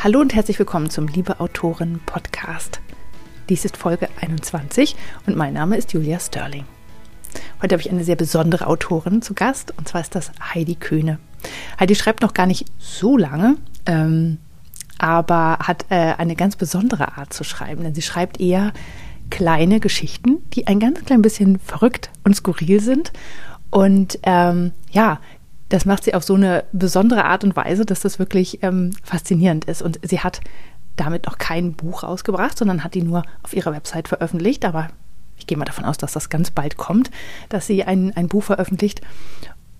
Hallo 0.00 0.20
und 0.20 0.32
herzlich 0.32 0.60
willkommen 0.60 0.90
zum 0.90 1.08
Liebe 1.08 1.40
Autoren 1.40 1.98
Podcast. 2.06 2.80
Dies 3.48 3.64
ist 3.64 3.76
Folge 3.76 4.08
21 4.20 4.94
und 5.26 5.36
mein 5.36 5.54
Name 5.54 5.76
ist 5.76 5.92
Julia 5.92 6.20
Sterling. 6.20 6.64
Heute 7.60 7.74
habe 7.74 7.82
ich 7.82 7.90
eine 7.90 8.04
sehr 8.04 8.14
besondere 8.14 8.68
Autorin 8.68 9.22
zu 9.22 9.34
Gast 9.34 9.74
und 9.76 9.88
zwar 9.88 10.00
ist 10.00 10.14
das 10.14 10.30
Heidi 10.54 10.76
Köhne. 10.76 11.18
Heidi 11.80 11.96
schreibt 11.96 12.22
noch 12.22 12.32
gar 12.32 12.46
nicht 12.46 12.66
so 12.78 13.16
lange, 13.16 13.56
ähm, 13.86 14.38
aber 14.98 15.58
hat 15.58 15.86
äh, 15.88 16.14
eine 16.16 16.36
ganz 16.36 16.54
besondere 16.54 17.18
Art 17.18 17.32
zu 17.32 17.42
schreiben, 17.42 17.82
denn 17.82 17.96
sie 17.96 18.02
schreibt 18.02 18.38
eher 18.38 18.72
kleine 19.30 19.80
Geschichten, 19.80 20.48
die 20.52 20.68
ein 20.68 20.78
ganz 20.78 21.04
klein 21.06 21.22
bisschen 21.22 21.58
verrückt 21.58 22.10
und 22.22 22.36
skurril 22.36 22.78
sind 22.78 23.12
und 23.70 24.20
ähm, 24.22 24.70
ja, 24.92 25.18
das 25.68 25.84
macht 25.84 26.04
sie 26.04 26.14
auf 26.14 26.24
so 26.24 26.34
eine 26.34 26.64
besondere 26.72 27.24
Art 27.24 27.44
und 27.44 27.56
Weise, 27.56 27.84
dass 27.84 28.00
das 28.00 28.18
wirklich 28.18 28.62
ähm, 28.62 28.92
faszinierend 29.02 29.66
ist. 29.66 29.82
Und 29.82 30.00
sie 30.02 30.20
hat 30.20 30.40
damit 30.96 31.26
noch 31.26 31.38
kein 31.38 31.74
Buch 31.74 32.02
rausgebracht, 32.02 32.56
sondern 32.58 32.84
hat 32.84 32.94
die 32.94 33.02
nur 33.02 33.22
auf 33.42 33.54
ihrer 33.54 33.72
Website 33.72 34.08
veröffentlicht. 34.08 34.64
Aber 34.64 34.88
ich 35.36 35.46
gehe 35.46 35.58
mal 35.58 35.64
davon 35.64 35.84
aus, 35.84 35.98
dass 35.98 36.12
das 36.12 36.30
ganz 36.30 36.50
bald 36.50 36.76
kommt, 36.76 37.10
dass 37.48 37.66
sie 37.66 37.84
ein, 37.84 38.16
ein 38.16 38.28
Buch 38.28 38.44
veröffentlicht. 38.44 39.02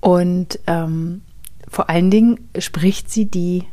Und 0.00 0.58
ähm, 0.66 1.22
vor 1.68 1.90
allen 1.90 2.10
Dingen 2.10 2.48
spricht 2.58 3.10
sie 3.10 3.26
die, 3.26 3.64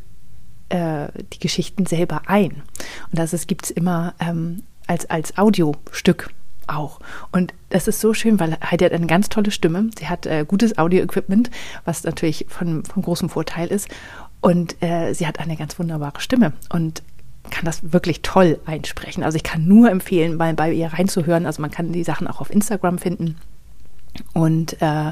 äh, 0.70 1.08
die 1.34 1.40
Geschichten 1.40 1.86
selber 1.86 2.24
ein. 2.28 2.64
Und 3.12 3.20
das 3.20 3.48
gibt 3.48 3.66
es 3.66 3.72
immer 3.72 4.14
ähm, 4.20 4.64
als, 4.88 5.10
als 5.10 5.38
Audiostück 5.38 6.30
auch. 6.68 7.00
Und 7.32 7.54
das 7.70 7.88
ist 7.88 8.00
so 8.00 8.14
schön, 8.14 8.40
weil 8.40 8.58
Heidi 8.60 8.86
hat 8.86 8.94
eine 8.94 9.08
ganz 9.08 9.30
tolle 9.30 9.52
Stimme. 9.52 9.90
Sie 9.98 10.08
hat 10.08 10.26
äh, 10.26 10.46
gutes 10.48 10.78
Audio-Equipment, 10.78 11.52
was 11.84 12.04
natürlich 12.04 12.46
von, 12.50 12.84
von 12.84 13.04
großem 13.04 13.30
Vorteil 13.30 13.68
ist. 13.68 13.90
Und 14.42 14.82
äh, 14.84 15.14
sie 15.14 15.28
hat 15.28 15.40
eine 15.40 15.56
ganz 15.56 15.78
wunderbare 15.80 16.22
Stimme 16.22 16.54
und 16.70 17.02
kann 17.50 17.66
das 17.66 17.94
wirklich 17.94 18.22
toll 18.22 18.60
einsprechen. 18.66 19.24
Also 19.24 19.36
ich 19.36 19.44
kann 19.44 19.68
nur 19.68 19.90
empfehlen, 19.90 20.36
mal 20.36 20.54
bei 20.54 20.72
ihr 20.72 20.88
reinzuhören. 20.88 21.46
Also 21.46 21.62
man 21.62 21.72
kann 21.72 21.92
die 21.92 22.04
Sachen 22.04 22.28
auch 22.28 22.42
auf 22.42 22.52
Instagram 22.52 22.98
finden 22.98 23.38
und 24.34 24.82
äh, 24.82 25.12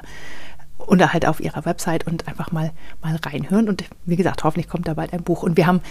oder 0.77 1.13
halt 1.13 1.25
auf 1.25 1.39
ihrer 1.39 1.65
Website 1.65 2.07
und 2.07 2.27
einfach 2.27 2.51
mal 2.51 2.71
mal 3.01 3.15
reinhören. 3.15 3.69
Und 3.69 3.85
wie 4.05 4.15
gesagt, 4.15 4.43
hoffentlich 4.43 4.67
kommt 4.67 4.87
da 4.87 4.93
bald 4.93 5.13
ein 5.13 5.23
Buch. 5.23 5.43
Und 5.43 5.57
wir 5.57 5.67
haben 5.67 5.81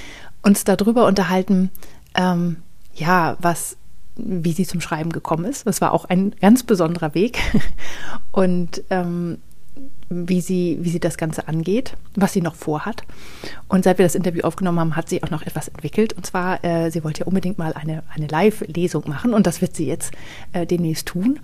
uns 0.42 0.64
darüber 0.64 1.06
unterhalten, 1.06 1.70
ähm, 2.14 2.56
ja, 2.94 3.36
was 3.40 3.76
wie 4.16 4.52
sie 4.52 4.66
zum 4.66 4.80
Schreiben 4.80 5.10
gekommen 5.10 5.44
ist. 5.44 5.66
Das 5.66 5.80
war 5.80 5.92
auch 5.92 6.04
ein 6.04 6.34
ganz 6.40 6.62
besonderer 6.62 7.14
Weg. 7.14 7.38
Und 8.32 8.82
ähm, 8.90 9.38
wie 10.08 10.40
sie, 10.40 10.78
wie 10.82 10.90
sie 10.90 11.00
das 11.00 11.16
Ganze 11.16 11.48
angeht, 11.48 11.96
was 12.14 12.32
sie 12.32 12.42
noch 12.42 12.54
vorhat. 12.54 13.04
Und 13.68 13.84
seit 13.84 13.98
wir 13.98 14.04
das 14.04 14.14
Interview 14.14 14.42
aufgenommen 14.42 14.78
haben, 14.78 14.96
hat 14.96 15.08
sie 15.08 15.22
auch 15.22 15.30
noch 15.30 15.42
etwas 15.42 15.68
entwickelt. 15.68 16.12
Und 16.12 16.26
zwar, 16.26 16.62
äh, 16.64 16.90
sie 16.90 17.02
wollte 17.04 17.20
ja 17.20 17.26
unbedingt 17.26 17.58
mal 17.58 17.72
eine, 17.72 18.02
eine 18.14 18.26
Live-Lesung 18.26 19.04
machen 19.08 19.32
und 19.32 19.46
das 19.46 19.60
wird 19.60 19.74
sie 19.74 19.86
jetzt 19.86 20.12
äh, 20.52 20.66
demnächst 20.66 21.08
tun. 21.08 21.40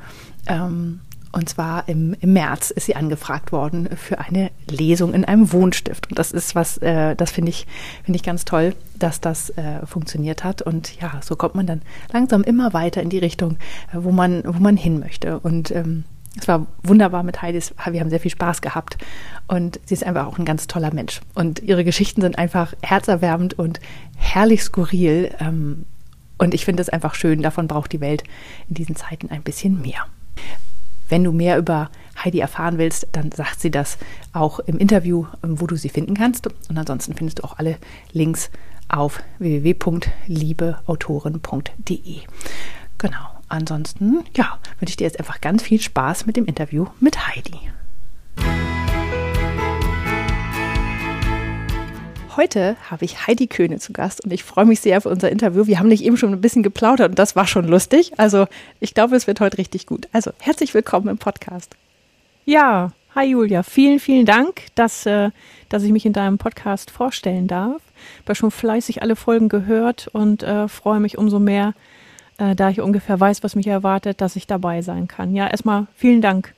Ähm, 0.46 1.00
und 1.30 1.48
zwar 1.48 1.88
im, 1.88 2.16
im 2.20 2.32
März 2.32 2.70
ist 2.70 2.86
sie 2.86 2.96
angefragt 2.96 3.52
worden 3.52 3.88
für 3.96 4.18
eine 4.18 4.50
Lesung 4.68 5.12
in 5.12 5.24
einem 5.24 5.52
Wohnstift. 5.52 6.08
Und 6.08 6.18
das 6.18 6.32
ist 6.32 6.54
was, 6.54 6.78
äh, 6.78 7.14
das 7.16 7.30
finde 7.30 7.50
ich, 7.50 7.66
finde 8.04 8.16
ich 8.16 8.22
ganz 8.22 8.44
toll, 8.44 8.74
dass 8.98 9.20
das 9.20 9.50
äh, 9.50 9.84
funktioniert 9.84 10.42
hat. 10.42 10.62
Und 10.62 10.98
ja, 11.00 11.20
so 11.22 11.36
kommt 11.36 11.54
man 11.54 11.66
dann 11.66 11.82
langsam 12.12 12.42
immer 12.42 12.72
weiter 12.72 13.02
in 13.02 13.10
die 13.10 13.18
Richtung, 13.18 13.56
äh, 13.92 13.98
wo 14.00 14.10
man, 14.10 14.42
wo 14.46 14.58
man 14.58 14.76
hin 14.78 15.00
möchte. 15.00 15.38
Und 15.38 15.70
ähm, 15.70 16.04
es 16.40 16.48
war 16.48 16.66
wunderbar 16.82 17.22
mit 17.22 17.42
Heidi. 17.42 17.60
Wir 17.90 18.00
haben 18.00 18.10
sehr 18.10 18.20
viel 18.20 18.30
Spaß 18.30 18.62
gehabt. 18.62 18.96
Und 19.48 19.80
sie 19.84 19.94
ist 19.94 20.04
einfach 20.04 20.26
auch 20.26 20.38
ein 20.38 20.46
ganz 20.46 20.66
toller 20.66 20.94
Mensch. 20.94 21.20
Und 21.34 21.60
ihre 21.62 21.84
Geschichten 21.84 22.22
sind 22.22 22.38
einfach 22.38 22.72
herzerwärmend 22.82 23.58
und 23.58 23.80
herrlich 24.16 24.62
skurril. 24.62 25.34
Ähm, 25.40 25.84
und 26.38 26.54
ich 26.54 26.64
finde 26.64 26.80
es 26.80 26.88
einfach 26.88 27.14
schön. 27.14 27.42
Davon 27.42 27.68
braucht 27.68 27.92
die 27.92 28.00
Welt 28.00 28.24
in 28.68 28.76
diesen 28.76 28.96
Zeiten 28.96 29.28
ein 29.30 29.42
bisschen 29.42 29.82
mehr. 29.82 30.06
Wenn 31.08 31.24
du 31.24 31.32
mehr 31.32 31.58
über 31.58 31.90
Heidi 32.22 32.38
erfahren 32.40 32.76
willst, 32.78 33.06
dann 33.12 33.32
sagt 33.32 33.60
sie 33.60 33.70
das 33.70 33.96
auch 34.32 34.58
im 34.60 34.78
Interview, 34.78 35.26
ähm, 35.42 35.60
wo 35.60 35.66
du 35.66 35.76
sie 35.76 35.88
finden 35.88 36.14
kannst. 36.14 36.46
Und 36.46 36.76
ansonsten 36.76 37.14
findest 37.14 37.40
du 37.40 37.44
auch 37.44 37.58
alle 37.58 37.78
Links 38.12 38.50
auf 38.88 39.22
www.liebeautoren.de. 39.38 42.20
Genau. 42.98 43.28
Ansonsten, 43.50 44.24
ja, 44.36 44.58
wünsche 44.78 44.90
ich 44.90 44.96
dir 44.96 45.04
jetzt 45.04 45.18
einfach 45.18 45.40
ganz 45.40 45.62
viel 45.62 45.80
Spaß 45.80 46.26
mit 46.26 46.36
dem 46.36 46.44
Interview 46.44 46.84
mit 47.00 47.28
Heidi. 47.28 47.58
Heute 52.38 52.76
habe 52.88 53.04
ich 53.04 53.26
Heidi 53.26 53.48
Köhne 53.48 53.80
zu 53.80 53.92
Gast 53.92 54.24
und 54.24 54.32
ich 54.32 54.44
freue 54.44 54.64
mich 54.64 54.78
sehr 54.78 54.96
auf 54.98 55.06
unser 55.06 55.28
Interview. 55.28 55.66
Wir 55.66 55.80
haben 55.80 55.88
nicht 55.88 56.04
eben 56.04 56.16
schon 56.16 56.32
ein 56.32 56.40
bisschen 56.40 56.62
geplaudert 56.62 57.10
und 57.10 57.18
das 57.18 57.34
war 57.34 57.48
schon 57.48 57.66
lustig. 57.66 58.12
Also 58.16 58.46
ich 58.78 58.94
glaube, 58.94 59.16
es 59.16 59.26
wird 59.26 59.40
heute 59.40 59.58
richtig 59.58 59.86
gut. 59.86 60.06
Also 60.12 60.30
herzlich 60.38 60.72
willkommen 60.72 61.08
im 61.08 61.18
Podcast. 61.18 61.74
Ja, 62.44 62.92
hi 63.12 63.24
Julia. 63.24 63.64
Vielen, 63.64 63.98
vielen 63.98 64.24
Dank, 64.24 64.66
dass, 64.76 65.04
äh, 65.04 65.30
dass 65.68 65.82
ich 65.82 65.90
mich 65.90 66.06
in 66.06 66.12
deinem 66.12 66.38
Podcast 66.38 66.92
vorstellen 66.92 67.48
darf. 67.48 67.82
Ich 68.20 68.26
habe 68.26 68.36
schon 68.36 68.52
fleißig 68.52 69.02
alle 69.02 69.16
Folgen 69.16 69.48
gehört 69.48 70.06
und 70.06 70.44
äh, 70.44 70.68
freue 70.68 71.00
mich 71.00 71.18
umso 71.18 71.40
mehr, 71.40 71.74
äh, 72.38 72.54
da 72.54 72.70
ich 72.70 72.80
ungefähr 72.80 73.18
weiß, 73.18 73.42
was 73.42 73.56
mich 73.56 73.66
erwartet, 73.66 74.20
dass 74.20 74.36
ich 74.36 74.46
dabei 74.46 74.82
sein 74.82 75.08
kann. 75.08 75.34
Ja, 75.34 75.48
erstmal 75.48 75.88
vielen 75.96 76.22
Dank. 76.22 76.54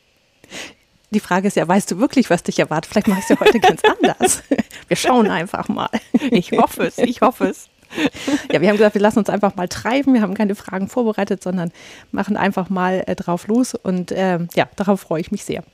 Die 1.10 1.20
Frage 1.20 1.48
ist 1.48 1.56
ja, 1.56 1.66
weißt 1.66 1.90
du 1.90 1.98
wirklich, 1.98 2.30
was 2.30 2.42
dich 2.42 2.58
erwartet? 2.58 2.90
Vielleicht 2.90 3.08
mache 3.08 3.18
ich 3.18 3.24
es 3.24 3.30
ja 3.30 3.40
heute 3.40 3.58
ganz 3.58 3.82
anders. 3.84 4.42
Wir 4.88 4.96
schauen 4.96 5.28
einfach 5.28 5.68
mal. 5.68 5.90
Ich 6.30 6.52
hoffe 6.52 6.84
es, 6.84 6.98
ich 6.98 7.20
hoffe 7.20 7.48
es. 7.48 7.68
Ja, 8.52 8.60
wir 8.60 8.68
haben 8.68 8.76
gesagt, 8.76 8.94
wir 8.94 9.02
lassen 9.02 9.18
uns 9.18 9.28
einfach 9.28 9.56
mal 9.56 9.68
treiben. 9.68 10.14
Wir 10.14 10.22
haben 10.22 10.34
keine 10.34 10.54
Fragen 10.54 10.86
vorbereitet, 10.86 11.42
sondern 11.42 11.72
machen 12.12 12.36
einfach 12.36 12.70
mal 12.70 13.02
äh, 13.06 13.16
drauf 13.16 13.48
los. 13.48 13.74
Und 13.74 14.12
äh, 14.12 14.38
ja, 14.54 14.68
darauf 14.76 15.00
freue 15.00 15.20
ich 15.20 15.32
mich 15.32 15.44
sehr. 15.44 15.64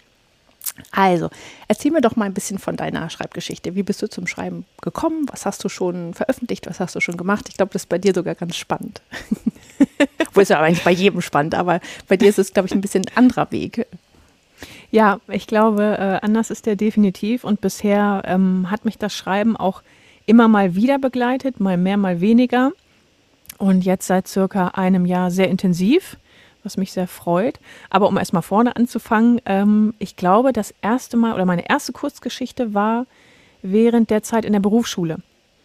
Also, 0.91 1.31
erzähl 1.69 1.91
mir 1.91 2.01
doch 2.01 2.17
mal 2.17 2.25
ein 2.25 2.35
bisschen 2.35 2.59
von 2.59 2.77
deiner 2.77 3.09
Schreibgeschichte. 3.11 3.75
Wie 3.75 3.83
bist 3.83 4.03
du 4.03 4.09
zum 4.09 4.27
Schreiben 4.27 4.65
gekommen? 4.83 5.27
Was 5.31 5.47
hast 5.47 5.63
du 5.65 5.69
schon 5.69 6.15
veröffentlicht? 6.15 6.67
Was 6.67 6.81
hast 6.81 6.95
du 6.95 7.01
schon 7.01 7.17
gemacht? 7.17 7.49
Ich 7.49 7.57
glaube, 7.57 7.73
das 7.73 7.83
ist 7.83 7.89
bei 7.89 7.99
dir 7.99 8.13
sogar 8.15 8.35
ganz 8.35 8.57
spannend. 8.57 9.03
Wo 10.33 10.41
ist 10.41 10.49
ja 10.49 10.61
eigentlich 10.61 10.85
bei 10.85 10.91
jedem 10.91 11.21
spannend, 11.21 11.55
aber 11.55 11.81
bei 12.09 12.17
dir 12.17 12.29
ist 12.29 12.39
es, 12.39 12.53
glaube 12.53 12.67
ich, 12.67 12.75
ein 12.75 12.81
bisschen 12.81 13.05
ein 13.07 13.17
anderer 13.17 13.51
Weg. 13.51 13.87
Ja, 14.91 15.21
ich 15.29 15.47
glaube, 15.47 15.97
äh, 15.99 16.25
anders 16.25 16.51
ist 16.51 16.67
der 16.67 16.77
definitiv. 16.77 17.45
Und 17.45 17.61
bisher 17.61 18.23
ähm, 18.25 18.71
hat 18.71 18.85
mich 18.85 18.99
das 18.99 19.15
Schreiben 19.15 19.57
auch 19.57 19.83
immer 20.27 20.49
mal 20.49 20.75
wieder 20.75 20.99
begleitet, 20.99 21.61
mal 21.61 21.77
mehr, 21.77 21.97
mal 21.97 22.21
weniger. 22.21 22.73
Und 23.59 23.85
jetzt 23.85 24.07
seit 24.07 24.29
circa 24.29 24.69
einem 24.69 25.07
Jahr 25.07 25.31
sehr 25.31 25.49
intensiv, 25.49 26.19
was 26.63 26.77
mich 26.77 26.93
sehr 26.93 27.09
freut. 27.09 27.59
Aber 27.91 28.09
um 28.09 28.19
erstmal 28.19 28.43
vorne 28.43 28.77
anzufangen, 28.77 29.41
ähm, 29.47 29.95
ich 29.99 30.17
glaube, 30.17 30.53
das 30.53 30.75
erste 30.83 31.17
Mal 31.17 31.35
oder 31.35 31.47
meine 31.47 31.69
erste 31.69 31.93
Kurzgeschichte 31.93 32.75
war 32.75 33.07
während 33.63 34.11
der 34.11 34.23
Zeit 34.23 34.45
in 34.45 34.53
der 34.53 34.61
Berufsschule. 34.61 35.19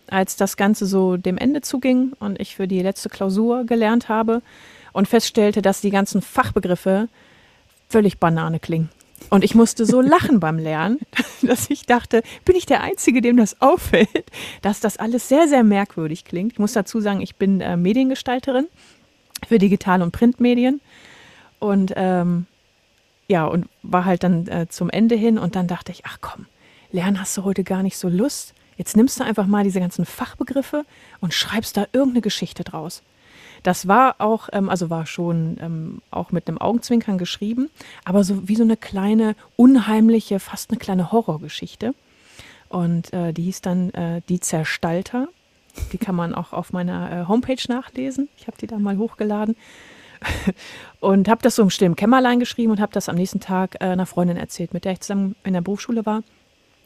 Als 0.07 0.35
das 0.35 0.57
Ganze 0.57 0.85
so 0.85 1.17
dem 1.17 1.37
Ende 1.37 1.61
zuging 1.61 2.13
und 2.19 2.39
ich 2.39 2.55
für 2.55 2.67
die 2.67 2.81
letzte 2.81 3.09
Klausur 3.09 3.65
gelernt 3.65 4.09
habe 4.09 4.41
und 4.93 5.07
feststellte, 5.07 5.61
dass 5.61 5.81
die 5.81 5.89
ganzen 5.89 6.21
Fachbegriffe 6.21 7.07
völlig 7.89 8.19
Banane 8.19 8.59
klingen. 8.59 8.89
Und 9.29 9.43
ich 9.43 9.55
musste 9.55 9.85
so 9.85 10.01
lachen 10.01 10.39
beim 10.39 10.57
Lernen, 10.57 10.99
dass 11.41 11.69
ich 11.69 11.85
dachte, 11.85 12.23
bin 12.45 12.55
ich 12.55 12.65
der 12.65 12.81
Einzige, 12.81 13.21
dem 13.21 13.37
das 13.37 13.61
auffällt, 13.61 14.31
dass 14.61 14.79
das 14.79 14.97
alles 14.97 15.29
sehr, 15.29 15.47
sehr 15.47 15.63
merkwürdig 15.63 16.25
klingt. 16.25 16.53
Ich 16.53 16.59
muss 16.59 16.73
dazu 16.73 16.99
sagen, 16.99 17.21
ich 17.21 17.35
bin 17.35 17.61
äh, 17.61 17.77
Mediengestalterin 17.77 18.67
für 19.47 19.57
Digital- 19.57 20.01
und 20.01 20.11
Printmedien. 20.11 20.81
Und 21.59 21.93
ähm, 21.95 22.47
ja, 23.27 23.45
und 23.45 23.69
war 23.83 24.05
halt 24.05 24.23
dann 24.23 24.47
äh, 24.47 24.67
zum 24.67 24.89
Ende 24.89 25.15
hin 25.15 25.37
und 25.37 25.55
dann 25.55 25.67
dachte 25.67 25.91
ich, 25.91 26.05
ach 26.05 26.17
komm, 26.19 26.47
lernen 26.91 27.19
hast 27.19 27.37
du 27.37 27.43
heute 27.43 27.63
gar 27.63 27.83
nicht 27.83 27.97
so 27.97 28.09
Lust. 28.09 28.53
Jetzt 28.77 28.97
nimmst 28.97 29.19
du 29.19 29.23
einfach 29.23 29.45
mal 29.45 29.63
diese 29.63 29.79
ganzen 29.79 30.05
Fachbegriffe 30.05 30.85
und 31.19 31.33
schreibst 31.33 31.77
da 31.77 31.85
irgendeine 31.93 32.21
Geschichte 32.21 32.63
draus. 32.63 33.03
Das 33.63 33.87
war 33.87 34.15
auch, 34.19 34.49
ähm, 34.53 34.69
also 34.69 34.89
war 34.89 35.05
schon 35.05 35.57
ähm, 35.61 36.01
auch 36.09 36.31
mit 36.31 36.47
einem 36.47 36.57
Augenzwinkern 36.57 37.17
geschrieben, 37.17 37.69
aber 38.05 38.23
so 38.23 38.47
wie 38.47 38.55
so 38.55 38.63
eine 38.63 38.77
kleine, 38.77 39.35
unheimliche, 39.55 40.39
fast 40.39 40.71
eine 40.71 40.79
kleine 40.79 41.11
Horrorgeschichte. 41.11 41.93
Und 42.69 43.13
äh, 43.13 43.33
die 43.33 43.43
hieß 43.43 43.61
dann 43.61 43.91
äh, 43.91 44.21
Die 44.29 44.39
Zerstalter. 44.39 45.27
Die 45.91 45.97
kann 45.97 46.15
man 46.15 46.33
auch 46.33 46.53
auf 46.53 46.73
meiner 46.73 47.11
äh, 47.11 47.27
Homepage 47.27 47.61
nachlesen. 47.67 48.29
Ich 48.37 48.47
habe 48.47 48.57
die 48.57 48.67
da 48.67 48.77
mal 48.77 48.97
hochgeladen. 48.97 49.55
und 50.99 51.27
habe 51.27 51.41
das 51.41 51.55
so 51.55 51.63
im 51.63 51.69
stillen 51.69 51.95
Kämmerlein 51.95 52.39
geschrieben 52.39 52.71
und 52.71 52.79
habe 52.79 52.93
das 52.93 53.09
am 53.09 53.15
nächsten 53.15 53.39
Tag 53.39 53.75
äh, 53.75 53.85
einer 53.85 54.05
Freundin 54.05 54.37
erzählt, 54.37 54.73
mit 54.73 54.85
der 54.85 54.93
ich 54.93 55.01
zusammen 55.01 55.35
in 55.43 55.53
der 55.53 55.61
Berufsschule 55.61 56.05
war. 56.05 56.23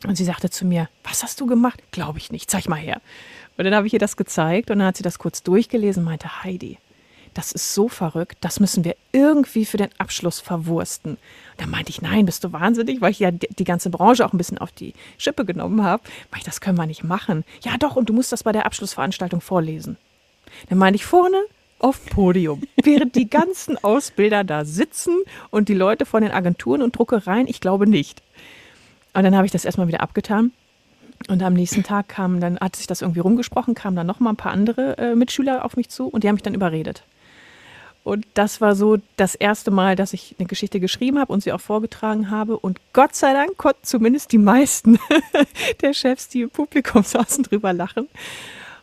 Und 0.07 0.16
sie 0.16 0.25
sagte 0.25 0.50
zu 0.50 0.66
mir, 0.66 0.90
was 1.04 1.24
hast 1.24 1.42
du 1.42 1.46
gemacht? 1.46 1.81
Glaube 1.92 2.19
ich 2.19 2.31
nicht, 2.31 2.50
zeig 2.50 2.68
mal 2.68 2.80
her. 2.80 3.02
Und 3.57 3.66
dann 3.66 3.75
habe 3.75 3.88
ich 3.88 3.94
ihr 3.94 4.00
das 4.00 4.18
gezeigt 4.18 4.69
und 4.69 4.80
dann 4.80 4.88
hat 4.88 4.98
sie 4.98 5.04
das 5.04 5.19
kurz 5.19 5.44
durchgelesen 5.44 6.04
und 6.04 6.10
meinte, 6.10 6.44
Heidi, 6.44 6.78
das 7.34 7.52
ist 7.52 7.74
so 7.74 7.90
verrückt, 7.90 8.38
das 8.42 8.60
müssen 8.60 8.86
wir 8.86 8.96
irgendwie 9.12 9.66
für 9.66 9.78
den 9.78 9.90
Abschluss 9.98 10.40
verwursten. 10.40 11.12
Und 11.12 11.19
da 11.57 11.68
meinte 11.68 11.90
ich, 11.90 12.02
nein, 12.02 12.25
bist 12.25 12.44
du 12.44 12.54
wahnsinnig, 12.54 13.02
weil 13.02 13.12
ich 13.12 13.19
ja 13.19 13.31
die 13.31 13.63
ganze 13.63 13.90
Branche 13.90 14.25
auch 14.25 14.34
ein 14.34 14.38
bisschen 14.38 14.57
auf 14.57 14.72
die 14.72 14.94
Schippe 15.18 15.46
genommen 15.46 15.84
habe. 15.84 16.04
Meinte 16.31 16.40
ich, 16.40 16.44
das 16.46 16.62
können 16.62 16.78
wir 16.78 16.86
nicht 16.86 17.04
machen. 17.04 17.44
Ja 17.62 17.78
doch, 17.78 17.96
und 17.98 18.10
du 18.10 18.13
musst 18.13 18.31
das 18.31 18.44
bei 18.44 18.54
der 18.54 18.66
Abschlussveranstaltung 18.66 19.42
vorlesen. 19.42 19.98
Dann 20.69 20.78
meinte 20.78 20.96
ich, 20.96 21.06
vorne 21.06 21.42
auf 21.80 22.06
Podium, 22.06 22.63
während 22.84 23.16
die 23.16 23.30
ganzen 23.30 23.84
Ausbilder 23.84 24.46
da 24.46 24.63
sitzen 24.63 25.18
und 25.50 25.68
die 25.68 25.74
Leute 25.74 26.06
von 26.06 26.24
den 26.24 26.31
Agenturen 26.31 26.81
und 26.81 26.98
Druckereien, 26.98 27.48
ich 27.48 27.60
glaube 27.60 27.86
nicht. 27.86 28.22
Und 29.15 29.23
dann 29.23 29.35
habe 29.35 29.45
ich 29.45 29.51
das 29.51 29.65
erstmal 29.65 29.88
wieder 29.88 30.01
abgetan. 30.01 30.51
Und 31.29 31.41
am 31.41 31.53
nächsten 31.53 31.83
Tag 31.83 32.09
kam 32.09 32.41
dann, 32.41 32.59
hat 32.59 32.75
sich 32.75 32.85
das 32.85 33.01
irgendwie 33.01 33.21
rumgesprochen, 33.21 33.73
kamen 33.73 33.95
dann 33.95 34.06
nochmal 34.06 34.33
ein 34.33 34.38
paar 34.38 34.51
andere 34.51 34.97
äh, 34.97 35.15
Mitschüler 35.15 35.63
auf 35.63 35.77
mich 35.77 35.89
zu 35.89 36.07
und 36.07 36.23
die 36.23 36.27
haben 36.27 36.35
mich 36.35 36.44
dann 36.44 36.53
überredet. 36.53 37.03
Und 38.03 38.27
das 38.35 38.62
war 38.62 38.75
so 38.75 38.97
das 39.15 39.33
erste 39.33 39.71
Mal, 39.71 39.95
dass 39.95 40.13
ich 40.13 40.35
eine 40.38 40.47
Geschichte 40.47 40.79
geschrieben 40.79 41.17
habe 41.17 41.33
und 41.33 41.41
sie 41.41 41.53
auch 41.53 41.62
vorgetragen 41.62 42.29
habe. 42.29 42.59
Und 42.59 42.79
Gott 42.94 43.15
sei 43.15 43.33
Dank 43.33 43.57
konnten 43.57 43.83
zumindest 43.83 44.31
die 44.33 44.38
meisten 44.38 45.00
der 45.81 45.94
Chefs, 45.94 46.27
die 46.27 46.41
im 46.41 46.50
Publikum 46.50 47.01
saßen, 47.03 47.45
drüber 47.45 47.73
lachen. 47.73 48.07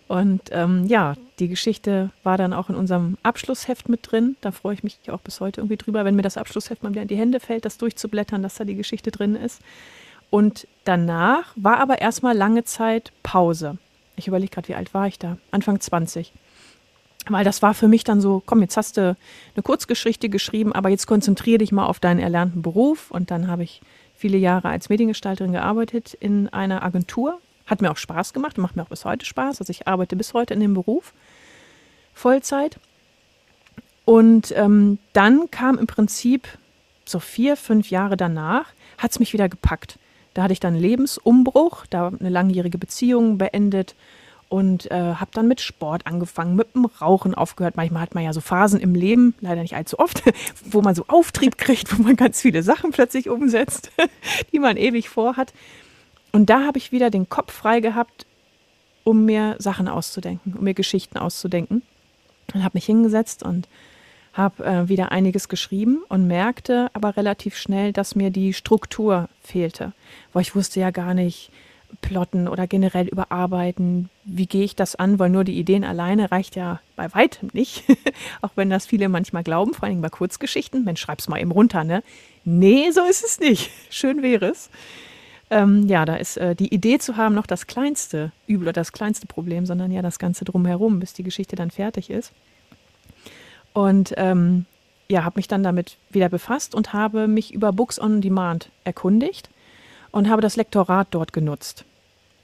Und 0.08 0.42
ähm, 0.50 0.86
ja, 0.86 1.14
die 1.38 1.48
Geschichte 1.48 2.10
war 2.24 2.36
dann 2.36 2.52
auch 2.52 2.68
in 2.68 2.74
unserem 2.74 3.16
Abschlussheft 3.22 3.88
mit 3.88 4.10
drin. 4.10 4.36
Da 4.40 4.50
freue 4.50 4.74
ich 4.74 4.82
mich 4.82 4.98
auch 5.08 5.20
bis 5.20 5.40
heute 5.40 5.60
irgendwie 5.60 5.76
drüber, 5.76 6.04
wenn 6.04 6.16
mir 6.16 6.22
das 6.22 6.36
Abschlussheft 6.36 6.82
mal 6.82 6.90
wieder 6.90 7.02
in 7.02 7.08
die 7.08 7.16
Hände 7.16 7.38
fällt, 7.38 7.64
das 7.64 7.78
durchzublättern, 7.78 8.42
dass 8.42 8.56
da 8.56 8.64
die 8.64 8.74
Geschichte 8.74 9.10
drin 9.10 9.36
ist. 9.36 9.60
Und 10.32 10.66
danach 10.84 11.52
war 11.56 11.78
aber 11.78 12.00
erstmal 12.00 12.34
lange 12.34 12.64
Zeit 12.64 13.12
Pause. 13.22 13.76
Ich 14.16 14.28
überlege 14.28 14.50
gerade, 14.50 14.68
wie 14.68 14.74
alt 14.74 14.94
war 14.94 15.06
ich 15.06 15.18
da? 15.18 15.36
Anfang 15.50 15.78
20. 15.78 16.32
Weil 17.28 17.44
das 17.44 17.60
war 17.60 17.74
für 17.74 17.86
mich 17.86 18.02
dann 18.02 18.22
so, 18.22 18.42
komm, 18.46 18.62
jetzt 18.62 18.78
hast 18.78 18.96
du 18.96 19.14
eine 19.54 19.62
Kurzgeschichte 19.62 20.30
geschrieben, 20.30 20.72
aber 20.72 20.88
jetzt 20.88 21.06
konzentriere 21.06 21.58
dich 21.58 21.70
mal 21.70 21.84
auf 21.84 22.00
deinen 22.00 22.18
erlernten 22.18 22.62
Beruf. 22.62 23.10
Und 23.10 23.30
dann 23.30 23.46
habe 23.46 23.62
ich 23.62 23.82
viele 24.16 24.38
Jahre 24.38 24.70
als 24.70 24.88
Mediengestalterin 24.88 25.52
gearbeitet 25.52 26.14
in 26.14 26.48
einer 26.48 26.82
Agentur. 26.82 27.38
Hat 27.66 27.82
mir 27.82 27.90
auch 27.90 27.98
Spaß 27.98 28.32
gemacht 28.32 28.56
und 28.56 28.62
macht 28.62 28.74
mir 28.74 28.84
auch 28.84 28.88
bis 28.88 29.04
heute 29.04 29.26
Spaß. 29.26 29.60
Also 29.60 29.70
ich 29.70 29.86
arbeite 29.86 30.16
bis 30.16 30.32
heute 30.32 30.54
in 30.54 30.60
dem 30.60 30.72
Beruf 30.72 31.12
Vollzeit. 32.14 32.80
Und 34.06 34.50
ähm, 34.56 34.98
dann 35.12 35.50
kam 35.50 35.76
im 35.76 35.86
Prinzip 35.86 36.48
so 37.04 37.20
vier, 37.20 37.54
fünf 37.58 37.90
Jahre 37.90 38.16
danach, 38.16 38.72
hat 38.96 39.10
es 39.10 39.20
mich 39.20 39.34
wieder 39.34 39.50
gepackt. 39.50 39.98
Da 40.34 40.44
hatte 40.44 40.52
ich 40.52 40.60
dann 40.60 40.74
einen 40.74 40.82
Lebensumbruch, 40.82 41.86
da 41.86 42.08
eine 42.08 42.28
langjährige 42.28 42.78
Beziehung 42.78 43.38
beendet 43.38 43.94
und 44.48 44.90
äh, 44.90 45.14
habe 45.14 45.30
dann 45.32 45.48
mit 45.48 45.62
Sport 45.62 46.06
angefangen, 46.06 46.56
mit 46.56 46.74
dem 46.74 46.84
Rauchen 46.84 47.34
aufgehört. 47.34 47.76
Manchmal 47.76 48.02
hat 48.02 48.14
man 48.14 48.22
ja 48.22 48.34
so 48.34 48.42
Phasen 48.42 48.80
im 48.80 48.94
Leben, 48.94 49.34
leider 49.40 49.62
nicht 49.62 49.74
allzu 49.74 49.98
oft, 49.98 50.22
wo 50.64 50.82
man 50.82 50.94
so 50.94 51.04
Auftrieb 51.08 51.56
kriegt, 51.56 51.98
wo 51.98 52.02
man 52.02 52.16
ganz 52.16 52.40
viele 52.40 52.62
Sachen 52.62 52.90
plötzlich 52.90 53.30
umsetzt, 53.30 53.90
die 54.52 54.58
man 54.58 54.76
ewig 54.76 55.08
vorhat. 55.08 55.54
Und 56.32 56.50
da 56.50 56.66
habe 56.66 56.76
ich 56.76 56.92
wieder 56.92 57.08
den 57.08 57.30
Kopf 57.30 57.52
frei 57.52 57.80
gehabt, 57.80 58.26
um 59.04 59.24
mir 59.24 59.56
Sachen 59.58 59.88
auszudenken, 59.88 60.54
um 60.54 60.64
mir 60.64 60.74
Geschichten 60.74 61.18
auszudenken. 61.18 61.82
Und 62.52 62.62
habe 62.62 62.76
mich 62.76 62.84
hingesetzt 62.84 63.42
und 63.42 63.68
habe 64.32 64.64
äh, 64.64 64.88
wieder 64.88 65.12
einiges 65.12 65.48
geschrieben 65.48 66.02
und 66.08 66.26
merkte 66.26 66.90
aber 66.94 67.16
relativ 67.16 67.56
schnell, 67.56 67.92
dass 67.92 68.14
mir 68.14 68.30
die 68.30 68.54
Struktur 68.54 69.28
fehlte. 69.42 69.92
Weil 70.32 70.42
ich 70.42 70.54
wusste 70.54 70.80
ja 70.80 70.90
gar 70.90 71.14
nicht, 71.14 71.50
plotten 72.00 72.48
oder 72.48 72.66
generell 72.66 73.08
überarbeiten. 73.08 74.08
Wie 74.24 74.46
gehe 74.46 74.64
ich 74.64 74.74
das 74.74 74.96
an? 74.96 75.18
Weil 75.18 75.30
nur 75.30 75.44
die 75.44 75.58
Ideen 75.58 75.84
alleine 75.84 76.30
reicht 76.30 76.56
ja 76.56 76.80
bei 76.96 77.12
weitem 77.12 77.50
nicht. 77.52 77.84
Auch 78.40 78.50
wenn 78.54 78.70
das 78.70 78.86
viele 78.86 79.08
manchmal 79.08 79.42
glauben, 79.42 79.74
vor 79.74 79.88
allem 79.88 80.00
bei 80.00 80.08
Kurzgeschichten. 80.08 80.84
Mensch, 80.84 81.00
schreib's 81.00 81.28
mal 81.28 81.40
eben 81.40 81.50
runter, 81.50 81.84
ne? 81.84 82.02
Nee, 82.44 82.90
so 82.90 83.04
ist 83.04 83.24
es 83.24 83.40
nicht. 83.40 83.70
Schön 83.90 84.22
wäre 84.22 84.46
es. 84.46 84.70
Ähm, 85.50 85.86
ja, 85.86 86.04
da 86.04 86.16
ist 86.16 86.38
äh, 86.38 86.54
die 86.54 86.72
Idee 86.72 86.98
zu 86.98 87.16
haben 87.16 87.34
noch 87.34 87.46
das 87.46 87.66
kleinste 87.66 88.32
Übel 88.46 88.68
oder 88.68 88.72
das 88.72 88.92
kleinste 88.92 89.26
Problem, 89.26 89.66
sondern 89.66 89.90
ja 89.90 90.00
das 90.00 90.18
Ganze 90.18 90.44
drumherum, 90.44 90.98
bis 90.98 91.12
die 91.12 91.22
Geschichte 91.22 91.56
dann 91.56 91.70
fertig 91.70 92.08
ist. 92.08 92.32
Und 93.72 94.14
ähm, 94.16 94.66
ja, 95.08 95.24
habe 95.24 95.38
mich 95.38 95.48
dann 95.48 95.62
damit 95.62 95.96
wieder 96.10 96.28
befasst 96.28 96.74
und 96.74 96.92
habe 96.92 97.28
mich 97.28 97.52
über 97.52 97.72
Books 97.72 98.00
on 98.00 98.20
Demand 98.20 98.70
erkundigt 98.84 99.50
und 100.10 100.28
habe 100.28 100.42
das 100.42 100.56
Lektorat 100.56 101.08
dort 101.10 101.32
genutzt. 101.32 101.84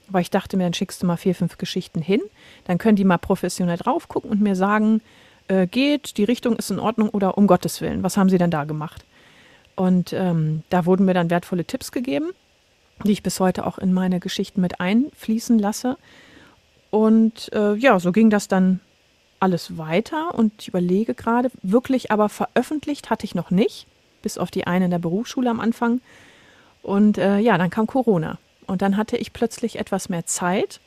Weil 0.07 0.21
ich 0.21 0.29
dachte 0.29 0.57
mir, 0.57 0.63
dann 0.63 0.73
schickst 0.73 1.01
du 1.01 1.07
mal 1.07 1.17
vier, 1.17 1.35
fünf 1.35 1.57
Geschichten 1.57 2.01
hin, 2.01 2.21
dann 2.65 2.77
können 2.77 2.95
die 2.95 3.03
mal 3.03 3.17
professionell 3.17 3.77
drauf 3.77 4.07
gucken 4.07 4.31
und 4.31 4.41
mir 4.41 4.55
sagen, 4.55 5.01
äh, 5.47 5.67
geht, 5.67 6.17
die 6.17 6.23
Richtung 6.23 6.55
ist 6.55 6.71
in 6.71 6.79
Ordnung 6.79 7.09
oder 7.09 7.37
um 7.37 7.47
Gottes 7.47 7.81
Willen, 7.81 8.03
was 8.03 8.17
haben 8.17 8.29
sie 8.29 8.37
denn 8.37 8.51
da 8.51 8.63
gemacht? 8.63 9.05
Und 9.75 10.13
ähm, 10.13 10.63
da 10.69 10.85
wurden 10.85 11.05
mir 11.05 11.13
dann 11.13 11.29
wertvolle 11.29 11.63
Tipps 11.63 11.91
gegeben, 11.91 12.31
die 13.05 13.13
ich 13.13 13.23
bis 13.23 13.39
heute 13.39 13.65
auch 13.65 13.77
in 13.77 13.93
meine 13.93 14.19
Geschichten 14.19 14.61
mit 14.61 14.79
einfließen 14.79 15.57
lasse. 15.57 15.97
Und 16.89 17.51
äh, 17.53 17.75
ja, 17.75 17.99
so 17.99 18.11
ging 18.11 18.29
das 18.29 18.47
dann 18.47 18.81
alles 19.39 19.77
weiter 19.77 20.35
und 20.35 20.53
ich 20.59 20.67
überlege 20.67 21.13
gerade, 21.13 21.51
wirklich 21.61 22.11
aber 22.11 22.29
veröffentlicht 22.29 23.09
hatte 23.09 23.25
ich 23.25 23.35
noch 23.35 23.51
nicht, 23.51 23.87
bis 24.21 24.37
auf 24.37 24.51
die 24.51 24.67
eine 24.67 24.85
in 24.85 24.91
der 24.91 24.99
Berufsschule 24.99 25.49
am 25.49 25.59
Anfang. 25.59 26.01
Und 26.81 27.17
äh, 27.17 27.39
ja, 27.39 27.57
dann 27.57 27.69
kam 27.69 27.87
Corona. 27.87 28.37
Und 28.67 28.81
dann 28.81 28.97
hatte 28.97 29.17
ich 29.17 29.33
plötzlich 29.33 29.79
etwas 29.79 30.09
mehr 30.09 30.25
Zeit, 30.25 30.79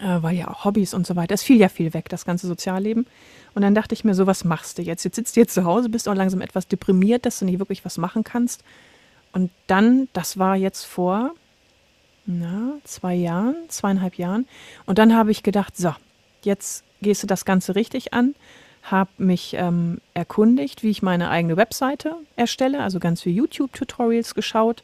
äh, 0.00 0.22
weil 0.22 0.36
ja 0.36 0.48
auch 0.48 0.64
Hobbys 0.64 0.94
und 0.94 1.06
so 1.06 1.16
weiter, 1.16 1.34
es 1.34 1.42
fiel 1.42 1.56
ja 1.56 1.68
viel 1.68 1.94
weg, 1.94 2.08
das 2.08 2.24
ganze 2.24 2.46
Sozialleben. 2.46 3.06
Und 3.54 3.62
dann 3.62 3.74
dachte 3.74 3.94
ich 3.94 4.04
mir, 4.04 4.14
so 4.14 4.26
was 4.26 4.44
machst 4.44 4.78
du 4.78 4.82
jetzt? 4.82 5.04
Jetzt 5.04 5.16
sitzt 5.16 5.36
du 5.36 5.40
jetzt 5.40 5.54
zu 5.54 5.64
Hause, 5.64 5.88
bist 5.88 6.08
auch 6.08 6.14
langsam 6.14 6.40
etwas 6.40 6.68
deprimiert, 6.68 7.24
dass 7.24 7.38
du 7.38 7.44
nicht 7.44 7.58
wirklich 7.58 7.84
was 7.84 7.96
machen 7.96 8.24
kannst. 8.24 8.62
Und 9.32 9.50
dann, 9.66 10.08
das 10.12 10.38
war 10.38 10.56
jetzt 10.56 10.84
vor 10.84 11.32
na, 12.26 12.72
zwei 12.84 13.14
Jahren, 13.14 13.54
zweieinhalb 13.68 14.16
Jahren. 14.16 14.46
Und 14.84 14.98
dann 14.98 15.14
habe 15.14 15.30
ich 15.30 15.42
gedacht, 15.42 15.76
so, 15.76 15.94
jetzt 16.42 16.84
gehst 17.02 17.22
du 17.22 17.26
das 17.26 17.44
Ganze 17.44 17.74
richtig 17.74 18.12
an, 18.14 18.34
habe 18.82 19.10
mich 19.18 19.54
ähm, 19.58 20.00
erkundigt, 20.14 20.82
wie 20.82 20.90
ich 20.90 21.02
meine 21.02 21.30
eigene 21.30 21.56
Webseite 21.56 22.16
erstelle, 22.36 22.82
also 22.82 23.00
ganz 23.00 23.22
viele 23.22 23.36
YouTube-Tutorials 23.36 24.34
geschaut 24.34 24.82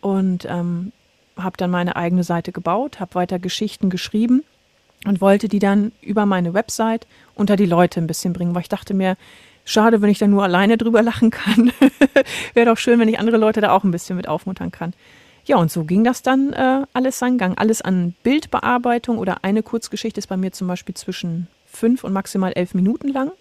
und 0.00 0.46
ähm, 0.48 0.92
habe 1.36 1.56
dann 1.56 1.70
meine 1.70 1.96
eigene 1.96 2.24
Seite 2.24 2.52
gebaut, 2.52 3.00
habe 3.00 3.14
weiter 3.14 3.38
Geschichten 3.38 3.88
geschrieben 3.88 4.42
und 5.06 5.20
wollte 5.20 5.48
die 5.48 5.58
dann 5.58 5.92
über 6.02 6.26
meine 6.26 6.54
Website 6.54 7.06
unter 7.34 7.56
die 7.56 7.66
Leute 7.66 8.00
ein 8.00 8.06
bisschen 8.06 8.32
bringen, 8.32 8.54
weil 8.54 8.62
ich 8.62 8.68
dachte 8.68 8.94
mir, 8.94 9.16
schade, 9.64 10.02
wenn 10.02 10.10
ich 10.10 10.18
da 10.18 10.26
nur 10.26 10.42
alleine 10.42 10.76
drüber 10.76 11.02
lachen 11.02 11.30
kann. 11.30 11.72
Wäre 12.54 12.66
doch 12.66 12.78
schön, 12.78 12.98
wenn 12.98 13.08
ich 13.08 13.18
andere 13.18 13.36
Leute 13.36 13.60
da 13.60 13.72
auch 13.72 13.84
ein 13.84 13.90
bisschen 13.90 14.16
mit 14.16 14.28
aufmuntern 14.28 14.70
kann. 14.70 14.92
Ja, 15.50 15.56
und 15.56 15.68
so 15.68 15.82
ging 15.82 16.04
das 16.04 16.22
dann 16.22 16.52
äh, 16.52 16.86
alles 16.92 17.18
seinen 17.18 17.36
Gang. 17.36 17.58
Alles 17.58 17.82
an 17.82 18.14
Bildbearbeitung 18.22 19.18
oder 19.18 19.42
eine 19.42 19.64
Kurzgeschichte 19.64 20.20
ist 20.20 20.28
bei 20.28 20.36
mir 20.36 20.52
zum 20.52 20.68
Beispiel 20.68 20.94
zwischen 20.94 21.48
fünf 21.66 22.04
und 22.04 22.12
maximal 22.12 22.52
elf 22.52 22.72
Minuten 22.72 23.08
lang. 23.08 23.32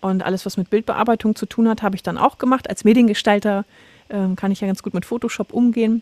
Und 0.00 0.22
alles, 0.22 0.46
was 0.46 0.56
mit 0.56 0.70
Bildbearbeitung 0.70 1.36
zu 1.36 1.44
tun 1.44 1.68
hat, 1.68 1.82
habe 1.82 1.94
ich 1.94 2.02
dann 2.02 2.16
auch 2.16 2.38
gemacht. 2.38 2.70
Als 2.70 2.84
Mediengestalter 2.84 3.66
äh, 4.08 4.34
kann 4.34 4.50
ich 4.50 4.62
ja 4.62 4.66
ganz 4.66 4.82
gut 4.82 4.94
mit 4.94 5.04
Photoshop 5.04 5.52
umgehen, 5.52 6.00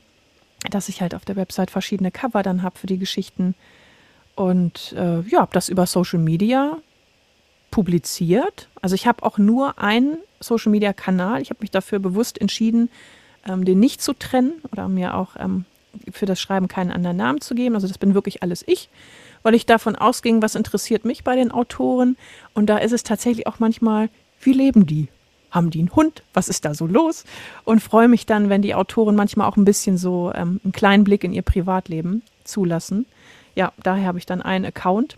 dass 0.71 0.89
ich 0.89 1.01
halt 1.01 1.17
auf 1.17 1.25
der 1.25 1.35
Website 1.35 1.73
verschiedene 1.73 2.13
Cover 2.13 2.45
dann 2.45 2.63
habe 2.63 2.79
für 2.79 2.87
die 2.87 2.99
Geschichten. 2.99 3.57
Und 4.37 4.95
äh, 4.97 5.23
ja, 5.23 5.41
habe 5.41 5.53
das 5.53 5.69
über 5.69 5.87
Social 5.87 6.21
Media 6.21 6.77
publiziert. 7.73 8.69
Also 8.81 8.95
ich 8.95 9.09
habe 9.09 9.25
auch 9.25 9.37
nur 9.37 9.81
einen 9.81 10.19
Social 10.39 10.71
Media 10.71 10.93
Kanal. 10.93 11.43
Ich 11.43 11.51
habe 11.51 11.59
mich 11.63 11.73
dafür 11.73 11.99
bewusst 11.99 12.41
entschieden, 12.41 12.89
ähm, 13.47 13.65
den 13.65 13.81
nicht 13.81 14.03
zu 14.03 14.13
trennen 14.13 14.53
oder 14.73 14.89
mir 14.89 15.15
auch 15.15 15.37
ähm, 15.39 15.65
für 16.13 16.27
das 16.27 16.41
Schreiben 16.41 16.69
keinen 16.69 16.91
anderen 16.91 17.17
Namen 17.17 17.41
zu 17.41 17.55
geben. 17.55 17.75
Also 17.75 17.89
das 17.89 17.99
bin 17.99 18.15
wirklich 18.15 18.43
alles 18.43 18.65
ich, 18.67 18.89
weil 19.43 19.55
ich 19.55 19.67
davon 19.67 19.97
ausging, 19.97 20.43
was 20.43 20.55
interessiert 20.55 21.05
mich 21.05 21.25
bei 21.25 21.37
den 21.37 21.51
Autoren. 21.51 22.17
Und 22.55 22.67
da 22.67 22.79
ist 22.79 22.93
es 22.93 23.03
tatsächlich 23.03 23.47
auch 23.47 23.59
manchmal, 23.59 24.09
wie 24.41 24.53
leben 24.53 24.87
die? 24.87 25.09
Haben 25.51 25.71
die 25.71 25.79
einen 25.79 25.95
Hund? 25.95 26.23
Was 26.35 26.49
ist 26.49 26.67
da 26.67 26.75
so 26.75 26.87
los? 26.87 27.25
Und 27.65 27.81
freue 27.81 28.09
mich 28.09 28.27
dann, 28.27 28.51
wenn 28.51 28.61
die 28.61 28.75
Autoren 28.75 29.17
manchmal 29.17 29.49
auch 29.49 29.57
ein 29.57 29.65
bisschen 29.65 29.97
so 29.97 30.31
ähm, 30.35 30.61
einen 30.63 30.73
kleinen 30.73 31.05
Blick 31.05 31.25
in 31.25 31.33
ihr 31.33 31.43
Privatleben 31.43 32.23
zulassen. 32.45 33.07
Ja, 33.55 33.73
daher 33.83 34.07
habe 34.07 34.19
ich 34.19 34.27
dann 34.27 34.43
einen 34.43 34.67
Account. 34.67 35.17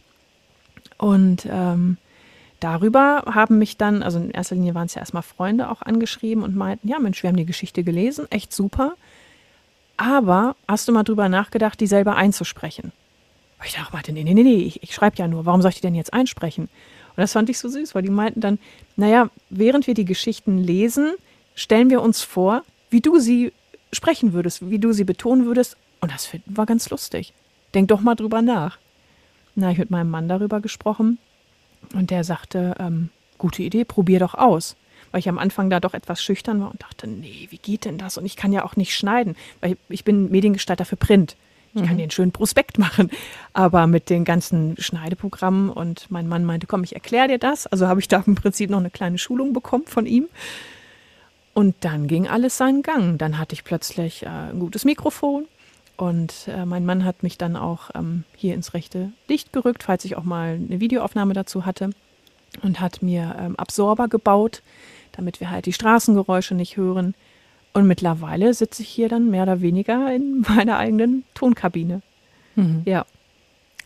Und 0.98 1.48
ähm, 1.50 1.96
darüber 2.60 3.24
haben 3.26 3.58
mich 3.58 3.76
dann, 3.76 4.02
also 4.02 4.18
in 4.18 4.30
erster 4.30 4.54
Linie 4.54 4.74
waren 4.74 4.86
es 4.86 4.94
ja 4.94 5.00
erstmal 5.00 5.22
Freunde 5.22 5.70
auch 5.70 5.82
angeschrieben 5.82 6.44
und 6.44 6.54
meinten, 6.54 6.88
ja 6.88 6.98
Mensch, 6.98 7.22
wir 7.22 7.28
haben 7.28 7.36
die 7.36 7.46
Geschichte 7.46 7.82
gelesen, 7.82 8.26
echt 8.30 8.52
super. 8.52 8.94
Aber 9.96 10.56
hast 10.68 10.88
du 10.88 10.92
mal 10.92 11.02
drüber 11.02 11.28
nachgedacht, 11.28 11.80
die 11.80 11.86
selber 11.86 12.16
einzusprechen? 12.16 12.92
Und 13.58 13.66
ich 13.66 13.74
dachte, 13.74 14.12
nee, 14.12 14.24
nee, 14.24 14.34
nee, 14.34 14.42
nee, 14.42 14.62
ich, 14.62 14.82
ich 14.82 14.94
schreibe 14.94 15.16
ja 15.16 15.28
nur, 15.28 15.44
warum 15.44 15.60
soll 15.60 15.70
ich 15.70 15.76
die 15.76 15.82
denn 15.82 15.94
jetzt 15.94 16.14
einsprechen? 16.14 16.64
Und 16.64 17.16
das 17.16 17.32
fand 17.32 17.50
ich 17.50 17.58
so 17.58 17.68
süß, 17.68 17.94
weil 17.94 18.02
die 18.02 18.10
meinten 18.10 18.40
dann, 18.40 18.58
naja, 18.96 19.28
während 19.50 19.86
wir 19.86 19.94
die 19.94 20.04
Geschichten 20.06 20.58
lesen, 20.58 21.12
stellen 21.54 21.90
wir 21.90 22.00
uns 22.00 22.22
vor, 22.22 22.62
wie 22.88 23.00
du 23.00 23.18
sie 23.18 23.52
sprechen 23.92 24.32
würdest, 24.32 24.70
wie 24.70 24.78
du 24.78 24.92
sie 24.92 25.04
betonen 25.04 25.44
würdest. 25.44 25.76
Und 26.00 26.12
das 26.12 26.30
war 26.46 26.64
ganz 26.64 26.88
lustig. 26.88 27.34
Denk 27.74 27.88
doch 27.88 28.00
mal 28.00 28.14
drüber 28.14 28.40
nach. 28.40 28.78
Na, 29.54 29.70
ich 29.70 29.78
mit 29.78 29.90
meinem 29.90 30.10
Mann 30.10 30.28
darüber 30.28 30.60
gesprochen 30.60 31.18
Und 31.94 32.10
der 32.10 32.24
sagte, 32.24 32.74
ähm, 32.78 33.10
gute 33.38 33.62
Idee, 33.62 33.84
probier 33.84 34.20
doch 34.20 34.34
aus. 34.34 34.76
Weil 35.10 35.20
ich 35.20 35.28
am 35.28 35.38
Anfang 35.38 35.70
da 35.70 35.80
doch 35.80 35.94
etwas 35.94 36.22
schüchtern 36.22 36.60
war 36.60 36.70
und 36.70 36.82
dachte, 36.82 37.08
nee, 37.08 37.48
wie 37.50 37.58
geht 37.58 37.84
denn 37.84 37.98
das? 37.98 38.16
Und 38.16 38.26
ich 38.26 38.36
kann 38.36 38.52
ja 38.52 38.64
auch 38.64 38.76
nicht 38.76 38.94
schneiden, 38.94 39.36
weil 39.60 39.76
ich 39.88 40.04
bin 40.04 40.30
Mediengestalter 40.30 40.84
für 40.84 40.96
Print. 40.96 41.36
Ich 41.74 41.82
kann 41.82 41.94
mhm. 41.94 41.98
den 41.98 42.10
schönen 42.10 42.32
Prospekt 42.32 42.78
machen. 42.78 43.10
Aber 43.52 43.86
mit 43.86 44.10
den 44.10 44.24
ganzen 44.24 44.76
Schneideprogrammen 44.78 45.70
und 45.70 46.10
mein 46.10 46.26
Mann 46.26 46.44
meinte, 46.44 46.66
komm, 46.66 46.82
ich 46.84 46.94
erkläre 46.94 47.28
dir 47.28 47.38
das. 47.38 47.66
Also 47.66 47.86
habe 47.86 48.00
ich 48.00 48.08
da 48.08 48.22
im 48.26 48.34
Prinzip 48.34 48.70
noch 48.70 48.78
eine 48.78 48.90
kleine 48.90 49.18
Schulung 49.18 49.52
bekommen 49.52 49.86
von 49.86 50.06
ihm. 50.06 50.28
Und 51.54 51.76
dann 51.80 52.06
ging 52.06 52.28
alles 52.28 52.56
seinen 52.56 52.82
Gang. 52.82 53.18
Dann 53.18 53.38
hatte 53.38 53.54
ich 53.54 53.64
plötzlich 53.64 54.24
äh, 54.24 54.28
ein 54.28 54.60
gutes 54.60 54.84
Mikrofon. 54.84 55.46
Und 56.00 56.48
äh, 56.48 56.64
mein 56.64 56.86
Mann 56.86 57.04
hat 57.04 57.22
mich 57.22 57.36
dann 57.36 57.56
auch 57.56 57.90
ähm, 57.94 58.24
hier 58.34 58.54
ins 58.54 58.72
rechte 58.72 59.12
Licht 59.28 59.52
gerückt, 59.52 59.82
falls 59.82 60.02
ich 60.06 60.16
auch 60.16 60.24
mal 60.24 60.54
eine 60.54 60.80
Videoaufnahme 60.80 61.34
dazu 61.34 61.66
hatte. 61.66 61.90
Und 62.62 62.80
hat 62.80 63.02
mir 63.02 63.36
ähm, 63.38 63.54
Absorber 63.56 64.08
gebaut, 64.08 64.62
damit 65.12 65.40
wir 65.40 65.50
halt 65.50 65.66
die 65.66 65.74
Straßengeräusche 65.74 66.54
nicht 66.54 66.78
hören. 66.78 67.14
Und 67.74 67.86
mittlerweile 67.86 68.54
sitze 68.54 68.80
ich 68.80 68.88
hier 68.88 69.10
dann 69.10 69.28
mehr 69.28 69.42
oder 69.42 69.60
weniger 69.60 70.10
in 70.14 70.40
meiner 70.48 70.78
eigenen 70.78 71.24
Tonkabine. 71.34 72.00
Mhm. 72.56 72.80
Ja. 72.86 73.04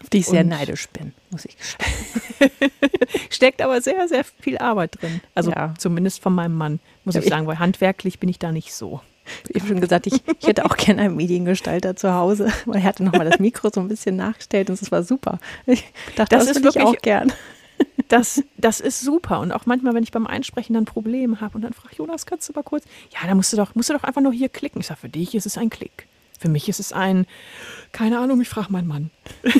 Auf 0.00 0.08
die 0.10 0.18
ich 0.18 0.26
sehr 0.26 0.42
und 0.42 0.50
neidisch 0.50 0.88
bin, 0.90 1.14
muss 1.30 1.44
ich 1.46 1.56
gestehen. 1.56 2.70
Steckt 3.30 3.60
aber 3.60 3.80
sehr, 3.80 4.06
sehr 4.06 4.22
viel 4.22 4.58
Arbeit 4.58 5.02
drin. 5.02 5.20
Also 5.34 5.50
ja. 5.50 5.74
zumindest 5.78 6.22
von 6.22 6.32
meinem 6.32 6.54
Mann, 6.54 6.78
muss 7.04 7.16
ja, 7.16 7.22
ich 7.22 7.28
sagen, 7.28 7.48
weil 7.48 7.58
handwerklich 7.58 8.20
bin 8.20 8.28
ich 8.28 8.38
da 8.38 8.52
nicht 8.52 8.72
so. 8.72 9.00
Ich 9.48 9.60
habe 9.60 9.68
schon 9.68 9.80
gesagt, 9.80 10.06
ich, 10.06 10.22
ich 10.40 10.46
hätte 10.46 10.64
auch 10.64 10.76
gerne 10.76 11.02
einen 11.02 11.16
Mediengestalter 11.16 11.96
zu 11.96 12.14
Hause, 12.14 12.52
weil 12.66 12.76
er 12.76 12.84
hatte 12.84 13.04
nochmal 13.04 13.28
das 13.28 13.38
Mikro 13.38 13.70
so 13.72 13.80
ein 13.80 13.88
bisschen 13.88 14.16
nachgestellt 14.16 14.70
und 14.70 14.80
es 14.80 14.92
war 14.92 15.02
super. 15.02 15.38
Ich 15.66 15.84
dachte, 16.16 16.36
das, 16.36 16.46
das 16.46 16.56
ist 16.56 16.64
wirklich 16.64 16.84
auch 16.84 16.96
gern 17.02 17.32
das, 18.08 18.42
das 18.56 18.80
ist 18.80 19.00
super. 19.00 19.40
Und 19.40 19.52
auch 19.52 19.66
manchmal, 19.66 19.94
wenn 19.94 20.02
ich 20.02 20.12
beim 20.12 20.26
Einsprechen 20.26 20.74
dann 20.74 20.84
Probleme 20.84 21.40
habe 21.40 21.56
und 21.56 21.62
dann 21.62 21.72
frage 21.72 21.96
Jonas, 21.96 22.26
kannst 22.26 22.48
du 22.48 22.52
mal 22.52 22.62
kurz? 22.62 22.84
Ja, 23.10 23.26
da 23.26 23.34
musst 23.34 23.52
du 23.52 23.56
doch, 23.56 23.74
musst 23.74 23.88
du 23.90 23.94
doch 23.94 24.04
einfach 24.04 24.20
nur 24.20 24.32
hier 24.32 24.48
klicken. 24.48 24.80
Ich 24.80 24.86
sage, 24.86 25.00
für 25.00 25.08
dich 25.08 25.34
ist 25.34 25.46
es 25.46 25.58
ein 25.58 25.70
Klick. 25.70 26.06
Für 26.38 26.48
mich 26.48 26.68
ist 26.68 26.80
es 26.80 26.92
ein, 26.92 27.26
keine 27.92 28.18
Ahnung, 28.18 28.40
ich 28.40 28.48
frage 28.48 28.72
meinen 28.72 28.88
Mann. 28.88 29.10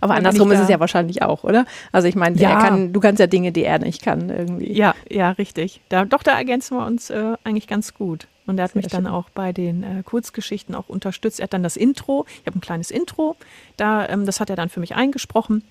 Aber 0.00 0.14
andersrum 0.14 0.50
ist 0.52 0.60
es 0.60 0.68
ja 0.68 0.80
wahrscheinlich 0.80 1.22
auch, 1.22 1.44
oder? 1.44 1.66
Also 1.92 2.08
ich 2.08 2.14
meine, 2.14 2.36
ja. 2.36 2.60
Kann, 2.60 2.92
du 2.92 3.00
kannst 3.00 3.20
ja 3.20 3.26
Dinge, 3.26 3.52
die 3.52 3.64
er 3.64 3.78
nicht 3.78 4.02
kann, 4.02 4.30
irgendwie. 4.30 4.72
Ja, 4.72 4.94
ja, 5.10 5.30
richtig. 5.32 5.80
Da, 5.88 6.04
doch, 6.04 6.22
da 6.22 6.36
ergänzen 6.36 6.76
wir 6.76 6.86
uns 6.86 7.10
äh, 7.10 7.34
eigentlich 7.44 7.66
ganz 7.66 7.94
gut. 7.94 8.26
Und 8.46 8.58
er 8.58 8.64
hat 8.64 8.72
Sehr 8.72 8.82
mich 8.82 8.90
dann 8.90 9.04
schön. 9.04 9.12
auch 9.12 9.28
bei 9.30 9.52
den 9.52 9.82
äh, 9.82 10.02
Kurzgeschichten 10.02 10.74
auch 10.74 10.88
unterstützt. 10.88 11.40
Er 11.40 11.44
hat 11.44 11.52
dann 11.52 11.62
das 11.62 11.76
Intro, 11.76 12.24
ich 12.40 12.46
habe 12.46 12.58
ein 12.58 12.62
kleines 12.62 12.90
Intro, 12.90 13.36
da, 13.76 14.08
ähm, 14.08 14.24
das 14.24 14.40
hat 14.40 14.48
er 14.48 14.56
dann 14.56 14.68
für 14.68 14.80
mich 14.80 14.94
eingesprochen. 14.94 15.64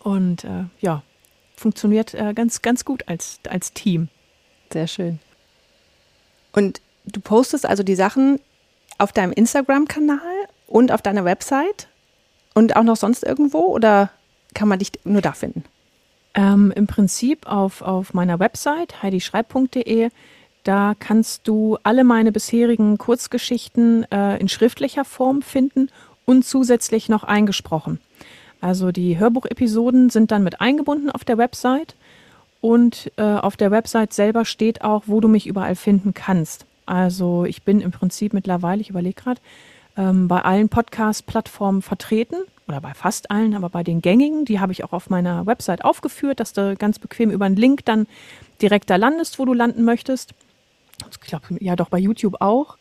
Und 0.00 0.44
äh, 0.44 0.64
ja, 0.80 1.02
funktioniert 1.56 2.14
äh, 2.14 2.34
ganz, 2.34 2.62
ganz 2.62 2.84
gut 2.84 3.08
als, 3.08 3.40
als 3.48 3.72
Team. 3.72 4.08
Sehr 4.72 4.86
schön. 4.86 5.18
Und 6.52 6.80
du 7.06 7.20
postest 7.20 7.64
also 7.64 7.82
die 7.82 7.94
Sachen 7.94 8.38
auf 8.98 9.12
deinem 9.12 9.32
Instagram-Kanal 9.32 10.18
und 10.66 10.92
auf 10.92 11.02
deiner 11.02 11.24
Website 11.24 11.88
und 12.54 12.76
auch 12.76 12.82
noch 12.82 12.96
sonst 12.96 13.24
irgendwo 13.24 13.60
oder 13.60 14.10
kann 14.54 14.68
man 14.68 14.78
dich 14.78 14.92
nur 15.04 15.22
da 15.22 15.32
finden? 15.32 15.64
Ähm, 16.34 16.72
Im 16.74 16.86
Prinzip 16.86 17.46
auf, 17.46 17.82
auf 17.82 18.14
meiner 18.14 18.38
Website 18.38 19.02
heidischreib.de. 19.02 20.10
Da 20.64 20.94
kannst 20.98 21.48
du 21.48 21.78
alle 21.82 22.04
meine 22.04 22.32
bisherigen 22.32 22.98
Kurzgeschichten 22.98 24.04
äh, 24.10 24.38
in 24.38 24.48
schriftlicher 24.48 25.04
Form 25.04 25.40
finden 25.42 25.88
und 26.26 26.44
zusätzlich 26.44 27.08
noch 27.08 27.24
eingesprochen. 27.24 28.00
Also 28.60 28.92
die 28.92 29.18
Hörbuchepisoden 29.18 30.10
sind 30.10 30.30
dann 30.30 30.42
mit 30.42 30.60
eingebunden 30.60 31.10
auf 31.10 31.24
der 31.24 31.38
Website 31.38 31.94
und 32.60 33.12
äh, 33.16 33.22
auf 33.22 33.56
der 33.56 33.70
Website 33.70 34.12
selber 34.12 34.44
steht 34.44 34.82
auch, 34.82 35.04
wo 35.06 35.20
du 35.20 35.28
mich 35.28 35.46
überall 35.46 35.76
finden 35.76 36.12
kannst. 36.12 36.66
Also 36.88 37.44
ich 37.44 37.64
bin 37.64 37.82
im 37.82 37.90
Prinzip 37.90 38.32
mittlerweile, 38.32 38.80
ich 38.80 38.88
überlege 38.88 39.20
gerade, 39.20 39.40
ähm, 39.98 40.26
bei 40.26 40.40
allen 40.40 40.70
Podcast-Plattformen 40.70 41.82
vertreten 41.82 42.36
oder 42.66 42.80
bei 42.80 42.94
fast 42.94 43.30
allen, 43.30 43.54
aber 43.54 43.68
bei 43.68 43.82
den 43.82 44.00
gängigen, 44.00 44.46
die 44.46 44.58
habe 44.58 44.72
ich 44.72 44.84
auch 44.84 44.94
auf 44.94 45.10
meiner 45.10 45.44
Website 45.44 45.84
aufgeführt, 45.84 46.40
dass 46.40 46.54
du 46.54 46.76
ganz 46.76 46.98
bequem 46.98 47.30
über 47.30 47.44
einen 47.44 47.56
Link 47.56 47.84
dann 47.84 48.06
direkt 48.62 48.88
da 48.88 48.96
landest, 48.96 49.38
wo 49.38 49.44
du 49.44 49.52
landen 49.52 49.84
möchtest. 49.84 50.32
Ich 51.10 51.20
glaube, 51.20 51.44
ja 51.60 51.76
doch 51.76 51.90
bei 51.90 51.98
YouTube 51.98 52.40
auch. 52.40 52.78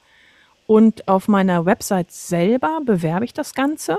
Und 0.68 1.10
auf 1.10 1.28
meiner 1.28 1.66
Website 1.66 2.12
selber 2.12 2.80
bewerbe 2.86 3.26
ich 3.26 3.34
das 3.34 3.54
Ganze. 3.54 3.98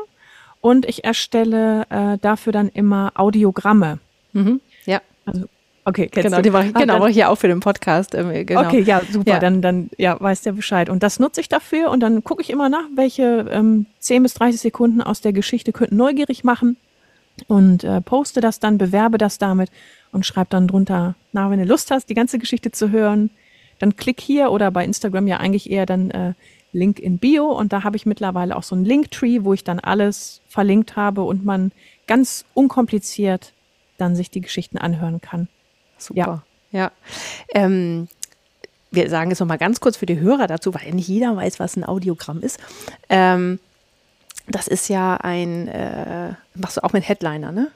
Und 0.62 0.87
ich 0.87 1.05
erstelle 1.05 1.87
äh, 1.91 2.17
dafür 2.19 2.55
dann 2.55 2.69
immer 2.69 3.12
Audiogramme. 3.15 3.99
Mhm. 4.33 4.62
Ja. 4.87 5.03
Also, 5.27 5.49
okay, 5.88 6.09
kennst 6.09 6.26
genau, 6.26 6.37
du? 6.38 6.42
Die 6.42 6.50
mache 6.50 6.66
ich, 6.66 6.76
ah, 6.76 6.80
genau, 6.80 6.99
mache 6.99 7.11
ich 7.11 7.16
ja 7.16 7.28
auch 7.28 7.37
für 7.37 7.49
den 7.49 7.61
Podcast. 7.61 8.14
Ähm, 8.14 8.47
genau. 8.47 8.62
Okay, 8.62 8.80
ja, 8.80 9.00
super. 9.11 9.30
Ja. 9.30 9.38
Dann, 9.38 9.62
dann 9.62 9.90
ja, 9.97 10.21
weiß 10.21 10.42
der 10.42 10.52
Bescheid. 10.52 10.88
Und 10.88 11.02
das 11.02 11.18
nutze 11.18 11.40
ich 11.40 11.49
dafür 11.49 11.90
und 11.90 12.00
dann 12.00 12.25
gucke 12.25 12.42
ich 12.42 12.50
immer 12.50 12.68
nach, 12.68 12.85
welche 12.95 13.47
ähm, 13.50 13.87
10 14.00 14.23
bis 14.23 14.35
30 14.35 14.61
Sekunden 14.61 15.02
aus 15.02 15.21
der 15.21 15.33
Geschichte 15.33 15.73
könnten 15.73 15.97
neugierig 15.97 16.45
machen 16.45 16.76
und 17.47 17.85
äh, 17.85 18.00
poste 18.00 18.40
das 18.40 18.61
dann, 18.61 18.78
bewerbe 18.78 19.18
das 19.18 19.38
damit 19.38 19.71
und 20.12 20.26
schreibe 20.26 20.49
dann 20.50 20.68
drunter, 20.68 21.14
na, 21.33 21.50
wenn 21.50 21.59
du 21.59 21.64
Lust 21.64 21.90
hast, 21.90 22.09
die 22.09 22.14
ganze 22.14 22.38
Geschichte 22.38 22.73
zu 22.73 22.90
hören, 22.90 23.30
dann 23.78 23.97
klick 23.97 24.21
hier 24.21 24.50
oder 24.50 24.71
bei 24.71 24.85
Instagram 24.85 25.26
ja 25.26 25.37
eigentlich 25.38 25.71
eher 25.71 25.87
dann 25.87 26.11
äh, 26.11 26.33
Link 26.73 26.99
in 26.99 27.18
Bio 27.18 27.47
und 27.47 27.73
da 27.73 27.85
habe 27.85 27.97
ich 27.97 28.07
mittlerweile 28.07 28.57
auch 28.57 28.62
so 28.62 28.75
ein 28.75 28.85
Linktree, 28.85 29.40
wo 29.42 29.54
ich 29.54 29.64
dann 29.64 29.78
alles 29.78 30.40
verlinkt 30.49 30.97
habe 30.97 31.23
und 31.23 31.45
man 31.45 31.73
ganz 32.07 32.45
unkompliziert 32.54 33.52
dann 33.97 34.16
sich 34.16 34.30
die 34.30 34.40
Geschichten 34.40 34.78
anhören 34.78 35.21
kann. 35.21 35.49
Super. 35.99 36.43
Ja. 36.71 36.81
ja. 36.81 36.93
Ähm, 37.55 38.09
wir 38.90 39.11
sagen 39.11 39.31
es 39.31 39.40
nochmal 39.40 39.59
ganz 39.59 39.81
kurz 39.81 39.97
für 39.97 40.07
die 40.07 40.19
Hörer 40.19 40.47
dazu, 40.47 40.73
weil 40.75 40.93
nicht 40.93 41.09
jeder 41.09 41.37
weiß, 41.37 41.61
was 41.61 41.76
ein 41.76 41.85
Audiogramm 41.85 42.40
ist. 42.40 42.59
Ähm, 43.09 43.59
das 44.47 44.67
ist 44.67 44.88
ja 44.88 45.17
ein, 45.17 45.69
äh, 45.69 46.33
machst 46.55 46.78
du 46.78 46.85
auch 46.85 46.93
mit 46.93 47.07
Headliner, 47.07 47.52
ne? 47.52 47.71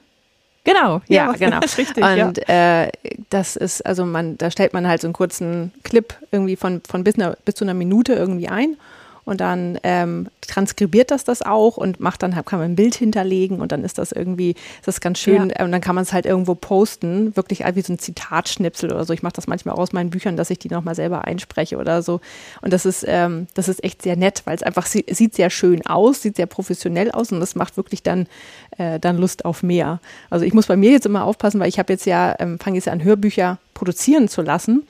Genau, 0.63 1.01
ja, 1.07 1.25
ja 1.25 1.31
genau. 1.33 1.59
richtig, 1.77 2.03
und 2.03 2.39
ja. 2.47 2.83
äh, 2.83 2.91
das 3.29 3.55
ist, 3.55 3.85
also 3.85 4.05
man, 4.05 4.37
da 4.37 4.49
stellt 4.49 4.73
man 4.73 4.87
halt 4.87 5.01
so 5.01 5.07
einen 5.07 5.13
kurzen 5.13 5.73
Clip 5.83 6.15
irgendwie 6.31 6.55
von, 6.55 6.81
von 6.87 7.03
bis, 7.03 7.15
einer, 7.15 7.37
bis 7.45 7.55
zu 7.55 7.65
einer 7.65 7.73
Minute 7.73 8.13
irgendwie 8.13 8.47
ein 8.47 8.77
und 9.25 9.41
dann 9.41 9.79
ähm, 9.83 10.27
transkribiert 10.41 11.11
das 11.11 11.23
das 11.23 11.41
auch 11.41 11.77
und 11.77 11.99
macht 11.99 12.23
dann 12.23 12.33
kann 12.45 12.59
man 12.59 12.71
ein 12.71 12.75
Bild 12.75 12.95
hinterlegen 12.95 13.59
und 13.59 13.71
dann 13.71 13.83
ist 13.83 13.97
das 13.97 14.11
irgendwie 14.11 14.51
ist 14.51 14.87
das 14.87 15.01
ganz 15.01 15.19
schön. 15.19 15.51
Ja. 15.57 15.65
und 15.65 15.71
dann 15.71 15.81
kann 15.81 15.95
man 15.95 16.03
es 16.03 16.13
halt 16.13 16.25
irgendwo 16.25 16.55
posten 16.55 17.35
wirklich 17.35 17.63
wie 17.73 17.81
so 17.81 17.93
ein 17.93 17.99
Zitatschnipsel 17.99 18.91
oder 18.91 19.05
so. 19.05 19.13
Ich 19.13 19.23
mache 19.23 19.33
das 19.33 19.47
manchmal 19.47 19.75
auch 19.75 19.79
aus 19.79 19.93
meinen 19.93 20.09
Büchern 20.09 20.37
dass 20.37 20.49
ich 20.49 20.59
die 20.59 20.69
nochmal 20.69 20.95
selber 20.95 21.25
einspreche 21.25 21.77
oder 21.77 22.01
so. 22.01 22.19
Und 22.61 22.73
das 22.73 22.85
ist 22.85 23.05
ähm, 23.07 23.47
das 23.53 23.67
ist 23.67 23.83
echt 23.83 24.01
sehr 24.01 24.15
nett 24.15 24.41
weil 24.45 24.55
es 24.55 24.63
einfach 24.63 24.85
sieht 24.85 25.35
sehr 25.35 25.49
schön 25.49 25.85
aus 25.85 26.21
sieht 26.21 26.35
sehr 26.35 26.47
professionell 26.47 27.11
aus 27.11 27.31
und 27.31 27.39
das 27.39 27.55
macht 27.55 27.77
wirklich 27.77 28.03
dann 28.03 28.27
äh, 28.77 28.99
dann 28.99 29.17
Lust 29.17 29.45
auf 29.45 29.63
mehr. 29.63 29.99
Also 30.29 30.45
ich 30.45 30.53
muss 30.53 30.67
bei 30.67 30.77
mir 30.77 30.91
jetzt 30.91 31.05
immer 31.05 31.23
aufpassen 31.23 31.59
weil 31.59 31.69
ich 31.69 31.79
habe 31.79 31.93
jetzt 31.93 32.05
ja 32.05 32.35
ähm, 32.39 32.59
fange 32.59 32.77
jetzt 32.77 32.87
an 32.87 33.03
Hörbücher 33.03 33.57
produzieren 33.73 34.27
zu 34.27 34.41
lassen 34.41 34.83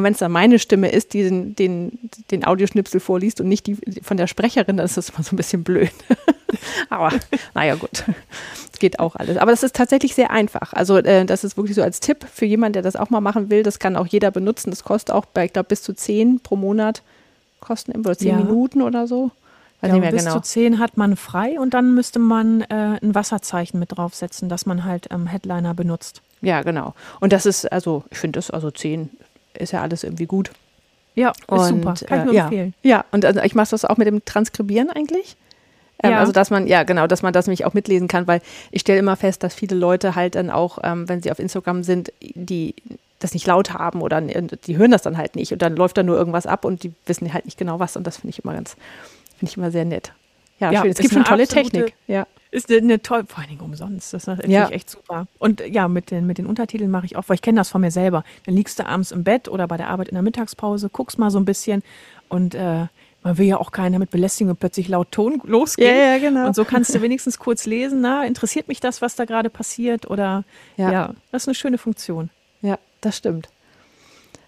und 0.00 0.04
wenn 0.04 0.14
es 0.14 0.18
dann 0.18 0.32
meine 0.32 0.58
Stimme 0.58 0.90
ist, 0.90 1.12
die 1.12 1.22
den, 1.22 1.54
den, 1.54 1.98
den 2.30 2.46
Audioschnipsel 2.46 3.00
vorliest 3.00 3.38
und 3.42 3.48
nicht 3.48 3.66
die 3.66 3.76
von 4.02 4.16
der 4.16 4.28
Sprecherin, 4.28 4.78
dann 4.78 4.86
ist 4.86 4.96
das 4.96 5.10
immer 5.10 5.22
so 5.22 5.34
ein 5.34 5.36
bisschen 5.36 5.62
blöd. 5.62 5.92
Aber 6.88 7.12
naja, 7.52 7.74
gut. 7.74 8.04
Es 8.72 8.78
geht 8.78 8.98
auch 8.98 9.14
alles. 9.14 9.36
Aber 9.36 9.50
das 9.50 9.62
ist 9.62 9.76
tatsächlich 9.76 10.14
sehr 10.14 10.30
einfach. 10.30 10.72
Also 10.72 10.96
äh, 10.96 11.26
das 11.26 11.44
ist 11.44 11.58
wirklich 11.58 11.76
so 11.76 11.82
als 11.82 12.00
Tipp 12.00 12.24
für 12.32 12.46
jemanden, 12.46 12.72
der 12.72 12.82
das 12.82 12.96
auch 12.96 13.10
mal 13.10 13.20
machen 13.20 13.50
will. 13.50 13.62
Das 13.62 13.78
kann 13.78 13.94
auch 13.94 14.06
jeder 14.06 14.30
benutzen. 14.30 14.70
Das 14.70 14.84
kostet 14.84 15.14
auch 15.14 15.26
bei, 15.26 15.44
ich 15.44 15.52
glaube, 15.52 15.68
bis 15.68 15.82
zu 15.82 15.92
zehn 15.92 16.40
pro 16.40 16.56
Monat 16.56 17.02
kosten 17.60 17.92
oder 17.92 18.16
zehn 18.16 18.30
ja. 18.30 18.36
Minuten 18.38 18.80
oder 18.80 19.06
so. 19.06 19.32
Weiß 19.82 19.92
ja, 19.92 20.10
bis 20.10 20.24
genau. 20.24 20.36
zu 20.36 20.40
zehn 20.40 20.78
hat 20.78 20.96
man 20.96 21.14
frei 21.16 21.60
und 21.60 21.74
dann 21.74 21.94
müsste 21.94 22.18
man 22.18 22.62
äh, 22.62 22.98
ein 23.02 23.14
Wasserzeichen 23.14 23.78
mit 23.78 23.96
draufsetzen, 23.96 24.48
dass 24.48 24.64
man 24.64 24.86
halt 24.86 25.08
ähm, 25.10 25.26
Headliner 25.26 25.74
benutzt. 25.74 26.22
Ja, 26.40 26.62
genau. 26.62 26.94
Und 27.20 27.34
das 27.34 27.44
ist, 27.44 27.70
also, 27.70 28.04
ich 28.10 28.18
finde 28.18 28.38
das, 28.38 28.50
also 28.50 28.70
zehn 28.70 29.10
ist 29.54 29.72
ja 29.72 29.82
alles 29.82 30.04
irgendwie 30.04 30.26
gut. 30.26 30.50
Ja, 31.14 31.30
ist 31.30 31.48
und, 31.48 31.82
super. 31.82 31.94
Kann 32.06 32.18
ich 32.20 32.24
nur 32.24 32.34
äh, 32.34 32.36
ja. 32.36 32.44
empfehlen. 32.44 32.74
Ja, 32.82 33.04
und 33.10 33.24
also 33.24 33.40
ich 33.40 33.54
mache 33.54 33.70
das 33.70 33.84
auch 33.84 33.96
mit 33.96 34.06
dem 34.06 34.24
Transkribieren 34.24 34.90
eigentlich. 34.90 35.36
Ähm, 36.02 36.12
ja. 36.12 36.18
Also 36.18 36.32
dass 36.32 36.50
man, 36.50 36.66
ja 36.66 36.82
genau, 36.84 37.06
dass 37.06 37.22
man 37.22 37.32
das 37.32 37.46
nämlich 37.46 37.64
auch 37.64 37.74
mitlesen 37.74 38.08
kann, 38.08 38.26
weil 38.26 38.40
ich 38.70 38.82
stelle 38.82 38.98
immer 38.98 39.16
fest, 39.16 39.42
dass 39.42 39.54
viele 39.54 39.76
Leute 39.76 40.14
halt 40.14 40.34
dann 40.34 40.50
auch, 40.50 40.78
ähm, 40.82 41.08
wenn 41.08 41.22
sie 41.22 41.30
auf 41.30 41.38
Instagram 41.38 41.82
sind, 41.82 42.12
die 42.20 42.74
das 43.18 43.34
nicht 43.34 43.46
laut 43.46 43.74
haben 43.74 44.00
oder 44.00 44.20
die 44.20 44.78
hören 44.78 44.90
das 44.90 45.02
dann 45.02 45.18
halt 45.18 45.36
nicht 45.36 45.52
und 45.52 45.60
dann 45.60 45.76
läuft 45.76 45.98
da 45.98 46.02
nur 46.02 46.16
irgendwas 46.16 46.46
ab 46.46 46.64
und 46.64 46.82
die 46.82 46.92
wissen 47.04 47.32
halt 47.34 47.44
nicht 47.44 47.58
genau 47.58 47.78
was 47.78 47.96
und 47.96 48.06
das 48.06 48.16
finde 48.16 48.30
ich 48.30 48.42
immer 48.42 48.54
ganz, 48.54 48.76
finde 49.38 49.50
ich 49.50 49.56
immer 49.58 49.70
sehr 49.70 49.84
nett. 49.84 50.12
Ja, 50.58 50.72
ja 50.72 50.82
schön. 50.82 50.90
Es 50.90 50.98
gibt 50.98 51.12
schon 51.12 51.24
tolle 51.24 51.46
Technik. 51.46 51.94
Ja. 52.06 52.26
Ist 52.52 52.70
eine 52.70 53.00
tolle, 53.00 53.26
vor 53.26 53.38
allen 53.38 53.48
Dingen 53.48 53.60
umsonst. 53.60 54.12
Das 54.12 54.24
ist 54.24 54.26
natürlich 54.26 54.50
ja. 54.50 54.68
echt 54.70 54.90
super. 54.90 55.28
Und 55.38 55.60
ja, 55.60 55.86
mit 55.86 56.10
den, 56.10 56.26
mit 56.26 56.38
den 56.38 56.46
Untertiteln 56.46 56.90
mache 56.90 57.06
ich 57.06 57.16
auch, 57.16 57.24
weil 57.28 57.36
ich 57.36 57.42
kenne 57.42 57.60
das 57.60 57.68
von 57.68 57.80
mir 57.80 57.92
selber. 57.92 58.24
Dann 58.44 58.54
liegst 58.54 58.78
du 58.78 58.86
abends 58.86 59.12
im 59.12 59.22
Bett 59.22 59.48
oder 59.48 59.68
bei 59.68 59.76
der 59.76 59.88
Arbeit 59.88 60.08
in 60.08 60.14
der 60.14 60.22
Mittagspause, 60.22 60.88
guckst 60.88 61.18
mal 61.18 61.30
so 61.30 61.38
ein 61.38 61.44
bisschen 61.44 61.82
und 62.28 62.54
äh, 62.54 62.86
man 63.22 63.38
will 63.38 63.46
ja 63.46 63.58
auch 63.58 63.70
keinen 63.70 63.92
damit 63.92 64.10
belästigen 64.10 64.50
und 64.50 64.58
plötzlich 64.58 64.88
laut 64.88 65.12
Ton 65.12 65.40
losgehen. 65.44 65.94
Ja, 65.94 66.14
ja, 66.14 66.18
genau. 66.18 66.46
Und 66.46 66.56
so 66.56 66.64
kannst 66.64 66.94
du 66.94 67.02
wenigstens 67.02 67.38
kurz 67.38 67.66
lesen, 67.66 68.00
na, 68.00 68.24
interessiert 68.24 68.66
mich 68.66 68.80
das, 68.80 69.02
was 69.02 69.14
da 69.14 69.26
gerade 69.26 69.50
passiert? 69.50 70.10
Oder 70.10 70.44
ja. 70.76 70.90
ja, 70.90 71.14
das 71.30 71.42
ist 71.42 71.48
eine 71.48 71.54
schöne 71.54 71.78
Funktion. 71.78 72.30
Ja, 72.62 72.78
das 73.00 73.16
stimmt. 73.16 73.48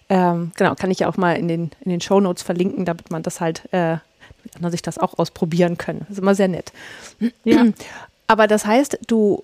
Ähm, 0.09 0.51
genau, 0.57 0.75
kann 0.75 0.91
ich 0.91 0.99
ja 0.99 1.07
auch 1.07 1.17
mal 1.17 1.33
in 1.33 1.47
den, 1.47 1.71
in 1.81 1.89
den 1.89 2.01
Show 2.01 2.19
Notes 2.19 2.43
verlinken, 2.43 2.85
damit 2.85 3.09
man 3.11 3.23
das 3.23 3.39
halt, 3.39 3.71
äh, 3.71 3.97
damit 4.37 4.55
andere 4.55 4.71
sich 4.71 4.81
das 4.81 4.97
auch 4.97 5.17
ausprobieren 5.17 5.77
können. 5.77 5.99
Das 6.01 6.11
ist 6.11 6.19
immer 6.19 6.35
sehr 6.35 6.47
nett. 6.47 6.71
Ja. 7.43 7.65
Aber 8.27 8.47
das 8.47 8.65
heißt, 8.65 8.99
du, 9.07 9.43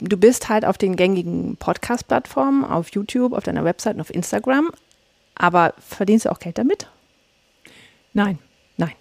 du 0.00 0.16
bist 0.16 0.48
halt 0.48 0.64
auf 0.64 0.78
den 0.78 0.96
gängigen 0.96 1.56
Podcast-Plattformen, 1.56 2.64
auf 2.64 2.90
YouTube, 2.90 3.32
auf 3.32 3.44
deiner 3.44 3.64
Website 3.64 3.96
und 3.96 4.00
auf 4.00 4.14
Instagram, 4.14 4.70
aber 5.34 5.74
verdienst 5.78 6.24
du 6.24 6.30
auch 6.30 6.38
Geld 6.38 6.58
damit? 6.58 6.88
Nein. 8.12 8.38
Nein. 8.76 8.92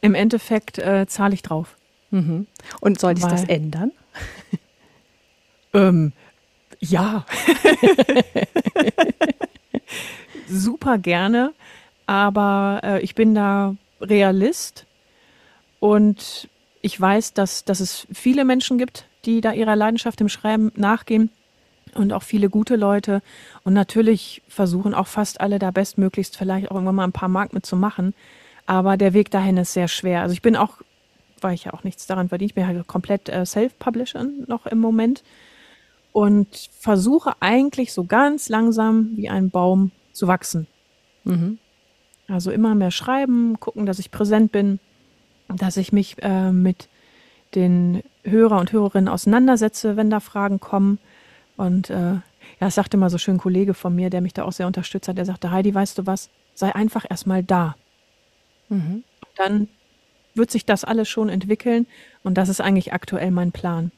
Im 0.00 0.14
Endeffekt 0.14 0.78
äh, 0.78 1.06
zahle 1.06 1.34
ich 1.34 1.42
drauf. 1.42 1.76
Mhm. 2.10 2.46
Und 2.80 2.98
soll 2.98 3.16
ich 3.16 3.24
das 3.24 3.44
ändern? 3.44 3.92
ähm, 5.74 6.12
ja. 6.80 7.24
Super 10.48 10.98
gerne, 10.98 11.52
aber 12.06 12.80
äh, 12.82 13.00
ich 13.02 13.14
bin 13.14 13.34
da 13.34 13.76
Realist 14.00 14.86
und 15.78 16.48
ich 16.82 16.98
weiß, 16.98 17.34
dass, 17.34 17.64
dass 17.64 17.80
es 17.80 18.06
viele 18.12 18.44
Menschen 18.44 18.78
gibt, 18.78 19.06
die 19.24 19.40
da 19.40 19.52
ihrer 19.52 19.76
Leidenschaft 19.76 20.20
im 20.20 20.28
Schreiben 20.28 20.72
nachgehen 20.76 21.30
und 21.94 22.12
auch 22.12 22.22
viele 22.22 22.48
gute 22.48 22.76
Leute. 22.76 23.22
Und 23.64 23.74
natürlich 23.74 24.42
versuchen 24.48 24.94
auch 24.94 25.06
fast 25.06 25.40
alle 25.40 25.58
da 25.58 25.70
bestmöglichst 25.70 26.36
vielleicht 26.36 26.70
auch 26.70 26.74
irgendwann 26.74 26.94
mal 26.94 27.04
ein 27.04 27.12
paar 27.12 27.28
Mark 27.28 27.52
mitzumachen. 27.52 28.14
Aber 28.66 28.96
der 28.96 29.12
Weg 29.12 29.30
dahin 29.30 29.56
ist 29.56 29.72
sehr 29.72 29.88
schwer. 29.88 30.22
Also 30.22 30.32
ich 30.32 30.42
bin 30.42 30.56
auch, 30.56 30.78
weil 31.40 31.54
ich 31.54 31.64
ja 31.64 31.74
auch 31.74 31.84
nichts 31.84 32.06
daran 32.06 32.28
verdiene, 32.28 32.46
ich 32.46 32.54
bin 32.54 32.66
halt 32.66 32.86
komplett 32.86 33.28
äh, 33.28 33.44
Self-Publisher 33.44 34.24
noch 34.46 34.66
im 34.66 34.78
Moment 34.78 35.22
und 36.12 36.70
versuche 36.78 37.34
eigentlich 37.40 37.92
so 37.92 38.04
ganz 38.04 38.48
langsam 38.48 39.10
wie 39.16 39.28
ein 39.28 39.50
Baum 39.50 39.92
zu 40.12 40.26
wachsen. 40.26 40.66
Mhm. 41.24 41.58
Also 42.30 42.50
immer 42.50 42.74
mehr 42.74 42.90
schreiben, 42.90 43.58
gucken, 43.58 43.86
dass 43.86 43.98
ich 43.98 44.10
präsent 44.10 44.52
bin, 44.52 44.78
dass 45.48 45.76
ich 45.76 45.92
mich 45.92 46.16
äh, 46.22 46.52
mit 46.52 46.88
den 47.54 48.02
Hörer 48.24 48.60
und 48.60 48.72
Hörerinnen 48.72 49.08
auseinandersetze, 49.08 49.96
wenn 49.96 50.10
da 50.10 50.20
Fragen 50.20 50.60
kommen. 50.60 50.98
Und 51.56 51.90
äh, 51.90 52.14
ja, 52.14 52.22
das 52.60 52.76
sagte 52.76 52.96
mal 52.96 53.10
so 53.10 53.18
schön 53.18 53.36
ein 53.36 53.40
Kollege 53.40 53.74
von 53.74 53.94
mir, 53.94 54.10
der 54.10 54.20
mich 54.20 54.32
da 54.32 54.44
auch 54.44 54.52
sehr 54.52 54.66
unterstützt 54.66 55.08
hat. 55.08 55.18
Der 55.18 55.24
sagte, 55.24 55.50
Heidi, 55.50 55.74
weißt 55.74 55.98
du 55.98 56.06
was? 56.06 56.30
Sei 56.54 56.74
einfach 56.74 57.04
erstmal 57.08 57.42
da. 57.42 57.74
Mhm. 58.68 59.02
Dann 59.36 59.68
wird 60.34 60.50
sich 60.50 60.64
das 60.64 60.84
alles 60.84 61.08
schon 61.08 61.28
entwickeln. 61.28 61.86
Und 62.22 62.34
das 62.34 62.48
ist 62.48 62.60
eigentlich 62.60 62.92
aktuell 62.92 63.30
mein 63.30 63.50
Plan. 63.50 63.90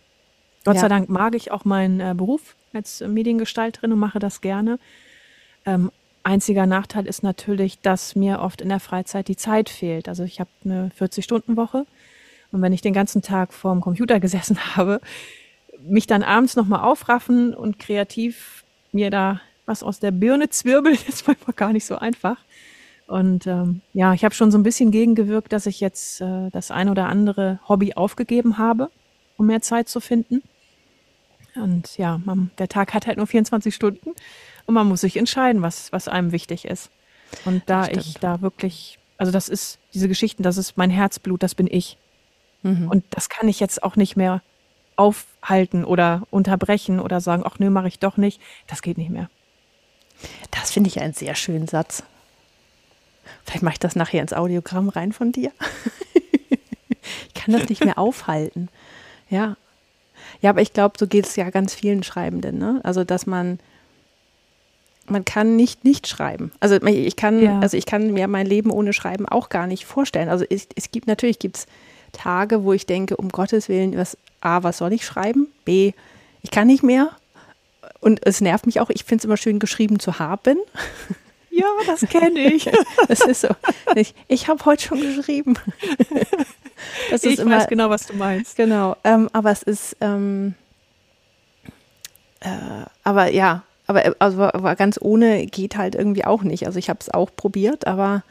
Gott 0.65 0.77
ja. 0.77 0.81
sei 0.81 0.89
Dank 0.89 1.09
mag 1.09 1.35
ich 1.35 1.51
auch 1.51 1.65
meinen 1.65 2.01
äh, 2.01 2.15
Beruf 2.17 2.57
als 2.73 3.01
Mediengestalterin 3.01 3.93
und 3.93 3.99
mache 3.99 4.19
das 4.19 4.41
gerne. 4.41 4.79
Ähm, 5.67 5.91
einziger 6.25 6.67
Nachteil 6.67 7.07
ist 7.07 7.23
natürlich, 7.23 7.81
dass 7.81 8.15
mir 8.15 8.41
oft 8.41 8.61
in 8.61 8.69
der 8.69 8.81
Freizeit 8.81 9.29
die 9.29 9.37
Zeit 9.37 9.69
fehlt. 9.69 10.09
Also 10.09 10.25
ich 10.25 10.41
habe 10.41 10.51
eine 10.65 10.91
40-Stunden-Woche 10.99 11.87
und 12.53 12.63
wenn 12.63 12.73
ich 12.73 12.83
den 12.83 12.93
ganzen 12.93 13.23
Tag 13.23 13.53
vorm 13.53 13.81
Computer 13.81 14.21
gesessen 14.21 14.77
habe, 14.77 15.01
mich 15.81 16.07
dann 16.07 16.23
abends 16.23 16.57
nochmal 16.57 16.81
aufraffen 16.81 17.55
und 17.55 17.79
kreativ 17.79 18.65
mir 18.93 19.11
da 19.11 19.41
was 19.65 19.83
aus 19.83 20.01
der 20.01 20.11
Birne 20.11 20.49
zwirbelt, 20.49 21.03
ist 21.09 21.27
manchmal 21.27 21.55
gar 21.55 21.73
nicht 21.73 21.87
so 21.87 21.97
einfach. 21.97 22.37
Und 23.07 23.47
ähm, 23.47 23.81
ja, 23.93 24.15
ich 24.15 24.25
habe 24.25 24.35
schon 24.35 24.51
so 24.51 24.59
ein 24.59 24.63
bisschen 24.63 24.91
gegengewirkt, 24.91 25.53
dass 25.53 25.67
ich 25.67 25.81
jetzt 25.81 26.21
äh, 26.21 26.51
das 26.51 26.71
ein 26.71 26.89
oder 26.89 27.07
andere 27.07 27.59
Hobby 27.69 27.95
aufgegeben 27.95 28.59
habe, 28.59 28.91
um 29.37 29.47
mehr 29.47 29.61
Zeit 29.61 29.89
zu 29.89 30.01
finden. 30.01 30.43
Und 31.55 31.99
ja, 31.99 32.21
man, 32.25 32.51
der 32.59 32.69
Tag 32.69 32.95
hat 32.95 33.07
halt 33.07 33.19
nur 33.19 33.27
24 33.27 33.75
Stunden 33.75 34.13
und 34.67 34.75
man 34.75 34.87
muss 34.87 35.01
sich 35.01 35.17
entscheiden, 35.17 35.63
was, 35.63 35.93
was 35.93 36.09
einem 36.09 36.33
wichtig 36.33 36.65
ist. 36.65 36.91
Und 37.45 37.63
da 37.67 37.89
ich 37.89 38.15
da 38.15 38.43
wirklich, 38.43 38.99
also 39.17 39.33
das 39.33 39.49
ist, 39.49 39.79
diese 39.95 40.09
Geschichten, 40.09 40.43
das 40.43 40.57
ist 40.57 40.77
mein 40.77 40.91
Herzblut, 40.91 41.43
das 41.43 41.55
bin 41.55 41.67
ich. 41.67 41.97
Mhm. 42.63 42.89
Und 42.89 43.05
das 43.11 43.29
kann 43.29 43.49
ich 43.49 43.61
jetzt 43.61 43.83
auch 43.83 43.97
nicht 43.97 44.17
mehr 44.17 44.43
aufhalten 44.97 45.85
oder 45.85 46.23
unterbrechen 46.31 47.01
oder 47.01 47.21
sagen, 47.21 47.43
ach 47.47 47.59
nö, 47.59 47.71
mache 47.71 47.89
ich 47.89 47.99
doch 47.99 48.17
nicht. 48.17 48.41
Das 48.67 48.83
geht 48.83 48.99
nicht 48.99 49.11
mehr. 49.11 49.31
Das 50.51 50.71
finde 50.71 50.89
ich 50.89 51.01
einen 51.01 51.15
sehr 51.15 51.35
schönen 51.35 51.67
Satz. 51.67 52.05
Vielleicht 53.45 53.63
mache 53.63 53.75
ich 53.75 53.81
das 53.81 53.97
nachher 53.97 54.21
ins 54.21 54.33
Audiogramm 54.33 54.89
rein 54.89 55.13
von 55.13 55.33
dir. 55.33 55.53
ich 57.29 57.35
kann 57.35 57.53
das 57.53 57.69
nicht 57.69 57.85
mehr 57.85 57.99
aufhalten. 57.99 58.69
Ja, 59.31 59.57
ja, 60.41 60.51
aber 60.51 60.61
ich 60.61 60.73
glaube, 60.73 60.97
so 60.99 61.07
geht 61.07 61.27
es 61.27 61.37
ja 61.37 61.51
ganz 61.51 61.75
vielen 61.75 62.03
Schreibenden. 62.03 62.59
Ne? 62.59 62.81
Also, 62.83 63.05
dass 63.05 63.27
man, 63.27 63.59
man 65.07 65.25
kann 65.25 65.57
nicht 65.57 65.85
nicht 65.85 66.07
schreiben. 66.07 66.53
Also 66.61 66.77
ich 66.83 67.17
kann, 67.17 67.43
ja. 67.43 67.59
also 67.61 67.77
ich 67.77 67.87
kann 67.87 68.13
mir 68.13 68.29
mein 68.29 68.47
Leben 68.47 68.71
ohne 68.71 68.93
Schreiben 68.93 69.29
auch 69.29 69.49
gar 69.49 69.67
nicht 69.67 69.85
vorstellen. 69.85 70.29
Also 70.29 70.45
es, 70.49 70.69
es 70.77 70.91
gibt 70.91 71.07
natürlich 71.07 71.39
gibt's 71.39 71.67
Tage, 72.13 72.63
wo 72.65 72.73
ich 72.73 72.87
denke, 72.87 73.17
um 73.17 73.31
Gottes 73.31 73.69
Willen, 73.69 73.97
was 73.97 74.17
A, 74.41 74.63
was 74.63 74.79
soll 74.79 74.93
ich 74.93 75.05
schreiben? 75.05 75.49
B, 75.65 75.93
ich 76.43 76.51
kann 76.51 76.67
nicht 76.67 76.83
mehr. 76.83 77.11
Und 78.01 78.27
es 78.27 78.41
nervt 78.41 78.67
mich 78.67 78.81
auch, 78.81 78.91
ich 78.91 79.05
finde 79.05 79.23
es 79.23 79.25
immer 79.25 79.37
schön, 79.37 79.59
geschrieben 79.59 79.99
zu 79.99 80.19
haben. 80.19 80.59
Ja, 81.55 81.67
das 81.87 82.01
kenne 82.09 82.41
ich. 82.41 82.65
Das 83.09 83.21
ist 83.21 83.43
so. 83.43 83.49
Ich, 83.95 84.15
ich 84.27 84.49
habe 84.49 84.65
heute 84.65 84.83
schon 84.83 85.01
geschrieben. 85.01 85.55
Das 87.11 87.23
ich 87.23 87.39
immer, 87.39 87.59
weiß 87.59 87.69
genau, 87.69 87.91
was 87.91 88.07
du 88.07 88.15
meinst. 88.15 88.57
Genau. 88.57 88.97
Ähm, 89.05 89.29
aber 89.33 89.53
es 89.53 89.63
ist, 89.63 89.97
ähm, 90.01 90.55
äh, 92.41 92.49
aber 93.05 93.31
ja, 93.31 93.63
aber 93.87 94.15
also, 94.19 94.43
aber 94.43 94.77
ganz 94.77 94.99
ohne 95.01 95.47
geht 95.47 95.77
halt 95.77 95.95
irgendwie 95.95 96.25
auch 96.25 96.43
nicht. 96.43 96.67
Also 96.67 96.79
ich 96.79 96.89
habe 96.89 97.01
es 97.01 97.11
auch 97.11 97.31
probiert, 97.35 97.87
aber 97.87 98.23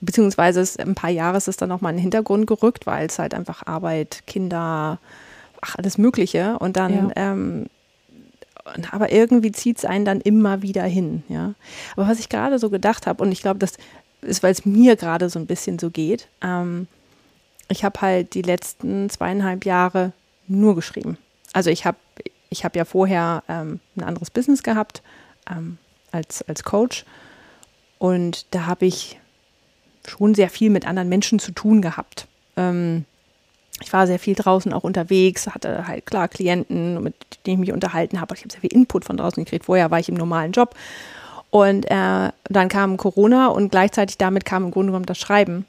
beziehungsweise 0.00 0.60
es, 0.60 0.76
ein 0.78 0.94
paar 0.94 1.10
Jahre 1.10 1.36
ist 1.36 1.48
es 1.48 1.56
dann 1.56 1.72
auch 1.72 1.80
mal 1.80 1.90
in 1.90 1.96
den 1.96 2.02
Hintergrund 2.02 2.46
gerückt, 2.46 2.86
weil 2.86 3.06
es 3.06 3.18
halt 3.18 3.34
einfach 3.34 3.66
Arbeit, 3.66 4.22
Kinder, 4.26 4.98
ach, 5.60 5.76
alles 5.76 5.98
Mögliche. 5.98 6.58
Und 6.58 6.76
dann 6.76 7.08
ja. 7.08 7.32
ähm, 7.32 7.66
aber 8.90 9.10
irgendwie 9.10 9.52
zieht 9.52 9.78
es 9.78 9.84
einen 9.84 10.04
dann 10.04 10.20
immer 10.20 10.62
wieder 10.62 10.84
hin, 10.84 11.24
ja. 11.28 11.54
Aber 11.96 12.08
was 12.08 12.20
ich 12.20 12.28
gerade 12.28 12.58
so 12.58 12.70
gedacht 12.70 13.06
habe, 13.06 13.22
und 13.22 13.32
ich 13.32 13.42
glaube, 13.42 13.58
das 13.58 13.72
ist, 14.20 14.42
weil 14.42 14.52
es 14.52 14.64
mir 14.64 14.96
gerade 14.96 15.28
so 15.28 15.38
ein 15.38 15.46
bisschen 15.46 15.78
so 15.78 15.90
geht, 15.90 16.28
ähm, 16.42 16.86
ich 17.68 17.84
habe 17.84 18.00
halt 18.00 18.34
die 18.34 18.42
letzten 18.42 19.10
zweieinhalb 19.10 19.64
Jahre 19.64 20.12
nur 20.46 20.74
geschrieben. 20.74 21.18
Also 21.52 21.70
ich 21.70 21.86
habe 21.86 21.96
ich 22.52 22.64
hab 22.64 22.76
ja 22.76 22.84
vorher 22.84 23.42
ähm, 23.48 23.80
ein 23.96 24.04
anderes 24.04 24.30
Business 24.30 24.62
gehabt 24.62 25.02
ähm, 25.50 25.78
als, 26.12 26.42
als 26.42 26.62
Coach 26.62 27.04
und 27.98 28.54
da 28.54 28.66
habe 28.66 28.86
ich 28.86 29.18
schon 30.06 30.34
sehr 30.34 30.50
viel 30.50 30.70
mit 30.70 30.86
anderen 30.86 31.08
Menschen 31.08 31.38
zu 31.38 31.52
tun 31.52 31.82
gehabt. 31.82 32.26
Ähm, 32.56 33.04
ich 33.80 33.92
war 33.92 34.06
sehr 34.06 34.18
viel 34.18 34.34
draußen 34.34 34.72
auch 34.72 34.84
unterwegs, 34.84 35.48
hatte 35.48 35.86
halt 35.86 36.06
klar 36.06 36.28
Klienten, 36.28 37.02
mit 37.02 37.14
denen 37.46 37.62
ich 37.62 37.68
mich 37.68 37.72
unterhalten 37.72 38.20
habe. 38.20 38.34
Ich 38.34 38.42
habe 38.42 38.52
sehr 38.52 38.60
viel 38.60 38.72
Input 38.72 39.04
von 39.04 39.16
draußen 39.16 39.44
gekriegt. 39.44 39.64
Vorher 39.64 39.90
war 39.90 39.98
ich 39.98 40.08
im 40.08 40.14
normalen 40.14 40.52
Job. 40.52 40.74
Und 41.52 41.84
äh, 41.90 42.30
dann 42.44 42.68
kam 42.70 42.96
Corona 42.96 43.48
und 43.48 43.70
gleichzeitig 43.70 44.16
damit 44.16 44.46
kam 44.46 44.64
im 44.64 44.70
Grunde 44.70 44.86
genommen 44.86 45.04
das 45.04 45.18
Schreiben. 45.18 45.66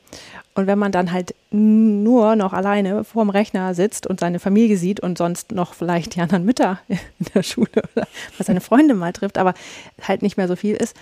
Und 0.55 0.65
wenn 0.65 0.79
man 0.79 0.93
dann 0.93 1.11
halt 1.11 1.35
nur 1.51 2.37
noch 2.37 2.53
alleine 2.53 3.03
vorm 3.03 3.29
Rechner 3.29 3.73
sitzt 3.73 4.07
und 4.07 4.21
seine 4.21 4.39
Familie 4.39 4.77
sieht 4.77 5.01
und 5.01 5.17
sonst 5.17 5.51
noch 5.51 5.73
vielleicht 5.73 6.15
die 6.15 6.21
anderen 6.21 6.45
Mütter 6.45 6.79
in 6.87 6.97
der 7.35 7.43
Schule 7.43 7.83
oder 7.95 8.07
was 8.37 8.47
seine 8.47 8.61
Freunde 8.61 8.93
mal 8.93 9.11
trifft, 9.11 9.37
aber 9.37 9.55
halt 10.01 10.21
nicht 10.21 10.37
mehr 10.37 10.47
so 10.47 10.55
viel 10.55 10.75
ist, 10.75 10.95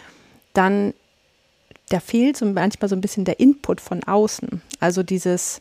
dann 0.53 0.95
da 1.89 1.99
fehlt 1.99 2.35
so 2.35 2.47
manchmal 2.47 2.89
so 2.89 2.95
ein 2.95 3.01
bisschen 3.01 3.23
der 3.23 3.39
Input 3.39 3.81
von 3.81 4.03
außen. 4.03 4.63
Also 4.79 5.03
dieses, 5.03 5.59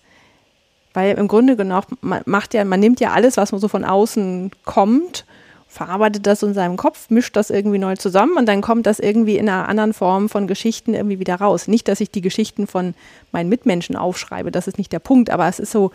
weil 0.95 1.19
im 1.19 1.29
Grunde 1.29 1.57
genommen, 1.57 1.99
man 2.01 2.23
macht 2.25 2.55
ja, 2.55 2.65
man 2.65 2.81
nimmt 2.81 3.01
ja 3.01 3.11
alles, 3.11 3.37
was 3.37 3.53
man 3.53 3.61
so 3.61 3.69
von 3.69 3.85
außen 3.85 4.51
kommt, 4.65 5.27
verarbeitet 5.71 6.27
das 6.27 6.43
in 6.43 6.53
seinem 6.53 6.77
Kopf, 6.77 7.11
mischt 7.11 7.37
das 7.37 7.49
irgendwie 7.49 7.79
neu 7.79 7.95
zusammen 7.95 8.37
und 8.37 8.47
dann 8.47 8.61
kommt 8.61 8.87
das 8.87 8.99
irgendwie 8.99 9.37
in 9.37 9.49
einer 9.49 9.69
anderen 9.69 9.93
Form 9.93 10.29
von 10.29 10.49
Geschichten 10.49 10.95
irgendwie 10.95 11.21
wieder 11.21 11.37
raus. 11.37 11.69
Nicht, 11.69 11.87
dass 11.87 12.01
ich 12.01 12.11
die 12.11 12.21
Geschichten 12.21 12.67
von 12.67 12.95
meinen 13.31 13.49
Mitmenschen 13.49 13.95
aufschreibe, 13.95 14.51
das 14.51 14.67
ist 14.67 14.79
nicht 14.79 14.93
der 14.93 14.99
Punkt, 14.99 15.31
aber 15.31 15.47
es 15.47 15.61
ist 15.61 15.71
so 15.71 15.93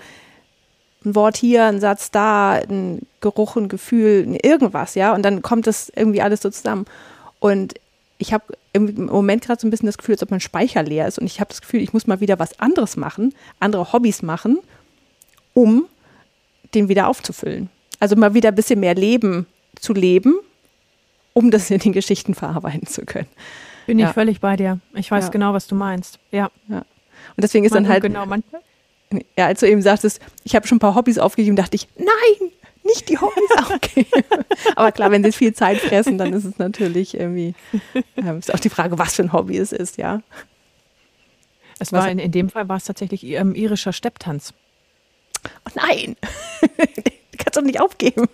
ein 1.04 1.14
Wort 1.14 1.36
hier, 1.36 1.66
ein 1.66 1.82
Satz 1.82 2.10
da, 2.10 2.54
ein 2.54 3.02
Geruch, 3.20 3.58
ein 3.58 3.68
Gefühl, 3.68 4.38
irgendwas, 4.42 4.96
ja, 4.96 5.14
und 5.14 5.24
dann 5.24 5.42
kommt 5.42 5.68
das 5.68 5.92
irgendwie 5.94 6.22
alles 6.22 6.42
so 6.42 6.50
zusammen. 6.50 6.86
Und 7.40 7.76
ich 8.18 8.34
habe 8.34 8.46
im 8.72 9.06
Moment 9.08 9.44
gerade 9.44 9.60
so 9.60 9.68
ein 9.68 9.72
bisschen 9.72 9.88
das 9.88 9.98
Gefühl, 9.98 10.16
als 10.16 10.24
ob 10.24 10.32
mein 10.32 10.40
Speicher 10.40 10.84
leer 10.84 11.06
ist 11.06 11.20
und 11.20 11.26
ich 11.26 11.42
habe 11.42 11.50
das 11.50 11.62
Gefühl, 11.62 11.82
ich 11.82 11.92
muss 11.92 12.08
mal 12.08 12.22
wieder 12.22 12.40
was 12.40 12.60
anderes 12.62 12.96
machen, 12.96 13.36
andere 13.60 13.92
Hobbys 13.92 14.22
machen 14.22 14.60
um 15.56 15.88
den 16.76 16.90
wieder 16.90 17.08
aufzufüllen. 17.08 17.70
Also 18.00 18.16
mal 18.16 18.36
wieder 18.36 18.50
ein 18.50 18.56
bisschen 18.56 18.80
mehr 18.80 18.94
Leben 18.94 19.48
zu 19.86 19.94
leben, 19.94 20.36
um 21.34 21.52
das 21.52 21.70
in 21.70 21.80
den 21.80 21.94
Geschichten 21.94 22.34
verarbeiten 22.34 22.88
zu 22.88 23.06
können. 23.06 23.28
Bin 23.86 24.00
ja. 24.00 24.08
ich 24.08 24.14
völlig 24.14 24.40
bei 24.40 24.56
dir. 24.56 24.80
Ich 24.96 25.12
weiß 25.12 25.26
ja. 25.26 25.30
genau, 25.30 25.54
was 25.54 25.68
du 25.68 25.76
meinst. 25.76 26.18
Ja. 26.32 26.50
ja. 26.68 26.80
Und 26.80 27.44
deswegen 27.44 27.66
ist 27.66 27.72
man, 27.72 27.84
dann 27.84 27.92
halt. 27.92 28.04
Genau, 28.04 28.26
man, 28.26 28.44
ja, 29.38 29.46
als 29.46 29.60
du 29.60 29.70
eben 29.70 29.84
sagtest, 29.84 30.20
ich 30.44 30.56
habe 30.56 30.68
schon 30.68 30.78
ein 30.78 30.80
paar 30.80 30.96
Hobbys 30.96 31.20
aufgegeben, 31.20 31.56
dachte 31.56 31.76
ich, 31.76 31.88
nein, 31.98 32.50
nicht 32.84 33.10
die 33.10 33.20
Hobbys 33.20 33.52
aufgeben. 33.58 34.24
Aber 34.76 34.92
klar, 34.92 35.12
wenn 35.12 35.24
sie 35.24 35.32
viel 35.32 35.54
Zeit 35.54 35.78
fressen, 35.78 36.18
dann 36.18 36.34
ist 36.34 36.46
es 36.46 36.58
natürlich 36.58 37.16
irgendwie, 37.16 37.54
äh, 38.16 38.40
ist 38.40 38.54
auch 38.54 38.60
die 38.60 38.70
Frage, 38.70 38.98
was 38.98 39.16
für 39.16 39.22
ein 39.22 39.34
Hobby 39.34 39.58
es 39.58 39.72
ist, 39.72 39.98
ja. 39.98 40.22
Es 41.78 41.92
war 41.92 42.10
in, 42.10 42.20
in 42.20 42.32
dem 42.32 42.50
Fall 42.50 42.70
war 42.70 42.78
es 42.78 42.86
tatsächlich 42.86 43.24
ähm, 43.26 43.54
irischer 43.54 43.94
Stepptanz. 43.94 44.54
Oh 45.68 45.72
nein! 45.76 46.16
kannst 47.44 47.58
doch 47.58 47.62
nicht 47.62 47.82
aufgeben. 47.82 48.28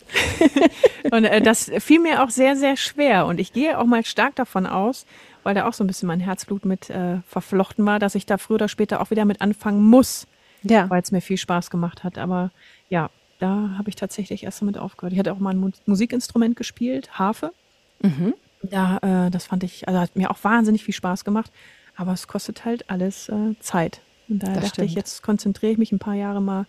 und 1.12 1.26
äh, 1.26 1.42
das 1.42 1.72
fiel 1.80 2.00
mir 2.00 2.24
auch 2.24 2.30
sehr, 2.30 2.56
sehr 2.56 2.78
schwer. 2.78 3.26
Und 3.26 3.40
ich 3.40 3.54
gehe 3.54 3.78
auch 3.80 3.86
mal 3.86 4.04
stark 4.06 4.36
davon 4.36 4.66
aus, 4.66 5.06
weil 5.44 5.56
da 5.56 5.68
auch 5.68 5.74
so 5.74 5.84
ein 5.84 5.88
bisschen 5.88 6.08
mein 6.08 6.20
Herzblut 6.20 6.66
mit 6.66 6.90
äh, 6.90 7.18
verflochten 7.28 7.86
war, 7.86 8.00
dass 8.00 8.16
ich 8.16 8.26
da 8.26 8.38
früher 8.38 8.56
oder 8.56 8.68
später 8.68 9.02
auch 9.02 9.12
wieder 9.12 9.26
mit 9.26 9.42
anfangen 9.42 9.84
muss. 9.84 10.28
Ja. 10.64 10.90
Weil 10.90 11.02
es 11.02 11.12
mir 11.12 11.22
viel 11.22 11.38
Spaß 11.38 11.70
gemacht 11.70 12.04
hat. 12.04 12.18
Aber 12.18 12.52
ja, 12.90 13.10
da 13.40 13.76
habe 13.78 13.90
ich 13.90 13.96
tatsächlich 13.96 14.44
erst 14.44 14.62
damit 14.62 14.78
aufgehört. 14.78 15.14
Ich 15.14 15.20
hatte 15.20 15.34
auch 15.34 15.40
mal 15.40 15.56
ein 15.56 15.74
Musikinstrument 15.86 16.56
gespielt, 16.56 17.18
Harfe. 17.18 17.52
Mhm. 18.02 18.36
Da, 18.62 18.98
äh, 18.98 19.32
das 19.32 19.46
fand 19.46 19.64
ich, 19.64 19.88
also 19.88 20.00
hat 20.00 20.16
mir 20.16 20.30
auch 20.30 20.44
wahnsinnig 20.44 20.84
viel 20.84 20.94
Spaß 20.94 21.26
gemacht. 21.26 21.52
Aber 21.96 22.14
es 22.14 22.28
kostet 22.28 22.66
halt 22.66 22.90
alles 22.90 23.30
äh, 23.30 23.56
Zeit. 23.60 24.02
Und 24.30 24.44
daher 24.44 24.56
das 24.56 24.64
dachte 24.66 24.76
stimmt. 24.76 24.90
ich, 24.90 24.96
jetzt 24.96 25.24
konzentriere 25.24 25.74
ich 25.74 25.78
mich 25.78 25.92
ein 25.92 26.00
paar 26.00 26.14
Jahre 26.14 26.42
mal 26.42 26.66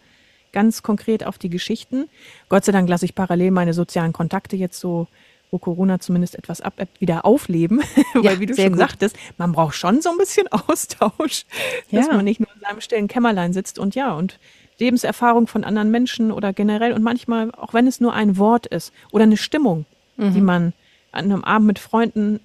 ganz 0.53 0.83
konkret 0.83 1.25
auf 1.25 1.38
die 1.38 1.51
Geschichten. 1.51 2.09
Gott 2.49 2.65
sei 2.65 2.73
Dank 2.73 2.88
lasse 2.88 3.05
ich 3.05 3.15
parallel 3.15 3.51
meine 3.51 3.75
sozialen 3.75 4.12
Kontakte 4.12 4.57
jetzt 4.57 4.79
so, 4.79 5.09
wo 5.51 5.59
Corona 5.59 6.01
zumindest 6.01 6.35
etwas 6.35 6.61
abebbt, 6.61 7.01
wieder 7.01 7.25
aufleben. 7.25 7.83
Weil, 8.15 8.25
ja, 8.25 8.41
wie 8.41 8.47
du 8.47 8.55
schon 8.55 8.71
gut. 8.71 8.79
sagtest, 8.79 9.17
man 9.38 9.53
braucht 9.53 9.75
schon 9.75 10.01
so 10.01 10.11
ein 10.11 10.19
bisschen 10.19 10.49
Austausch, 10.51 11.45
ja. 11.91 12.01
dass 12.01 12.09
man 12.09 12.25
nicht 12.25 12.41
nur 12.41 12.49
in 12.55 12.61
seinem 12.61 12.81
stillen 12.81 13.09
Kämmerlein 13.09 13.53
sitzt 13.53 13.79
und 13.79 13.95
ja, 13.95 14.15
und 14.15 14.38
Lebenserfahrung 14.79 15.47
von 15.47 15.65
anderen 15.65 15.91
Menschen 15.91 16.33
oder 16.33 16.53
generell 16.53 16.93
und 16.93 17.03
manchmal, 17.03 17.53
auch 17.53 17.75
wenn 17.75 17.87
es 17.87 18.01
nur 18.01 18.15
ein 18.15 18.38
Wort 18.38 18.67
ist 18.67 18.93
oder 19.11 19.25
eine 19.25 19.37
Stimmung, 19.37 19.85
mhm. 20.17 20.35
die 20.35 20.41
man 20.41 20.73
an 21.12 21.27
einem 21.27 21.45
Abend 21.45 21.67
mit 21.67 21.79
Freunden 21.79 22.41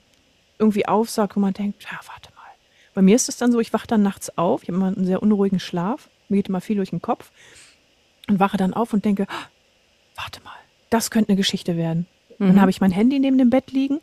irgendwie 0.59 0.87
aufsagt, 0.87 1.35
wo 1.35 1.39
man 1.39 1.53
denkt, 1.53 1.83
ja, 1.83 1.97
warte 2.05 2.29
mal. 2.35 2.43
Bei 2.93 3.01
mir 3.01 3.15
ist 3.15 3.29
es 3.29 3.37
dann 3.37 3.51
so, 3.51 3.59
ich 3.59 3.73
wache 3.73 3.87
dann 3.87 4.03
nachts 4.03 4.37
auf, 4.37 4.63
ich 4.63 4.69
habe 4.69 4.77
immer 4.77 4.87
einen 4.87 5.05
sehr 5.05 5.23
unruhigen 5.23 5.59
Schlaf, 5.59 6.09
mir 6.27 6.37
geht 6.37 6.49
immer 6.49 6.61
viel 6.61 6.75
durch 6.75 6.89
den 6.89 7.01
Kopf 7.01 7.31
und 8.27 8.39
wache 8.39 8.57
dann 8.57 8.73
auf 8.73 8.93
und 8.93 9.05
denke, 9.05 9.25
ah, 9.29 9.47
warte 10.15 10.41
mal, 10.43 10.51
das 10.89 11.11
könnte 11.11 11.29
eine 11.29 11.37
Geschichte 11.37 11.77
werden. 11.77 12.05
Mhm. 12.37 12.47
Dann 12.47 12.61
habe 12.61 12.71
ich 12.71 12.81
mein 12.81 12.91
Handy 12.91 13.19
neben 13.19 13.37
dem 13.37 13.49
Bett 13.49 13.71
liegen 13.71 13.99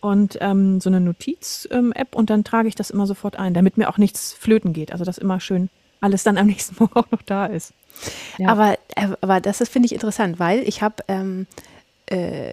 und 0.00 0.38
ähm, 0.40 0.80
so 0.80 0.90
eine 0.90 1.00
Notiz-App 1.00 1.72
ähm, 1.72 1.92
und 2.12 2.30
dann 2.30 2.44
trage 2.44 2.68
ich 2.68 2.74
das 2.74 2.90
immer 2.90 3.06
sofort 3.06 3.36
ein, 3.36 3.54
damit 3.54 3.76
mir 3.76 3.88
auch 3.88 3.98
nichts 3.98 4.32
flöten 4.32 4.72
geht. 4.72 4.92
Also 4.92 5.04
dass 5.04 5.18
immer 5.18 5.40
schön 5.40 5.70
alles 6.00 6.24
dann 6.24 6.38
am 6.38 6.46
nächsten 6.48 6.76
Morgen 6.78 6.94
auch 6.94 7.10
noch 7.10 7.22
da 7.22 7.46
ist. 7.46 7.72
Ja. 8.38 8.48
Aber, 8.48 8.78
äh, 8.96 9.08
aber 9.20 9.40
das 9.40 9.60
ist, 9.60 9.70
finde 9.70 9.86
ich, 9.86 9.92
interessant, 9.92 10.38
weil 10.38 10.66
ich 10.66 10.82
habe 10.82 10.96
ähm, 11.08 11.46
äh, 12.06 12.52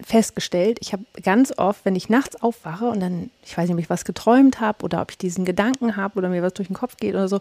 festgestellt, 0.00 0.78
ich 0.80 0.92
habe 0.92 1.04
ganz 1.22 1.52
oft, 1.56 1.84
wenn 1.84 1.96
ich 1.96 2.08
nachts 2.08 2.40
aufwache 2.40 2.86
und 2.86 3.00
dann, 3.00 3.30
ich 3.44 3.56
weiß 3.56 3.68
nicht, 3.68 3.74
ob 3.74 3.80
ich 3.80 3.90
was 3.90 4.04
geträumt 4.04 4.60
habe 4.60 4.84
oder 4.84 5.02
ob 5.02 5.10
ich 5.10 5.18
diesen 5.18 5.44
Gedanken 5.44 5.96
habe 5.96 6.18
oder 6.18 6.28
mir 6.28 6.42
was 6.42 6.54
durch 6.54 6.68
den 6.68 6.76
Kopf 6.76 6.96
geht 6.96 7.14
oder 7.14 7.28
so, 7.28 7.40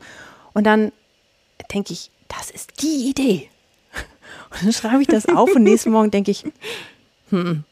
und 0.54 0.66
dann 0.66 0.92
denke 1.72 1.94
ich, 1.94 2.10
das 2.28 2.50
ist 2.52 2.82
die 2.82 3.10
Idee. 3.10 3.50
Und 4.52 4.64
dann 4.64 4.74
schreibe 4.74 5.02
ich 5.02 5.08
das 5.08 5.28
auf 5.28 5.54
und 5.56 5.64
nächsten 5.64 5.92
Morgen 5.92 6.12
denke 6.12 6.32
ich, 6.32 6.46
hm, 7.30 7.64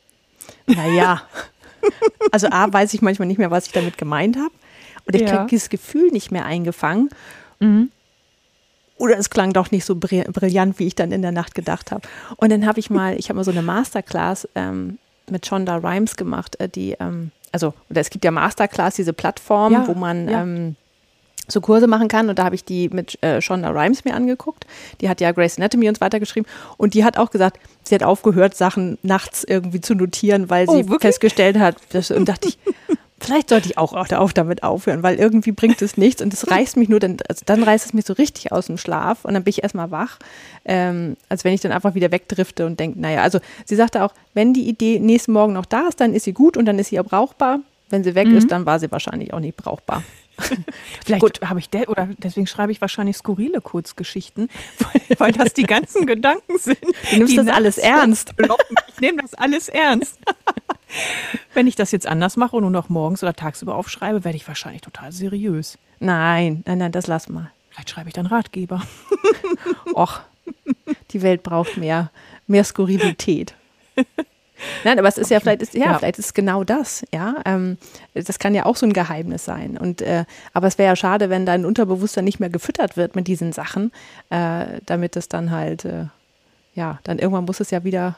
naja. 0.67 1.21
Also 2.31 2.47
A, 2.49 2.71
weiß 2.71 2.93
ich 2.93 3.01
manchmal 3.01 3.27
nicht 3.27 3.37
mehr, 3.37 3.51
was 3.51 3.67
ich 3.67 3.71
damit 3.71 3.97
gemeint 3.97 4.37
habe. 4.37 4.51
Und 5.05 5.15
ich 5.15 5.21
ja. 5.21 5.29
kriege 5.29 5.45
dieses 5.51 5.69
Gefühl 5.69 6.11
nicht 6.11 6.31
mehr 6.31 6.45
eingefangen. 6.45 7.09
Mhm. 7.59 7.91
Oder 8.97 9.17
es 9.17 9.29
klang 9.29 9.53
doch 9.53 9.71
nicht 9.71 9.85
so 9.85 9.95
brillant, 9.95 10.79
wie 10.79 10.87
ich 10.87 10.95
dann 10.95 11.11
in 11.11 11.21
der 11.21 11.31
Nacht 11.31 11.53
gedacht 11.53 11.91
habe. 11.91 12.07
Und 12.37 12.51
dann 12.51 12.65
habe 12.65 12.79
ich 12.79 12.89
mal, 12.89 13.17
ich 13.17 13.29
habe 13.29 13.37
mal 13.37 13.43
so 13.43 13.51
eine 13.51 13.61
Masterclass 13.61 14.47
ähm, 14.55 14.97
mit 15.29 15.45
Shonda 15.45 15.77
Rhimes 15.77 16.15
gemacht, 16.15 16.59
äh, 16.59 16.69
die, 16.69 16.95
ähm, 16.99 17.31
also, 17.51 17.73
oder 17.89 18.01
es 18.01 18.09
gibt 18.09 18.23
ja 18.23 18.31
Masterclass, 18.31 18.95
diese 18.95 19.13
Plattform, 19.13 19.73
ja, 19.73 19.87
wo 19.87 19.93
man 19.93 20.29
ja. 20.29 20.41
ähm, 20.41 20.75
so 21.47 21.61
Kurse 21.61 21.87
machen 21.87 22.07
kann. 22.07 22.29
Und 22.29 22.39
da 22.39 22.45
habe 22.45 22.55
ich 22.55 22.63
die 22.63 22.89
mit 22.89 23.21
äh, 23.23 23.41
Shonda 23.41 23.69
Rhimes 23.69 24.05
mir 24.05 24.13
angeguckt. 24.13 24.65
Die 25.01 25.09
hat 25.09 25.21
ja 25.21 25.31
Grace 25.31 25.57
Anatomy 25.57 25.89
uns 25.89 26.01
weitergeschrieben. 26.01 26.49
Und 26.77 26.93
die 26.93 27.03
hat 27.03 27.17
auch 27.17 27.31
gesagt, 27.31 27.59
sie 27.83 27.95
hat 27.95 28.03
aufgehört, 28.03 28.55
Sachen 28.55 28.97
nachts 29.03 29.43
irgendwie 29.43 29.81
zu 29.81 29.95
notieren, 29.95 30.49
weil 30.49 30.69
sie 30.69 30.85
oh, 30.89 30.99
festgestellt 30.99 31.57
hat, 31.57 31.77
dass, 31.89 32.11
und 32.11 32.27
dachte 32.27 32.49
ich, 32.49 32.57
vielleicht 33.19 33.49
sollte 33.49 33.69
ich 33.69 33.77
auch 33.77 33.93
auf 33.93 34.33
damit 34.33 34.63
aufhören, 34.63 35.03
weil 35.03 35.15
irgendwie 35.15 35.51
bringt 35.51 35.81
es 35.81 35.97
nichts 35.97 36.21
und 36.21 36.33
es 36.33 36.49
reißt 36.49 36.77
mich 36.77 36.89
nur, 36.89 36.99
dann, 36.99 37.17
also 37.27 37.43
dann 37.45 37.63
reißt 37.63 37.85
es 37.85 37.93
mich 37.93 38.05
so 38.05 38.13
richtig 38.13 38.51
aus 38.51 38.67
dem 38.67 38.77
Schlaf 38.77 39.25
und 39.25 39.33
dann 39.33 39.43
bin 39.43 39.49
ich 39.49 39.63
erstmal 39.63 39.91
wach, 39.91 40.19
ähm, 40.65 41.17
als 41.29 41.43
wenn 41.43 41.53
ich 41.53 41.61
dann 41.61 41.71
einfach 41.71 41.95
wieder 41.95 42.11
wegdrifte 42.11 42.65
und 42.65 42.79
denke, 42.79 42.99
naja, 42.99 43.21
also 43.21 43.39
sie 43.65 43.75
sagte 43.75 44.03
auch, 44.03 44.13
wenn 44.33 44.53
die 44.53 44.67
Idee 44.67 44.99
nächsten 44.99 45.31
Morgen 45.31 45.53
noch 45.53 45.65
da 45.65 45.87
ist, 45.87 46.01
dann 46.01 46.13
ist 46.13 46.23
sie 46.23 46.33
gut 46.33 46.57
und 46.57 46.65
dann 46.65 46.77
ist 46.79 46.89
sie 46.89 46.99
auch 46.99 47.05
brauchbar. 47.05 47.59
Wenn 47.89 48.03
sie 48.03 48.15
weg 48.15 48.27
mhm. 48.27 48.37
ist, 48.37 48.51
dann 48.51 48.65
war 48.65 48.79
sie 48.79 48.91
wahrscheinlich 48.91 49.33
auch 49.33 49.39
nicht 49.39 49.57
brauchbar. 49.57 50.03
Vielleicht 51.05 51.41
habe 51.41 51.59
ich 51.59 51.69
de 51.69 51.87
oder 51.87 52.09
deswegen 52.17 52.47
schreibe 52.47 52.71
ich 52.71 52.81
wahrscheinlich 52.81 53.17
skurrile 53.17 53.61
Kurzgeschichten, 53.61 54.49
weil, 54.79 55.19
weil 55.19 55.31
das 55.31 55.53
die 55.53 55.63
ganzen 55.63 56.05
Gedanken 56.05 56.57
sind. 56.57 56.79
Du 57.11 57.17
nimmst 57.17 57.37
das 57.37 57.47
alles 57.47 57.77
ernst. 57.77 58.33
Ich 58.87 59.01
nehme 59.01 59.21
das 59.21 59.33
alles 59.33 59.69
ernst. 59.69 60.19
Wenn 61.53 61.67
ich 61.67 61.75
das 61.75 61.91
jetzt 61.91 62.07
anders 62.07 62.37
mache 62.37 62.55
und 62.55 62.63
nur 62.63 62.71
noch 62.71 62.89
morgens 62.89 63.23
oder 63.23 63.33
tagsüber 63.33 63.75
aufschreibe, 63.75 64.23
werde 64.23 64.35
ich 64.37 64.47
wahrscheinlich 64.47 64.81
total 64.81 65.11
seriös. 65.11 65.77
Nein, 65.99 66.63
nein, 66.65 66.77
nein, 66.77 66.91
das 66.91 67.07
lass 67.07 67.27
mal. 67.27 67.51
Vielleicht 67.69 67.89
schreibe 67.89 68.09
ich 68.09 68.13
dann 68.13 68.27
Ratgeber. 68.27 68.81
Och, 69.93 70.21
die 71.11 71.21
Welt 71.21 71.43
braucht 71.43 71.77
mehr, 71.77 72.11
mehr 72.47 72.63
Skurrilität. 72.63 73.55
Nein, 74.83 74.99
aber 74.99 75.07
es 75.07 75.17
ist 75.17 75.29
ja 75.29 75.39
vielleicht, 75.39 75.61
ist, 75.61 75.73
ja, 75.73 75.85
ja, 75.85 75.97
vielleicht 75.97 76.19
ist 76.19 76.25
es 76.27 76.33
genau 76.33 76.63
das, 76.63 77.03
ja. 77.13 77.35
Ähm, 77.45 77.77
das 78.13 78.39
kann 78.39 78.55
ja 78.55 78.65
auch 78.65 78.75
so 78.75 78.85
ein 78.85 78.93
Geheimnis 78.93 79.45
sein. 79.45 79.77
Und 79.77 80.01
äh, 80.01 80.25
aber 80.53 80.67
es 80.67 80.77
wäre 80.77 80.89
ja 80.89 80.95
schade, 80.95 81.29
wenn 81.29 81.45
dein 81.45 81.65
Unterbewusstsein 81.65 82.25
nicht 82.25 82.39
mehr 82.39 82.49
gefüttert 82.49 82.97
wird 82.97 83.15
mit 83.15 83.27
diesen 83.27 83.51
Sachen, 83.51 83.91
äh, 84.29 84.65
damit 84.85 85.15
es 85.15 85.27
dann 85.29 85.51
halt, 85.51 85.85
äh, 85.85 86.05
ja, 86.73 86.99
dann 87.03 87.19
irgendwann 87.19 87.45
muss 87.45 87.59
es 87.59 87.71
ja 87.71 87.83
wieder, 87.83 88.17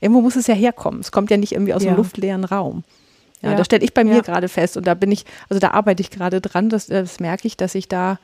irgendwo 0.00 0.20
muss 0.20 0.36
es 0.36 0.46
ja 0.46 0.54
herkommen. 0.54 1.00
Es 1.00 1.12
kommt 1.12 1.30
ja 1.30 1.36
nicht 1.36 1.52
irgendwie 1.52 1.74
aus 1.74 1.82
ja. 1.82 1.90
einem 1.90 1.98
luftleeren 1.98 2.44
Raum. 2.44 2.84
Ja, 3.40 3.50
ja. 3.50 3.56
das 3.56 3.66
stelle 3.66 3.84
ich 3.84 3.94
bei 3.94 4.04
mir 4.04 4.22
gerade 4.22 4.48
fest 4.48 4.76
und 4.76 4.86
da 4.86 4.94
bin 4.94 5.12
ich, 5.12 5.24
also 5.48 5.60
da 5.60 5.70
arbeite 5.70 6.00
ich 6.00 6.10
gerade 6.10 6.40
dran, 6.40 6.70
das, 6.70 6.86
das 6.86 7.20
merke 7.20 7.46
ich, 7.46 7.56
dass 7.56 7.74
ich 7.74 7.88
da, 7.88 8.18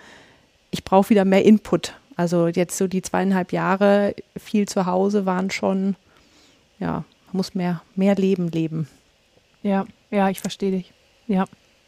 ich 0.71 0.83
brauche 0.83 1.11
wieder 1.11 1.25
mehr 1.25 1.45
Input. 1.45 1.95
Also 2.17 2.49
jetzt 2.49 2.77
so 2.77 2.87
die 2.87 3.03
zweieinhalb 3.03 3.53
Jahre 3.53 4.15
viel 4.37 4.67
zu 4.67 4.87
Hause 4.87 5.27
waren 5.27 5.51
schon, 5.51 5.97
ja, 6.79 7.05
muss 7.35 7.55
mehr, 7.55 7.83
mehr 7.95 8.15
Leben 8.15 8.49
leben. 8.49 8.89
Ja, 9.63 9.87
ja, 10.11 10.31
ich 10.31 10.41
verstehe 10.41 10.71
dich. 10.71 10.93
Ja. 11.27 11.45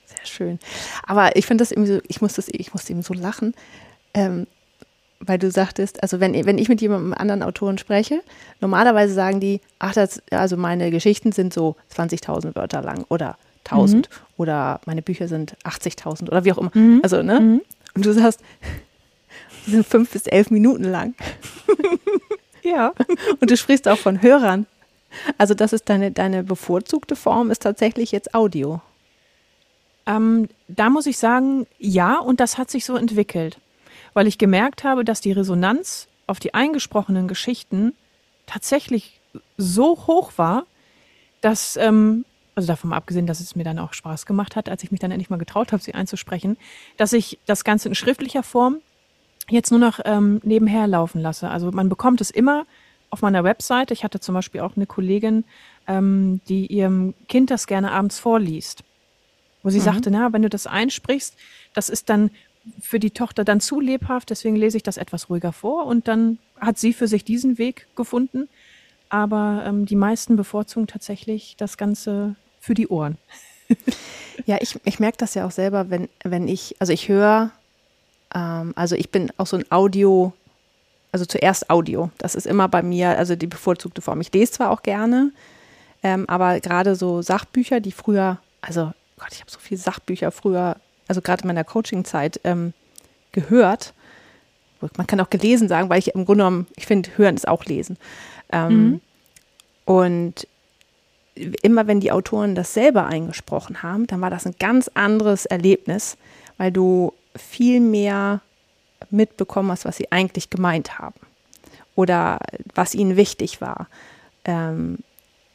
Sehr 0.07 0.27
schön. 0.27 0.59
Aber 1.05 1.37
ich 1.37 1.47
finde 1.47 1.63
das 1.63 1.73
irgendwie 1.73 1.95
so, 1.95 2.01
ich 2.07 2.21
muss 2.21 2.35
das, 2.35 2.49
ich 2.49 2.73
muss 2.73 2.89
eben 2.89 3.03
so 3.03 3.13
lachen, 3.13 3.55
ähm, 4.15 4.47
weil 5.21 5.39
du 5.39 5.51
sagtest, 5.51 6.03
also 6.03 6.21
wenn, 6.21 6.35
wenn 6.47 6.59
ich 6.59 6.69
mit 6.69 6.81
jemandem 6.81 7.13
anderen 7.15 7.43
Autoren 7.43 7.79
spreche, 7.79 8.23
normalerweise 8.61 9.15
sagen 9.15 9.41
die, 9.41 9.61
ach, 9.79 9.95
das, 9.95 10.23
also 10.31 10.57
meine 10.57 10.91
Geschichten 10.91 11.33
sind 11.33 11.53
so 11.53 11.77
20.000 11.95 12.55
Wörter 12.55 12.83
lang 12.83 13.05
oder 13.09 13.37
1000 13.65 14.09
mhm. 14.09 14.15
oder 14.37 14.81
meine 14.87 15.03
Bücher 15.03 15.27
sind 15.27 15.57
80.000 15.65 16.29
oder 16.29 16.45
wie 16.45 16.53
auch 16.53 16.59
immer. 16.59 16.71
Mhm. 16.75 17.01
Also, 17.03 17.23
ne? 17.23 17.41
Mhm. 17.41 17.63
Und 17.95 18.07
du 18.07 18.13
sagst, 18.13 18.41
die 19.67 19.73
sind 19.73 19.87
fünf 19.87 20.11
bis 20.11 20.27
elf 20.27 20.51
Minuten 20.51 20.85
lang. 20.85 21.15
ja. 22.63 22.93
Und 23.41 23.51
du 23.51 23.57
sprichst 23.57 23.89
auch 23.89 23.99
von 23.99 24.23
Hörern. 24.23 24.67
Also 25.39 25.55
das 25.55 25.73
ist 25.73 25.89
deine, 25.89 26.13
deine 26.13 26.43
bevorzugte 26.43 27.17
Form, 27.17 27.51
ist 27.51 27.63
tatsächlich 27.63 28.13
jetzt 28.13 28.35
Audio. 28.35 28.81
Ähm, 30.07 30.49
da 30.69 30.89
muss 30.89 31.07
ich 31.07 31.19
sagen, 31.19 31.67
ja, 31.79 32.19
und 32.19 32.41
das 32.41 32.59
hat 32.59 32.71
sich 32.71 32.85
so 32.85 32.97
entwickelt, 32.97 33.59
weil 34.15 34.27
ich 34.27 34.39
gemerkt 34.39 34.85
habe, 34.85 35.05
dass 35.05 35.21
die 35.21 35.33
Resonanz 35.33 36.09
auf 36.27 36.39
die 36.39 36.55
eingesprochenen 36.55 37.29
Geschichten 37.29 37.93
tatsächlich 38.47 39.21
so 39.57 40.07
hoch 40.07 40.33
war, 40.37 40.65
dass, 41.41 41.77
ähm, 41.77 42.25
also 42.55 42.69
davon 42.69 42.93
abgesehen, 42.93 43.27
dass 43.27 43.41
es 43.41 43.57
mir 43.57 43.65
dann 43.65 43.79
auch 43.79 43.93
Spaß 43.93 44.27
gemacht 44.27 44.57
hat, 44.57 44.69
als 44.69 44.83
ich 44.83 44.91
mich 44.91 45.01
dann 45.01 45.11
endlich 45.11 45.31
mal 45.31 45.37
getraut 45.37 45.73
habe, 45.73 45.83
sie 45.83 45.95
einzusprechen, 45.95 46.57
dass 46.97 47.13
ich 47.13 47.39
das 47.47 47.65
Ganze 47.65 47.89
in 47.89 47.95
schriftlicher 47.95 48.43
Form 48.43 48.79
jetzt 49.49 49.71
nur 49.71 49.81
noch 49.81 50.01
ähm, 50.05 50.41
nebenher 50.43 50.87
laufen 50.87 51.21
lasse. 51.21 51.51
Also 51.51 51.71
man 51.71 51.89
bekommt 51.89 52.21
es 52.21 52.31
immer 52.31 52.65
auf 53.11 53.23
meiner 53.23 53.45
Webseite. 53.45 53.95
Ich 53.95 54.05
hatte 54.05 54.21
zum 54.21 54.35
Beispiel 54.35 54.61
auch 54.61 54.77
eine 54.77 54.87
Kollegin, 54.87 55.45
ähm, 55.87 56.41
die 56.49 56.67
ihrem 56.67 57.15
Kind 57.29 57.51
das 57.51 57.67
gerne 57.67 57.93
abends 57.93 58.19
vorliest. 58.19 58.85
Wo 59.63 59.71
sie 59.71 59.79
mhm. 59.79 59.85
sagte, 59.85 60.11
na, 60.11 60.33
wenn 60.33 60.43
du 60.43 60.49
das 60.49 60.67
einsprichst, 60.67 61.35
das 61.75 61.89
ist 61.89 62.09
dann 62.09 62.31
für 62.81 62.99
die 62.99 63.13
Tochter 63.13 63.45
dann 63.45 63.61
zu 63.61 63.81
lebhaft, 63.81 64.31
deswegen 64.31 64.57
lese 64.57 64.77
ich 64.77 64.83
das 64.83 64.97
etwas 64.97 65.31
ruhiger 65.31 65.53
vor. 65.53 65.87
Und 65.87 66.09
dann 66.09 66.39
hat 66.61 66.79
sie 66.79 66.93
für 66.93 67.07
sich 67.07 67.25
diesen 67.25 67.59
Weg 67.59 67.87
gefunden. 67.97 68.49
Aber 69.09 69.65
ähm, 69.67 69.87
die 69.87 69.97
meisten 69.97 70.37
bevorzugen 70.37 70.89
tatsächlich 70.89 71.57
das 71.57 71.77
Ganze 71.77 72.35
für 72.59 72.75
die 72.75 72.89
Ohren. 72.89 73.19
ja, 74.47 74.59
ich, 74.61 74.79
ich 74.85 74.99
merke 74.99 75.19
das 75.19 75.35
ja 75.35 75.47
auch 75.47 75.53
selber, 75.53 75.91
wenn, 75.91 76.09
wenn 76.25 76.49
ich, 76.49 76.77
also 76.81 76.93
ich 76.93 77.09
höre 77.09 77.53
Ähm, 78.35 78.73
also 78.77 78.97
ich 78.97 79.11
bin 79.11 79.31
auch 79.37 79.47
so 79.47 79.57
ein 79.57 79.65
Audio, 79.71 80.33
also 81.13 81.25
zuerst 81.25 81.71
Audio. 81.71 82.11
Das 82.19 82.35
ist 82.35 82.47
immer 82.47 82.69
bei 82.69 82.83
mir, 82.83 83.19
also 83.19 83.37
die 83.37 83.47
bevorzugte 83.47 84.03
Form. 84.03 84.21
Ich 84.21 84.33
lese 84.33 84.53
zwar 84.53 84.71
auch 84.71 84.83
gerne, 84.83 85.33
ähm, 86.03 86.29
aber 86.29 86.61
gerade 86.61 86.95
so 86.95 87.23
Sachbücher, 87.23 87.81
die 87.81 87.93
früher, 87.93 88.39
also 88.61 88.93
Gott, 89.19 89.31
ich 89.33 89.41
habe 89.41 89.51
so 89.51 89.59
viele 89.59 89.81
Sachbücher 89.81 90.31
früher, 90.31 90.77
also 91.09 91.23
gerade 91.23 91.43
in 91.43 91.49
meiner 91.49 91.65
Coaching-Zeit 91.65 92.41
ähm, 92.45 92.73
gehört. 93.33 93.95
Man 94.97 95.07
kann 95.07 95.21
auch 95.21 95.31
gelesen 95.31 95.69
sagen, 95.69 95.89
weil 95.89 95.99
ich 95.99 96.09
im 96.09 96.27
Grunde 96.27 96.45
genommen, 96.45 96.67
ich 96.77 96.87
finde, 96.87 97.11
hören 97.17 97.35
ist 97.35 97.49
auch 97.49 97.65
lesen. 97.65 97.97
Ähm, 98.53 98.69
mhm. 98.69 99.01
Und 99.87 100.47
immer 101.63 101.87
wenn 101.87 102.01
die 102.01 102.13
Autoren 102.13 102.55
das 102.55 102.75
selber 102.75 103.07
eingesprochen 103.07 103.83
haben, 103.83 104.07
dann 104.07 104.21
war 104.21 104.31
das 104.31 104.47
ein 104.47 104.55
ganz 104.59 104.91
anderes 104.95 105.47
Erlebnis, 105.47 106.17
weil 106.57 106.73
du 106.73 107.13
viel 107.37 107.81
mehr 107.81 108.41
mitbekommen 109.11 109.71
hast, 109.71 109.85
was 109.85 109.97
sie 109.97 110.11
eigentlich 110.13 110.51
gemeint 110.51 110.99
haben 110.99 111.21
oder 111.95 112.39
was 112.75 112.95
ihnen 112.95 113.17
wichtig 113.17 113.61
war. 113.61 113.89
Ähm, 114.45 114.99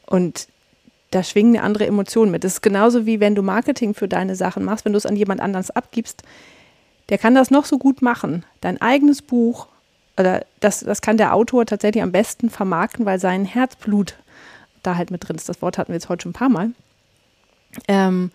und 0.05 0.47
da 1.11 1.23
schwingen 1.23 1.55
eine 1.55 1.65
andere 1.65 1.87
Emotionen 1.87 2.31
mit. 2.31 2.43
Das 2.43 2.53
ist 2.53 2.61
genauso 2.61 3.05
wie 3.05 3.19
wenn 3.19 3.35
du 3.35 3.41
Marketing 3.41 3.93
für 3.93 4.07
deine 4.07 4.35
Sachen 4.35 4.63
machst, 4.63 4.85
wenn 4.85 4.93
du 4.93 4.97
es 4.97 5.05
an 5.05 5.15
jemand 5.15 5.41
anders 5.41 5.69
abgibst, 5.69 6.23
der 7.09 7.17
kann 7.17 7.35
das 7.35 7.51
noch 7.51 7.65
so 7.65 7.77
gut 7.77 8.01
machen. 8.01 8.45
Dein 8.61 8.81
eigenes 8.81 9.21
Buch, 9.21 9.67
oder 10.17 10.45
das, 10.59 10.79
das 10.79 11.01
kann 11.01 11.17
der 11.17 11.33
Autor 11.33 11.65
tatsächlich 11.65 12.03
am 12.03 12.11
besten 12.11 12.49
vermarkten, 12.49 13.05
weil 13.05 13.19
sein 13.19 13.45
Herzblut 13.45 14.15
da 14.83 14.95
halt 14.95 15.11
mit 15.11 15.27
drin 15.27 15.35
ist. 15.35 15.49
Das 15.49 15.61
Wort 15.61 15.77
hatten 15.77 15.89
wir 15.89 15.95
jetzt 15.95 16.09
heute 16.09 16.23
schon 16.23 16.31
ein 16.31 16.33
paar 16.33 16.49
Mal. 16.49 16.71
Ähm, 17.87 18.31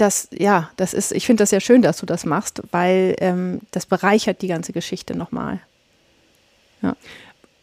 das, 0.00 0.28
ja, 0.32 0.70
das 0.76 0.94
ist, 0.94 1.12
ich 1.12 1.26
finde 1.26 1.42
das 1.42 1.50
sehr 1.50 1.60
schön, 1.60 1.82
dass 1.82 1.98
du 1.98 2.06
das 2.06 2.24
machst, 2.24 2.62
weil 2.70 3.16
ähm, 3.18 3.60
das 3.70 3.86
bereichert 3.86 4.42
die 4.42 4.48
ganze 4.48 4.72
Geschichte 4.72 5.16
nochmal. 5.16 5.60
Ja. 6.82 6.96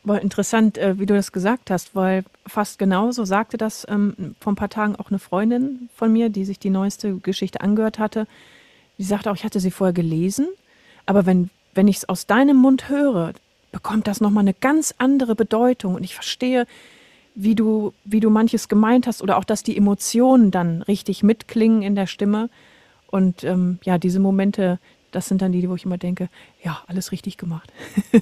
War 0.04 0.22
interessant, 0.22 0.78
äh, 0.78 1.00
wie 1.00 1.06
du 1.06 1.16
das 1.16 1.32
gesagt 1.32 1.72
hast, 1.72 1.96
weil 1.96 2.24
fast 2.46 2.80
genauso 2.80 3.26
sagte 3.26 3.58
das 3.58 3.86
ähm, 3.90 4.36
vor 4.40 4.54
ein 4.54 4.58
paar 4.58 4.70
Tagen 4.70 4.96
auch 4.96 5.10
eine 5.10 5.20
Freundin 5.20 5.90
von 5.96 6.14
mir, 6.14 6.30
die 6.30 6.46
sich 6.46 6.60
die 6.60 6.70
neueste 6.70 7.16
Geschichte 7.16 7.62
angehört 7.62 8.00
hatte. 8.00 8.28
Die 8.98 9.04
sagte 9.04 9.32
auch, 9.32 9.36
ich 9.36 9.44
hatte 9.44 9.60
sie 9.60 9.72
vorher 9.72 9.94
gelesen, 9.94 10.48
aber 11.06 11.26
wenn, 11.26 11.50
wenn 11.74 11.88
ich 11.88 11.98
es 11.98 12.10
aus 12.10 12.28
deinem 12.28 12.58
Mund 12.58 12.90
höre, 12.90 13.34
bekommt 13.72 14.08
das 14.08 14.22
nochmal 14.22 14.44
eine 14.44 14.54
ganz 14.54 14.94
andere 14.98 15.36
Bedeutung 15.36 15.96
und 15.96 16.04
ich 16.04 16.16
verstehe, 16.16 16.68
wie 17.40 17.54
du, 17.54 17.94
wie 18.04 18.20
du 18.20 18.32
manches 18.32 18.68
gemeint 18.68 19.06
hast 19.06 19.22
oder 19.22 19.38
auch, 19.38 19.44
dass 19.44 19.62
die 19.62 19.78
Emotionen 19.78 20.50
dann 20.50 20.82
richtig 20.82 21.22
mitklingen 21.22 21.84
in 21.84 21.94
der 21.94 22.08
Stimme. 22.08 22.50
Und 23.12 23.44
ähm, 23.44 23.78
ja, 23.84 24.00
diese 24.00 24.20
Momente, 24.20 24.80
das 25.12 25.28
sind 25.28 25.44
dann 25.44 25.52
die, 25.52 25.70
wo 25.70 25.76
ich 25.76 25.86
immer 25.86 26.00
denke, 26.00 26.30
ja, 26.64 26.82
alles 26.88 27.12
richtig 27.12 27.38
gemacht. 27.38 27.72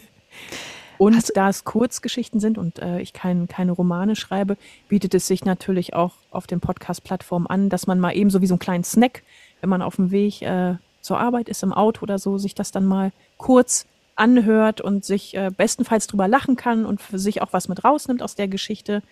und 0.97 1.15
hast 1.15 1.31
da 1.33 1.47
es 1.47 1.63
Kurzgeschichten 1.63 2.41
sind 2.41 2.57
und 2.57 2.79
äh, 2.79 2.99
ich 2.99 3.13
kein, 3.13 3.47
keine 3.47 3.71
Romane 3.71 4.17
schreibe, 4.17 4.57
bietet 4.89 5.13
es 5.13 5.27
sich 5.27 5.45
natürlich 5.45 5.93
auch 5.93 6.15
auf 6.29 6.45
den 6.45 6.59
Podcast-Plattformen 6.59 7.47
an, 7.47 7.69
dass 7.69 7.87
man 7.87 8.01
mal 8.01 8.17
eben 8.17 8.29
so 8.29 8.41
wie 8.41 8.47
so 8.47 8.55
einen 8.55 8.59
kleinen 8.59 8.83
Snack, 8.83 9.23
wenn 9.61 9.69
man 9.69 9.81
auf 9.81 9.95
dem 9.95 10.11
Weg 10.11 10.41
äh, 10.41 10.75
zur 10.99 11.21
Arbeit 11.21 11.47
ist, 11.47 11.63
im 11.63 11.71
Auto 11.71 12.03
oder 12.03 12.19
so, 12.19 12.37
sich 12.37 12.53
das 12.53 12.71
dann 12.71 12.85
mal 12.85 13.13
kurz 13.37 13.85
anhört 14.15 14.81
und 14.81 15.03
sich 15.03 15.35
äh, 15.35 15.51
bestenfalls 15.55 16.07
drüber 16.07 16.27
lachen 16.27 16.55
kann 16.55 16.85
und 16.85 17.01
für 17.01 17.19
sich 17.19 17.41
auch 17.41 17.53
was 17.53 17.67
mit 17.67 17.83
rausnimmt 17.83 18.21
aus 18.21 18.35
der 18.35 18.47
Geschichte. 18.47 19.03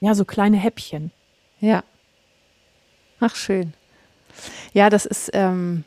Ja, 0.00 0.14
so 0.14 0.24
kleine 0.24 0.56
Häppchen. 0.56 1.10
Ja. 1.60 1.82
Ach, 3.20 3.34
schön. 3.34 3.72
Ja, 4.72 4.90
das 4.90 5.06
ist, 5.06 5.30
ähm, 5.32 5.84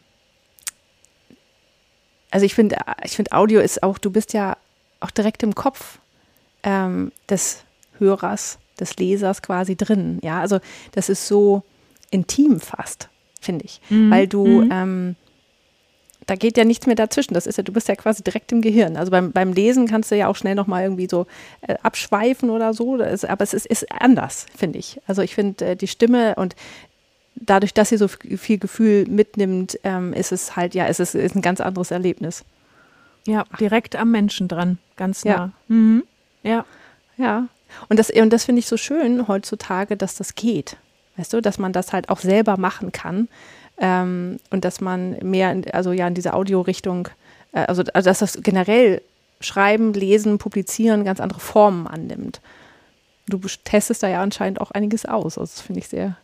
also 2.32 2.45
ich 2.45 2.56
finde, 2.56 2.77
ich 3.03 3.15
finde 3.15 3.32
Audio 3.34 3.60
ist 3.60 3.84
auch, 3.84 3.97
du 3.97 4.12
bist 4.12 4.34
ja 4.34 4.58
auch 4.99 5.12
direkt 5.12 5.43
im 5.43 5.56
Kopf 5.56 5.99
ähm, 6.63 7.12
des 7.30 7.63
Hörers, 7.99 8.60
des 8.80 8.97
Lesers 8.97 9.41
quasi 9.41 9.75
drin. 9.75 10.19
Ja, 10.23 10.39
also 10.41 10.60
das 10.91 11.10
ist 11.10 11.27
so 11.27 11.63
intim 12.10 12.60
fast, 12.60 13.10
finde 13.39 13.65
ich, 13.65 13.82
mhm. 13.89 14.12
weil 14.12 14.27
du, 14.27 14.45
mhm. 14.45 14.69
ähm, 14.71 15.15
da 16.27 16.35
geht 16.35 16.57
ja 16.57 16.65
nichts 16.65 16.85
mehr 16.85 16.95
dazwischen. 16.95 17.33
Das 17.33 17.47
ist 17.47 17.57
ja, 17.57 17.63
du 17.63 17.71
bist 17.71 17.87
ja 17.87 17.95
quasi 17.95 18.21
direkt 18.21 18.51
im 18.51 18.61
Gehirn. 18.61 18.97
Also 18.97 19.11
beim, 19.11 19.31
beim 19.31 19.53
Lesen 19.53 19.87
kannst 19.87 20.11
du 20.11 20.15
ja 20.15 20.27
auch 20.27 20.35
schnell 20.35 20.55
nochmal 20.55 20.83
irgendwie 20.83 21.07
so 21.09 21.25
äh, 21.61 21.75
abschweifen 21.81 22.49
oder 22.49 22.73
so. 22.73 22.97
Ist, 22.97 23.25
aber 23.25 23.43
es 23.43 23.53
ist, 23.53 23.65
ist 23.65 23.91
anders, 23.91 24.45
finde 24.55 24.77
ich. 24.77 25.01
Also 25.07 25.21
ich 25.21 25.33
finde 25.33 25.65
äh, 25.65 25.75
die 25.75 25.87
Stimme 25.87 26.35
und 26.35 26.55
dadurch, 27.35 27.73
dass 27.73 27.89
sie 27.89 27.97
so 27.97 28.07
viel 28.07 28.57
Gefühl 28.57 29.05
mitnimmt, 29.07 29.79
ähm, 29.83 30.13
ist 30.13 30.31
es 30.31 30.55
halt, 30.55 30.75
ja, 30.75 30.85
es 30.87 30.99
ist, 30.99 31.15
ist 31.15 31.35
ein 31.35 31.41
ganz 31.41 31.61
anderes 31.61 31.91
Erlebnis. 31.91 32.43
Ja, 33.25 33.45
direkt 33.59 33.95
am 33.95 34.11
Menschen 34.11 34.47
dran, 34.47 34.79
ganz 34.97 35.23
nah. 35.23 35.31
Ja. 35.31 35.51
Mhm. 35.67 36.03
Ja. 36.43 36.65
Ja. 37.17 37.47
Und 37.89 37.99
das, 37.99 38.09
und 38.09 38.31
das 38.31 38.45
finde 38.45 38.59
ich 38.59 38.67
so 38.67 38.77
schön 38.77 39.27
heutzutage, 39.27 39.95
dass 39.95 40.15
das 40.15 40.35
geht. 40.35 40.77
Weißt 41.15 41.33
du, 41.33 41.41
dass 41.41 41.57
man 41.57 41.73
das 41.73 41.93
halt 41.93 42.09
auch 42.09 42.19
selber 42.19 42.57
machen 42.57 42.91
kann. 42.91 43.27
Ähm, 43.79 44.39
und 44.49 44.65
dass 44.65 44.81
man 44.81 45.17
mehr, 45.21 45.51
in, 45.51 45.69
also 45.71 45.91
ja, 45.91 46.07
in 46.07 46.13
diese 46.13 46.33
Audiorichtung, 46.33 47.09
äh, 47.51 47.59
also, 47.59 47.83
also 47.93 48.09
dass 48.09 48.19
das 48.19 48.41
generell 48.41 49.01
Schreiben, 49.39 49.93
Lesen, 49.93 50.39
Publizieren 50.39 51.03
ganz 51.03 51.19
andere 51.19 51.39
Formen 51.39 51.87
annimmt. 51.87 52.41
Du 53.27 53.39
testest 53.63 54.01
da 54.01 54.07
ja 54.07 54.21
anscheinend 54.21 54.61
auch 54.61 54.71
einiges 54.71 55.05
aus. 55.05 55.37
Also 55.37 55.53
das 55.53 55.61
finde 55.61 55.79
ich 55.79 55.89
sehr, 55.89 56.17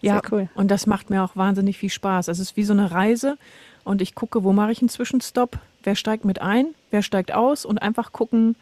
ja, 0.00 0.14
sehr 0.14 0.32
cool. 0.32 0.48
Und 0.54 0.70
das 0.70 0.86
macht 0.86 1.10
mir 1.10 1.22
auch 1.22 1.36
wahnsinnig 1.36 1.78
viel 1.78 1.90
Spaß. 1.90 2.28
Es 2.28 2.38
ist 2.38 2.56
wie 2.56 2.64
so 2.64 2.72
eine 2.72 2.90
Reise 2.90 3.38
und 3.84 4.02
ich 4.02 4.14
gucke, 4.14 4.42
wo 4.42 4.52
mache 4.52 4.72
ich 4.72 4.80
einen 4.80 4.88
Zwischenstopp, 4.88 5.58
wer 5.84 5.94
steigt 5.94 6.24
mit 6.24 6.40
ein, 6.40 6.74
wer 6.90 7.02
steigt 7.02 7.32
aus 7.32 7.64
und 7.64 7.78
einfach 7.78 8.12
gucken, 8.12 8.56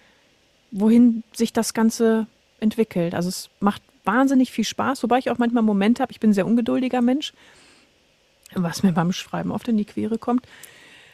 wohin 0.70 1.22
sich 1.32 1.52
das 1.52 1.72
Ganze 1.72 2.26
entwickelt. 2.60 3.14
Also 3.14 3.28
es 3.28 3.48
macht 3.60 3.82
wahnsinnig 4.04 4.50
viel 4.50 4.64
Spaß, 4.64 5.02
wobei 5.02 5.18
ich 5.18 5.30
auch 5.30 5.38
manchmal 5.38 5.62
Momente 5.62 6.02
habe, 6.02 6.12
ich 6.12 6.20
bin 6.20 6.30
ein 6.30 6.34
sehr 6.34 6.46
ungeduldiger 6.46 7.00
Mensch 7.00 7.32
was 8.54 8.82
mir 8.82 8.92
beim 8.92 9.12
Schreiben 9.12 9.52
oft 9.52 9.68
in 9.68 9.76
die 9.76 9.84
Quere 9.84 10.18
kommt. 10.18 10.46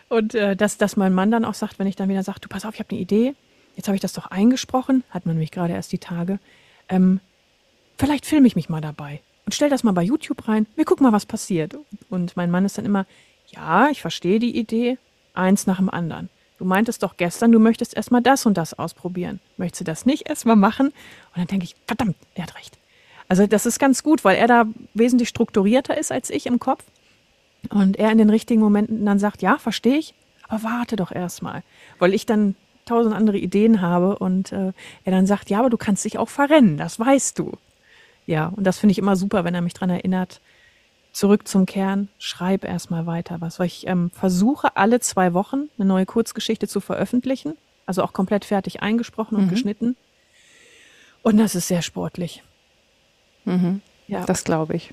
Und 0.09 0.35
äh, 0.35 0.57
dass, 0.57 0.79
dass 0.79 0.97
mein 0.97 1.13
Mann 1.13 1.31
dann 1.31 1.45
auch 1.45 1.55
sagt, 1.55 1.79
wenn 1.79 1.87
ich 1.87 1.97
dann 1.97 2.09
wieder 2.09 2.23
sage, 2.23 2.41
du 2.41 2.49
pass 2.49 2.65
auf, 2.65 2.75
ich 2.75 2.81
habe 2.81 2.91
eine 2.91 3.01
Idee, 3.01 3.35
jetzt 3.77 3.89
habe 3.89 3.97
ich 3.97 4.01
das 4.01 4.13
doch 4.13 4.27
eingesprochen, 4.27 5.05
hat 5.11 5.27
man 5.27 5.37
mich 5.37 5.51
gerade 5.51 5.75
erst 5.75 5.93
die 5.93 5.99
Tage, 5.99 6.39
ähm, 6.89 7.21
vielleicht 7.99 8.27
filme 8.27 8.47
ich 8.47 8.57
mich 8.57 8.69
mal 8.69 8.81
dabei 8.81 9.21
und 9.49 9.55
stell 9.55 9.71
das 9.71 9.83
mal 9.83 9.93
bei 9.93 10.03
YouTube 10.03 10.47
rein, 10.49 10.67
wir 10.77 10.85
gucken 10.85 11.05
mal, 11.05 11.13
was 11.13 11.27
passiert. 11.27 11.75
Und 12.11 12.37
mein 12.37 12.51
Mann 12.51 12.65
ist 12.65 12.77
dann 12.77 12.85
immer, 12.85 13.07
ja, 13.47 13.89
ich 13.89 14.03
verstehe 14.03 14.39
die 14.39 14.55
Idee, 14.59 14.99
eins 15.33 15.67
nach 15.67 15.79
dem 15.79 15.89
anderen. 15.89 16.29
Du 16.59 16.65
meintest 16.65 17.03
doch 17.03 17.17
gestern, 17.17 17.53
du 17.53 17.59
möchtest 17.59 17.97
erstmal 17.97 18.21
das 18.21 18.45
und 18.45 18.59
das 18.59 18.75
ausprobieren. 18.75 19.41
Möchtest 19.57 19.81
du 19.81 19.85
das 19.85 20.05
nicht 20.05 20.29
erstmal 20.29 20.57
machen? 20.57 20.89
Und 20.89 21.37
dann 21.37 21.47
denke 21.47 21.65
ich, 21.65 21.77
verdammt, 21.87 22.17
er 22.35 22.43
hat 22.43 22.57
recht. 22.57 22.77
Also 23.29 23.47
das 23.47 23.65
ist 23.65 23.79
ganz 23.79 24.03
gut, 24.03 24.25
weil 24.25 24.37
er 24.37 24.49
da 24.49 24.67
wesentlich 24.95 25.29
strukturierter 25.29 25.97
ist 25.97 26.11
als 26.11 26.31
ich 26.31 26.47
im 26.47 26.59
Kopf. 26.59 26.85
Und 27.71 27.99
er 27.99 28.11
in 28.13 28.19
den 28.19 28.31
richtigen 28.31 28.61
Momenten 28.61 29.05
dann 29.05 29.19
sagt, 29.19 29.43
ja, 29.43 29.59
verstehe 29.59 29.99
ich, 29.99 30.15
aber 30.49 30.63
warte 30.63 30.97
doch 30.97 31.13
erstmal. 31.13 31.63
Weil 31.99 32.15
ich 32.15 32.27
dann 32.27 32.55
tausend 32.87 33.15
andere 33.15 33.39
Ideen 33.39 33.81
habe 33.83 34.19
und 34.19 34.53
äh, 34.53 34.73
er 35.05 35.13
dann 35.13 35.27
sagt, 35.27 35.51
ja, 35.51 35.61
aber 35.61 35.71
du 35.71 35.77
kannst 35.77 36.05
dich 36.05 36.19
auch 36.19 36.29
verrennen, 36.29 36.79
das 36.79 36.99
weißt 36.99 37.39
du. 37.39 37.53
Ja, 38.27 38.53
und 38.57 38.65
das 38.65 38.79
finde 38.79 38.93
ich 38.93 38.99
immer 38.99 39.17
super, 39.17 39.45
wenn 39.45 39.55
er 39.55 39.61
mich 39.61 39.75
daran 39.75 39.91
erinnert, 39.91 40.41
zurück 41.13 41.49
zum 41.49 41.67
Kern, 41.67 42.09
schreib 42.19 42.65
erstmal 42.65 43.07
weiter 43.07 43.41
was. 43.41 43.59
Weil 43.59 43.67
ich 43.67 43.87
ähm, 43.87 44.11
versuche, 44.11 44.77
alle 44.77 45.01
zwei 45.01 45.35
Wochen 45.35 45.69
eine 45.79 45.89
neue 45.89 46.07
Kurzgeschichte 46.07 46.69
zu 46.69 46.81
veröffentlichen, 46.81 47.57
also 47.87 48.03
auch 48.03 48.13
komplett 48.13 48.45
fertig 48.45 48.83
eingesprochen 48.83 49.37
und 49.37 49.47
mhm. 49.47 49.51
geschnitten. 49.51 49.97
Und 51.23 51.39
das 51.39 51.55
ist 51.55 51.69
sehr 51.69 51.83
sportlich. 51.83 52.43
Mhm. 53.45 53.81
Ja. 54.07 54.25
Das 54.25 54.45
glaube 54.45 54.77
ich. 54.77 54.93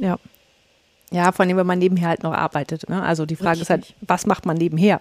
Ja. 0.00 0.18
Ja, 1.14 1.30
vor 1.30 1.44
allem, 1.44 1.56
wenn 1.56 1.66
man 1.66 1.78
nebenher 1.78 2.08
halt 2.08 2.24
noch 2.24 2.32
arbeitet. 2.32 2.88
Ne? 2.88 3.00
Also 3.00 3.24
die 3.24 3.36
Frage 3.36 3.60
Richtig. 3.60 3.62
ist 3.62 3.70
halt, 3.70 3.94
was 4.00 4.26
macht 4.26 4.46
man 4.46 4.56
nebenher? 4.56 5.00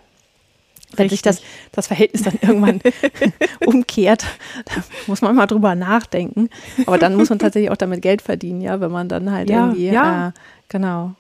Wenn 0.96 1.10
sich 1.10 1.24
das, 1.24 1.42
das 1.72 1.88
Verhältnis 1.88 2.22
dann 2.22 2.38
irgendwann 2.40 2.82
umkehrt, 3.66 4.24
da 4.66 4.84
muss 5.08 5.22
man 5.22 5.36
mal 5.36 5.48
drüber 5.48 5.74
nachdenken. 5.74 6.52
Aber 6.86 7.00
dann 7.00 7.16
muss 7.16 7.30
man 7.30 7.40
tatsächlich 7.40 7.72
auch 7.72 7.78
damit 7.78 8.04
Geld 8.04 8.22
verdienen, 8.22 8.62
ja, 8.62 8.80
wenn 8.80 8.92
man 8.92 9.10
dann 9.10 9.32
halt 9.32 9.50
ja, 9.50 9.66
irgendwie, 9.66 9.88
ja. 9.88 10.28
Äh, 10.28 10.32
genau. 10.70 11.16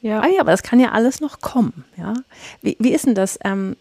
Ja. 0.00 0.18
Ah 0.18 0.26
ja, 0.26 0.40
aber 0.40 0.50
das 0.50 0.64
kann 0.64 0.80
ja 0.80 0.90
alles 0.90 1.20
noch 1.20 1.40
kommen, 1.40 1.84
ja. 1.96 2.14
Wie, 2.62 2.76
wie 2.80 2.90
ist 2.90 3.06
denn 3.06 3.14
das? 3.14 3.38
Ähm, 3.44 3.76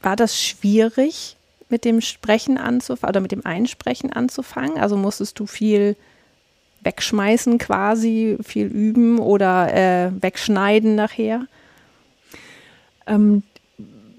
war 0.00 0.14
das 0.14 0.40
schwierig, 0.40 1.36
mit 1.68 1.84
dem 1.84 2.00
Sprechen 2.00 2.58
anzufangen 2.58 3.10
oder 3.10 3.20
mit 3.20 3.32
dem 3.32 3.44
Einsprechen 3.44 4.12
anzufangen? 4.12 4.78
Also 4.78 4.96
musstest 4.96 5.36
du 5.40 5.46
viel 5.46 5.96
wegschmeißen 6.82 7.58
quasi, 7.58 8.38
viel 8.42 8.66
üben 8.66 9.18
oder 9.18 9.72
äh, 9.74 10.10
wegschneiden 10.20 10.94
nachher? 10.94 11.46
Ähm, 13.06 13.42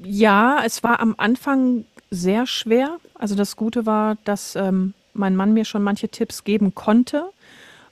ja, 0.03 0.61
es 0.65 0.83
war 0.83 0.99
am 0.99 1.15
Anfang 1.17 1.85
sehr 2.11 2.47
schwer. 2.47 2.97
Also 3.15 3.35
das 3.35 3.55
Gute 3.55 3.85
war, 3.85 4.17
dass 4.23 4.55
ähm, 4.55 4.93
mein 5.13 5.35
Mann 5.35 5.53
mir 5.53 5.65
schon 5.65 5.83
manche 5.83 6.09
Tipps 6.09 6.43
geben 6.43 6.73
konnte. 6.73 7.25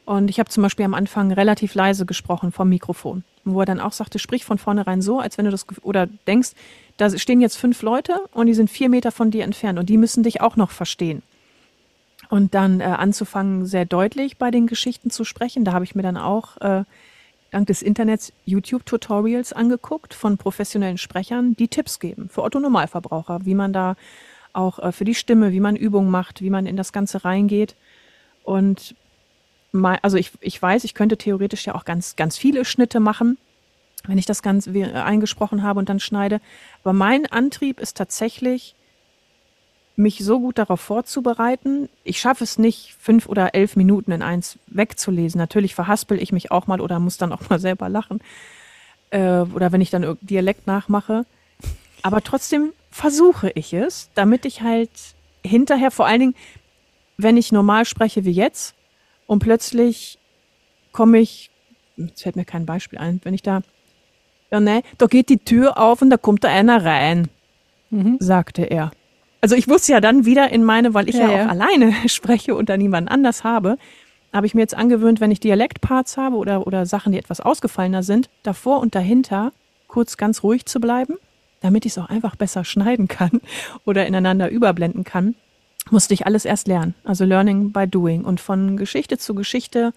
Und 0.05 0.29
ich 0.29 0.39
habe 0.39 0.49
zum 0.49 0.63
Beispiel 0.63 0.85
am 0.85 0.93
Anfang 0.93 1.31
relativ 1.33 1.75
leise 1.75 2.05
gesprochen 2.05 2.53
vom 2.53 2.69
Mikrofon, 2.69 3.23
wo 3.43 3.59
er 3.59 3.65
dann 3.65 3.81
auch 3.81 3.91
sagte, 3.91 4.19
sprich 4.19 4.45
von 4.45 4.57
vornherein 4.57 5.01
so, 5.01 5.19
als 5.19 5.37
wenn 5.37 5.45
du 5.45 5.51
das 5.51 5.65
oder 5.81 6.07
denkst, 6.27 6.51
da 6.95 7.15
stehen 7.17 7.41
jetzt 7.41 7.57
fünf 7.57 7.81
Leute 7.81 8.21
und 8.31 8.47
die 8.47 8.53
sind 8.53 8.69
vier 8.69 8.87
Meter 8.87 9.11
von 9.11 9.31
dir 9.31 9.43
entfernt 9.43 9.77
und 9.77 9.89
die 9.89 9.97
müssen 9.97 10.23
dich 10.23 10.39
auch 10.39 10.55
noch 10.55 10.71
verstehen. 10.71 11.23
Und 12.29 12.53
dann 12.53 12.81
äh, 12.81 12.83
anzufangen, 12.83 13.65
sehr 13.65 13.85
deutlich 13.85 14.37
bei 14.37 14.51
den 14.51 14.67
Geschichten 14.67 15.09
zu 15.09 15.23
sprechen. 15.23 15.63
Da 15.63 15.73
habe 15.73 15.85
ich 15.85 15.95
mir 15.95 16.03
dann 16.03 16.17
auch 16.17 16.57
äh, 16.57 16.83
dank 17.51 17.67
des 17.67 17.81
Internets 17.81 18.33
YouTube-Tutorials 18.45 19.53
angeguckt 19.53 20.13
von 20.13 20.37
professionellen 20.37 20.97
Sprechern, 20.97 21.55
die 21.55 21.67
Tipps 21.67 21.99
geben 21.99 22.29
für 22.29 22.43
Otto 22.43 22.59
Normalverbraucher, 22.59 23.45
wie 23.45 23.55
man 23.55 23.73
da 23.73 23.95
auch 24.53 24.79
äh, 24.79 24.91
für 24.91 25.05
die 25.05 25.15
Stimme, 25.15 25.51
wie 25.51 25.59
man 25.59 25.75
Übungen 25.75 26.09
macht, 26.09 26.41
wie 26.41 26.49
man 26.49 26.65
in 26.65 26.75
das 26.75 26.91
Ganze 26.91 27.23
reingeht. 27.23 27.75
Und 28.43 28.95
mal, 29.71 29.99
also 30.01 30.17
ich, 30.17 30.31
ich 30.41 30.61
weiß, 30.61 30.83
ich 30.83 30.93
könnte 30.93 31.17
theoretisch 31.17 31.65
ja 31.65 31.75
auch 31.75 31.85
ganz, 31.85 32.15
ganz 32.15 32.37
viele 32.37 32.65
Schnitte 32.65 32.99
machen, 32.99 33.37
wenn 34.05 34.17
ich 34.17 34.25
das 34.25 34.41
ganz 34.41 34.67
eingesprochen 34.67 35.63
habe 35.63 35.79
und 35.79 35.89
dann 35.89 35.99
schneide. 35.99 36.39
Aber 36.83 36.93
mein 36.93 37.25
Antrieb 37.25 37.79
ist 37.79 37.97
tatsächlich, 37.97 38.75
mich 39.97 40.19
so 40.19 40.39
gut 40.39 40.59
darauf 40.59 40.79
vorzubereiten. 40.79 41.89
Ich 42.03 42.19
schaffe 42.19 42.43
es 42.43 42.59
nicht, 42.59 42.95
fünf 42.99 43.27
oder 43.27 43.55
elf 43.55 43.75
Minuten 43.75 44.11
in 44.11 44.21
eins 44.21 44.59
wegzulesen. 44.67 45.39
Natürlich 45.39 45.73
verhaspel 45.73 46.21
ich 46.21 46.31
mich 46.31 46.51
auch 46.51 46.67
mal 46.67 46.79
oder 46.79 46.99
muss 46.99 47.17
dann 47.17 47.33
auch 47.33 47.49
mal 47.49 47.59
selber 47.59 47.89
lachen. 47.89 48.21
Äh, 49.09 49.41
oder 49.41 49.71
wenn 49.71 49.81
ich 49.81 49.89
dann 49.89 50.17
Dialekt 50.21 50.67
nachmache. 50.67 51.25
Aber 52.03 52.21
trotzdem 52.21 52.73
versuche 52.91 53.51
ich 53.55 53.73
es, 53.73 54.09
damit 54.13 54.45
ich 54.45 54.61
halt 54.61 54.91
hinterher, 55.43 55.89
vor 55.89 56.05
allen 56.05 56.19
Dingen, 56.19 56.35
wenn 57.17 57.35
ich 57.35 57.51
normal 57.51 57.85
spreche 57.85 58.23
wie 58.23 58.31
jetzt 58.31 58.75
und 59.25 59.39
plötzlich 59.39 60.19
komme 60.91 61.17
ich, 61.17 61.49
jetzt 61.95 62.21
fällt 62.21 62.35
mir 62.35 62.45
kein 62.45 62.67
Beispiel 62.67 62.99
ein, 62.99 63.19
wenn 63.23 63.33
ich 63.33 63.41
da, 63.41 63.61
ja 64.51 64.59
ne, 64.59 64.83
da 64.99 65.07
geht 65.07 65.29
die 65.29 65.39
Tür 65.39 65.79
auf 65.79 66.03
und 66.03 66.11
da 66.11 66.17
kommt 66.17 66.43
da 66.43 66.49
einer 66.49 66.85
rein, 66.85 67.29
mhm. 67.89 68.17
sagte 68.19 68.63
er. 68.63 68.91
Also 69.41 69.55
ich 69.55 69.67
wusste 69.67 69.91
ja 69.91 70.01
dann 70.01 70.25
wieder 70.25 70.49
in 70.51 70.63
meine, 70.63 70.93
weil 70.93 71.09
ich 71.09 71.15
ja, 71.15 71.29
ja 71.29 71.45
auch 71.45 71.49
alleine 71.49 71.93
spreche 72.07 72.55
und 72.55 72.69
da 72.69 72.77
niemanden 72.77 73.09
anders 73.09 73.43
habe, 73.43 73.77
habe 74.33 74.45
ich 74.45 74.53
mir 74.53 74.61
jetzt 74.61 74.75
angewöhnt, 74.75 75.19
wenn 75.21 75.31
ich 75.31 75.39
Dialektparts 75.39 76.17
habe 76.17 76.35
oder, 76.35 76.67
oder 76.67 76.85
Sachen, 76.85 77.11
die 77.11 77.19
etwas 77.19 77.39
ausgefallener 77.39 78.03
sind, 78.03 78.29
davor 78.43 78.79
und 78.79 78.95
dahinter 78.95 79.51
kurz 79.87 80.17
ganz 80.17 80.43
ruhig 80.43 80.65
zu 80.65 80.79
bleiben, 80.79 81.15
damit 81.61 81.85
ich 81.85 81.93
es 81.93 81.97
auch 81.97 82.09
einfach 82.09 82.35
besser 82.35 82.65
schneiden 82.65 83.07
kann 83.07 83.41
oder 83.85 84.05
ineinander 84.05 84.49
überblenden 84.49 85.03
kann, 85.03 85.35
musste 85.89 86.13
ich 86.13 86.25
alles 86.25 86.45
erst 86.45 86.67
lernen. 86.67 86.95
Also 87.03 87.23
Learning 87.25 87.71
by 87.71 87.87
Doing. 87.87 88.25
Und 88.25 88.41
von 88.41 88.77
Geschichte 88.77 89.17
zu 89.17 89.33
Geschichte 89.33 89.93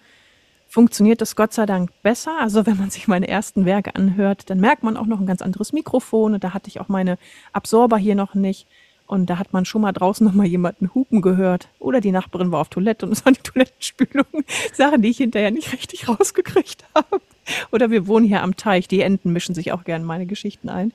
funktioniert 0.67 1.19
das 1.19 1.35
Gott 1.35 1.53
sei 1.53 1.65
Dank 1.65 1.91
besser. 2.01 2.31
Also 2.39 2.65
wenn 2.65 2.77
man 2.77 2.89
sich 2.89 3.07
meine 3.07 3.27
ersten 3.27 3.65
Werke 3.65 3.95
anhört, 3.95 4.49
dann 4.49 4.59
merkt 4.59 4.83
man 4.83 4.95
auch 4.95 5.05
noch 5.05 5.19
ein 5.19 5.25
ganz 5.25 5.41
anderes 5.41 5.73
Mikrofon 5.73 6.33
und 6.33 6.43
da 6.43 6.53
hatte 6.53 6.69
ich 6.69 6.79
auch 6.79 6.87
meine 6.87 7.17
Absorber 7.51 7.97
hier 7.97 8.15
noch 8.15 8.35
nicht. 8.35 8.67
Und 9.11 9.25
da 9.25 9.37
hat 9.37 9.51
man 9.51 9.65
schon 9.65 9.81
mal 9.81 9.91
draußen 9.91 10.25
noch 10.25 10.33
mal 10.33 10.45
jemanden 10.45 10.89
hupen 10.95 11.21
gehört. 11.21 11.67
Oder 11.79 11.99
die 11.99 12.13
Nachbarin 12.13 12.53
war 12.53 12.61
auf 12.61 12.69
Toilette 12.69 13.05
und 13.05 13.11
es 13.11 13.25
war 13.25 13.33
die 13.33 13.41
Toilettenspülung. 13.41 14.25
Sachen, 14.71 15.01
die 15.01 15.09
ich 15.09 15.17
hinterher 15.17 15.51
nicht 15.51 15.73
richtig 15.73 16.07
rausgekriegt 16.07 16.85
habe. 16.95 17.19
Oder 17.73 17.91
wir 17.91 18.07
wohnen 18.07 18.25
hier 18.25 18.41
am 18.41 18.55
Teich. 18.55 18.87
Die 18.87 19.01
Enten 19.01 19.33
mischen 19.33 19.53
sich 19.53 19.73
auch 19.73 19.83
gerne 19.83 20.03
in 20.03 20.07
meine 20.07 20.27
Geschichten 20.27 20.69
ein. 20.69 20.93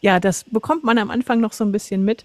Ja, 0.00 0.18
das 0.18 0.44
bekommt 0.44 0.82
man 0.82 0.96
am 0.96 1.10
Anfang 1.10 1.40
noch 1.40 1.52
so 1.52 1.62
ein 1.62 1.72
bisschen 1.72 2.06
mit. 2.06 2.24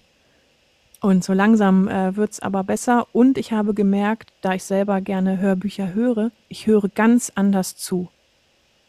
Und 1.02 1.22
so 1.22 1.34
langsam 1.34 1.88
äh, 1.88 2.16
wird's 2.16 2.40
aber 2.40 2.64
besser. 2.64 3.06
Und 3.12 3.36
ich 3.36 3.52
habe 3.52 3.74
gemerkt, 3.74 4.32
da 4.40 4.54
ich 4.54 4.64
selber 4.64 5.02
gerne 5.02 5.38
Hörbücher 5.38 5.92
höre, 5.92 6.30
ich 6.48 6.66
höre 6.66 6.88
ganz 6.88 7.30
anders 7.34 7.76
zu. 7.76 8.08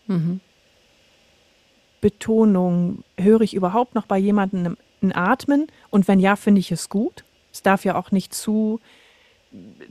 Mhm. 0.07 0.39
Betonung 1.99 3.03
höre 3.17 3.41
ich 3.41 3.53
überhaupt 3.53 3.93
noch 3.93 4.05
bei 4.05 4.17
jemandem 4.17 4.77
ein 5.03 5.15
Atmen? 5.15 5.67
Und 5.89 6.07
wenn 6.07 6.19
ja, 6.19 6.35
finde 6.35 6.59
ich 6.59 6.71
es 6.71 6.89
gut. 6.89 7.23
Es 7.51 7.61
darf 7.61 7.85
ja 7.85 7.95
auch 7.95 8.11
nicht 8.11 8.33
zu, 8.33 8.79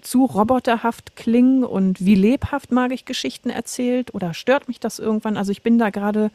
zu 0.01 0.25
roboterhaft 0.25 1.15
klingen 1.15 1.65
und 1.65 2.05
wie 2.05 2.17
lebhaft 2.17 2.73
mag 2.73 2.93
ich 2.93 3.05
Geschichten 3.05 3.51
erzählt 3.51 4.15
oder 4.15 4.35
stört 4.35 4.67
mich 4.69 4.81
das 4.81 4.99
irgendwann? 4.99 5.37
Also 5.37 5.53
ich 5.53 5.63
bin 5.63 5.79
da 5.79 5.91
gerade 5.91 6.31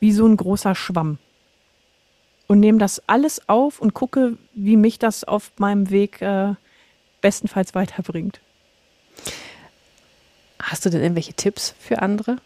wie 0.00 0.12
so 0.12 0.26
ein 0.26 0.36
großer 0.36 0.74
Schwamm 0.74 1.18
und 2.48 2.60
nehme 2.60 2.78
das 2.78 3.00
alles 3.08 3.48
auf 3.48 3.80
und 3.80 3.94
gucke, 3.94 4.36
wie 4.54 4.76
mich 4.76 4.98
das 4.98 5.22
auf 5.24 5.52
meinem 5.58 5.90
Weg 5.90 6.20
äh, 6.20 6.54
bestenfalls 7.20 7.74
weiterbringt. 7.74 8.40
Hast 10.60 10.84
du 10.84 10.90
denn 10.90 11.02
irgendwelche 11.02 11.34
Tipps 11.34 11.74
für 11.78 12.02
andere, 12.02 12.38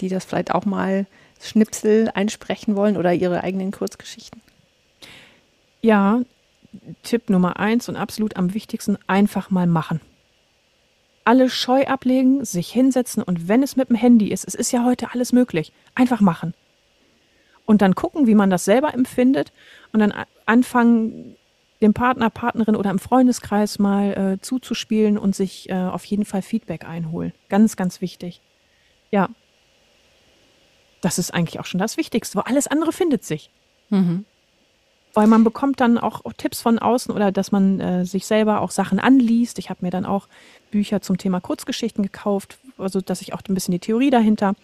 die 0.00 0.08
das 0.08 0.24
vielleicht 0.24 0.52
auch 0.52 0.64
mal 0.64 1.06
Schnipsel 1.40 2.10
einsprechen 2.14 2.76
wollen 2.76 2.96
oder 2.96 3.14
ihre 3.14 3.42
eigenen 3.42 3.70
Kurzgeschichten? 3.70 4.42
Ja, 5.80 6.20
Tipp 7.02 7.30
Nummer 7.30 7.58
eins 7.58 7.88
und 7.88 7.96
absolut 7.96 8.36
am 8.36 8.54
wichtigsten, 8.54 8.98
einfach 9.06 9.50
mal 9.50 9.66
machen. 9.66 10.00
Alle 11.24 11.50
Scheu 11.50 11.86
ablegen, 11.86 12.44
sich 12.44 12.70
hinsetzen 12.70 13.22
und 13.22 13.48
wenn 13.48 13.62
es 13.62 13.76
mit 13.76 13.90
dem 13.90 13.96
Handy 13.96 14.28
ist, 14.28 14.46
es 14.46 14.54
ist 14.54 14.72
ja 14.72 14.84
heute 14.84 15.12
alles 15.12 15.32
möglich, 15.32 15.72
einfach 15.94 16.20
machen. 16.20 16.54
Und 17.66 17.82
dann 17.82 17.94
gucken, 17.94 18.26
wie 18.26 18.34
man 18.34 18.48
das 18.48 18.64
selber 18.64 18.94
empfindet 18.94 19.52
und 19.92 20.00
dann 20.00 20.14
anfangen, 20.46 21.36
dem 21.82 21.94
Partner, 21.94 22.30
Partnerin 22.30 22.76
oder 22.76 22.90
im 22.90 22.98
Freundeskreis 22.98 23.78
mal 23.78 24.12
äh, 24.34 24.40
zuzuspielen 24.40 25.18
und 25.18 25.36
sich 25.36 25.68
äh, 25.68 25.74
auf 25.74 26.04
jeden 26.06 26.24
Fall 26.24 26.42
Feedback 26.42 26.84
einholen. 26.84 27.32
Ganz, 27.48 27.76
ganz 27.76 28.00
wichtig. 28.00 28.40
Ja. 29.10 29.28
Das 31.02 31.18
ist 31.18 31.32
eigentlich 31.32 31.60
auch 31.60 31.66
schon 31.66 31.78
das 31.78 31.96
Wichtigste, 31.96 32.38
weil 32.38 32.44
alles 32.44 32.66
andere 32.66 32.90
findet 32.90 33.22
sich. 33.22 33.50
Mhm 33.90 34.24
weil 35.14 35.26
man 35.26 35.44
bekommt 35.44 35.80
dann 35.80 35.98
auch 35.98 36.22
Tipps 36.36 36.60
von 36.60 36.78
außen 36.78 37.14
oder 37.14 37.32
dass 37.32 37.52
man 37.52 37.80
äh, 37.80 38.04
sich 38.04 38.26
selber 38.26 38.60
auch 38.60 38.70
Sachen 38.70 38.98
anliest. 38.98 39.58
Ich 39.58 39.70
habe 39.70 39.84
mir 39.84 39.90
dann 39.90 40.06
auch 40.06 40.28
Bücher 40.70 41.00
zum 41.00 41.18
Thema 41.18 41.40
Kurzgeschichten 41.40 42.02
gekauft, 42.02 42.58
also 42.76 43.00
dass 43.00 43.22
ich 43.22 43.34
auch 43.34 43.42
ein 43.48 43.54
bisschen 43.54 43.72
die 43.72 43.78
Theorie 43.78 44.10
dahinter 44.10 44.54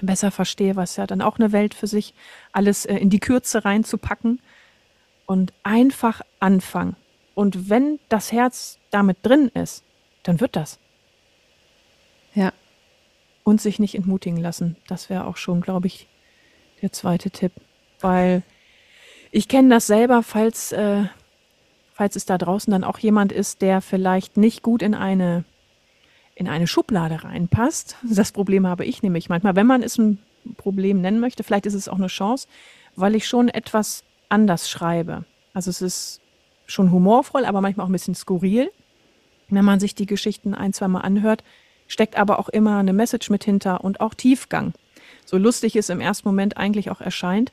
besser 0.00 0.30
verstehe, 0.30 0.76
was 0.76 0.96
ja 0.96 1.06
dann 1.06 1.22
auch 1.22 1.38
eine 1.38 1.52
Welt 1.52 1.74
für 1.74 1.86
sich, 1.86 2.14
alles 2.52 2.84
äh, 2.84 2.96
in 2.96 3.10
die 3.10 3.20
Kürze 3.20 3.64
reinzupacken 3.64 4.40
und 5.26 5.52
einfach 5.62 6.22
anfangen. 6.40 6.96
Und 7.34 7.68
wenn 7.68 7.98
das 8.08 8.32
Herz 8.32 8.78
damit 8.90 9.18
drin 9.22 9.48
ist, 9.48 9.84
dann 10.22 10.40
wird 10.40 10.56
das. 10.56 10.78
Ja. 12.34 12.52
Und 13.44 13.60
sich 13.60 13.78
nicht 13.78 13.94
entmutigen 13.94 14.38
lassen. 14.38 14.76
Das 14.88 15.08
wäre 15.08 15.26
auch 15.26 15.36
schon, 15.36 15.60
glaube 15.60 15.86
ich, 15.86 16.08
der 16.82 16.92
zweite 16.92 17.30
Tipp. 17.30 17.52
Weil 18.00 18.42
ich 19.30 19.48
kenne 19.48 19.68
das 19.68 19.86
selber, 19.86 20.22
falls, 20.22 20.72
äh, 20.72 21.04
falls 21.92 22.16
es 22.16 22.26
da 22.26 22.38
draußen 22.38 22.70
dann 22.70 22.84
auch 22.84 22.98
jemand 22.98 23.32
ist, 23.32 23.62
der 23.62 23.80
vielleicht 23.80 24.36
nicht 24.36 24.62
gut 24.62 24.82
in 24.82 24.94
eine, 24.94 25.44
in 26.34 26.48
eine 26.48 26.66
Schublade 26.66 27.24
reinpasst. 27.24 27.96
Das 28.02 28.32
Problem 28.32 28.66
habe 28.66 28.84
ich 28.84 29.02
nämlich 29.02 29.28
manchmal, 29.28 29.56
wenn 29.56 29.66
man 29.66 29.82
es 29.82 29.98
ein 29.98 30.18
Problem 30.56 31.00
nennen 31.00 31.20
möchte, 31.20 31.42
vielleicht 31.42 31.66
ist 31.66 31.74
es 31.74 31.88
auch 31.88 31.96
eine 31.96 32.06
Chance, 32.06 32.46
weil 32.94 33.14
ich 33.14 33.26
schon 33.26 33.48
etwas 33.48 34.04
anders 34.28 34.70
schreibe. 34.70 35.24
Also 35.52 35.70
es 35.70 35.82
ist 35.82 36.20
schon 36.66 36.90
humorvoll, 36.90 37.44
aber 37.44 37.60
manchmal 37.60 37.84
auch 37.84 37.90
ein 37.90 37.92
bisschen 37.92 38.14
skurril. 38.14 38.70
Wenn 39.48 39.64
man 39.64 39.80
sich 39.80 39.94
die 39.94 40.06
Geschichten 40.06 40.54
ein, 40.54 40.72
zweimal 40.72 41.02
anhört, 41.02 41.44
steckt 41.86 42.16
aber 42.16 42.38
auch 42.38 42.48
immer 42.48 42.78
eine 42.78 42.92
Message 42.92 43.30
mit 43.30 43.44
hinter 43.44 43.84
und 43.84 44.00
auch 44.00 44.14
Tiefgang. 44.14 44.72
So 45.24 45.38
lustig 45.38 45.76
es 45.76 45.88
im 45.88 46.00
ersten 46.00 46.28
Moment 46.28 46.56
eigentlich 46.56 46.90
auch 46.90 47.00
erscheint. 47.00 47.52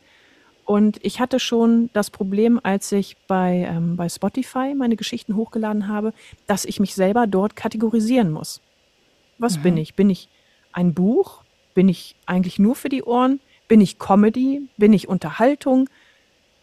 Und 0.65 0.97
ich 1.03 1.19
hatte 1.19 1.39
schon 1.39 1.89
das 1.93 2.09
Problem, 2.09 2.59
als 2.63 2.91
ich 2.91 3.17
bei, 3.27 3.67
ähm, 3.69 3.97
bei 3.97 4.07
Spotify 4.07 4.73
meine 4.75 4.95
Geschichten 4.95 5.35
hochgeladen 5.35 5.87
habe, 5.87 6.13
dass 6.47 6.65
ich 6.65 6.79
mich 6.79 6.95
selber 6.95 7.27
dort 7.27 7.55
kategorisieren 7.55 8.31
muss. 8.31 8.61
Was 9.37 9.57
mhm. 9.57 9.63
bin 9.63 9.77
ich? 9.77 9.95
Bin 9.95 10.09
ich 10.09 10.29
ein 10.71 10.93
Buch? 10.93 11.43
Bin 11.73 11.89
ich 11.89 12.15
eigentlich 12.25 12.59
nur 12.59 12.75
für 12.75 12.89
die 12.89 13.03
Ohren? 13.03 13.39
Bin 13.67 13.81
ich 13.81 13.99
Comedy? 13.99 14.67
Bin 14.77 14.93
ich 14.93 15.07
Unterhaltung? 15.07 15.89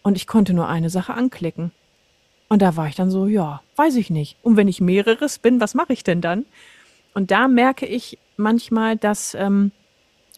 Und 0.02 0.16
ich 0.16 0.26
konnte 0.26 0.54
nur 0.54 0.68
eine 0.68 0.88
Sache 0.88 1.12
anklicken. 1.12 1.72
Und 2.48 2.62
da 2.62 2.76
war 2.76 2.88
ich 2.88 2.94
dann 2.94 3.10
so, 3.10 3.26
ja, 3.26 3.62
weiß 3.76 3.96
ich 3.96 4.10
nicht. 4.10 4.36
Und 4.42 4.56
wenn 4.56 4.66
ich 4.66 4.80
mehreres 4.80 5.38
bin, 5.38 5.60
was 5.60 5.74
mache 5.74 5.92
ich 5.92 6.04
denn 6.04 6.20
dann? 6.20 6.46
Und 7.12 7.30
da 7.30 7.48
merke 7.48 7.86
ich 7.86 8.18
manchmal, 8.36 8.96
dass 8.96 9.34
ähm, 9.34 9.72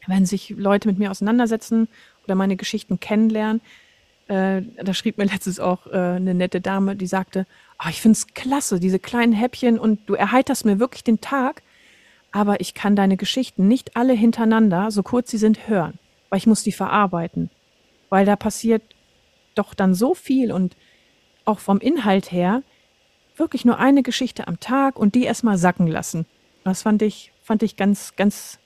wenn 0.06 0.26
sich 0.26 0.50
Leute 0.50 0.88
mit 0.88 0.98
mir 0.98 1.10
auseinandersetzen 1.10 1.88
oder 2.24 2.34
meine 2.34 2.56
Geschichten 2.56 3.00
kennenlernen. 3.00 3.60
Äh, 4.28 4.62
da 4.82 4.94
schrieb 4.94 5.18
mir 5.18 5.24
letztens 5.24 5.60
auch 5.60 5.86
äh, 5.86 5.96
eine 5.96 6.34
nette 6.34 6.60
Dame, 6.60 6.96
die 6.96 7.06
sagte, 7.06 7.46
oh, 7.84 7.88
ich 7.90 8.00
finde 8.00 8.16
es 8.16 8.28
klasse, 8.28 8.80
diese 8.80 8.98
kleinen 8.98 9.32
Häppchen 9.32 9.78
und 9.78 10.08
du 10.08 10.14
erheiterst 10.14 10.64
mir 10.64 10.78
wirklich 10.78 11.04
den 11.04 11.20
Tag, 11.20 11.62
aber 12.30 12.60
ich 12.60 12.74
kann 12.74 12.96
deine 12.96 13.16
Geschichten 13.16 13.68
nicht 13.68 13.96
alle 13.96 14.14
hintereinander, 14.14 14.90
so 14.90 15.02
kurz 15.02 15.30
sie 15.30 15.38
sind, 15.38 15.68
hören, 15.68 15.98
weil 16.30 16.38
ich 16.38 16.46
muss 16.46 16.62
die 16.62 16.72
verarbeiten, 16.72 17.50
weil 18.08 18.24
da 18.24 18.36
passiert 18.36 18.82
doch 19.54 19.74
dann 19.74 19.94
so 19.94 20.14
viel 20.14 20.52
und 20.52 20.76
auch 21.44 21.58
vom 21.58 21.78
Inhalt 21.78 22.32
her 22.32 22.62
wirklich 23.36 23.64
nur 23.64 23.78
eine 23.78 24.02
Geschichte 24.02 24.46
am 24.46 24.60
Tag 24.60 24.98
und 24.98 25.14
die 25.14 25.24
erstmal 25.24 25.58
sacken 25.58 25.86
lassen. 25.86 26.26
Das 26.64 26.82
fand 26.82 27.02
ich, 27.02 27.32
fand 27.42 27.62
ich 27.62 27.76
ganz, 27.76 28.14
ganz 28.16 28.58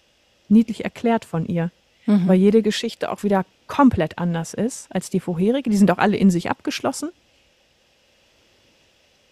niedlich 0.48 0.84
erklärt 0.84 1.24
von 1.24 1.46
ihr. 1.46 1.70
Mhm. 2.06 2.28
Weil 2.28 2.38
jede 2.38 2.62
Geschichte 2.62 3.10
auch 3.10 3.22
wieder 3.22 3.44
komplett 3.66 4.18
anders 4.18 4.54
ist 4.54 4.88
als 4.90 5.10
die 5.10 5.20
vorherige. 5.20 5.70
Die 5.70 5.76
sind 5.76 5.90
auch 5.90 5.98
alle 5.98 6.16
in 6.16 6.30
sich 6.30 6.50
abgeschlossen. 6.50 7.10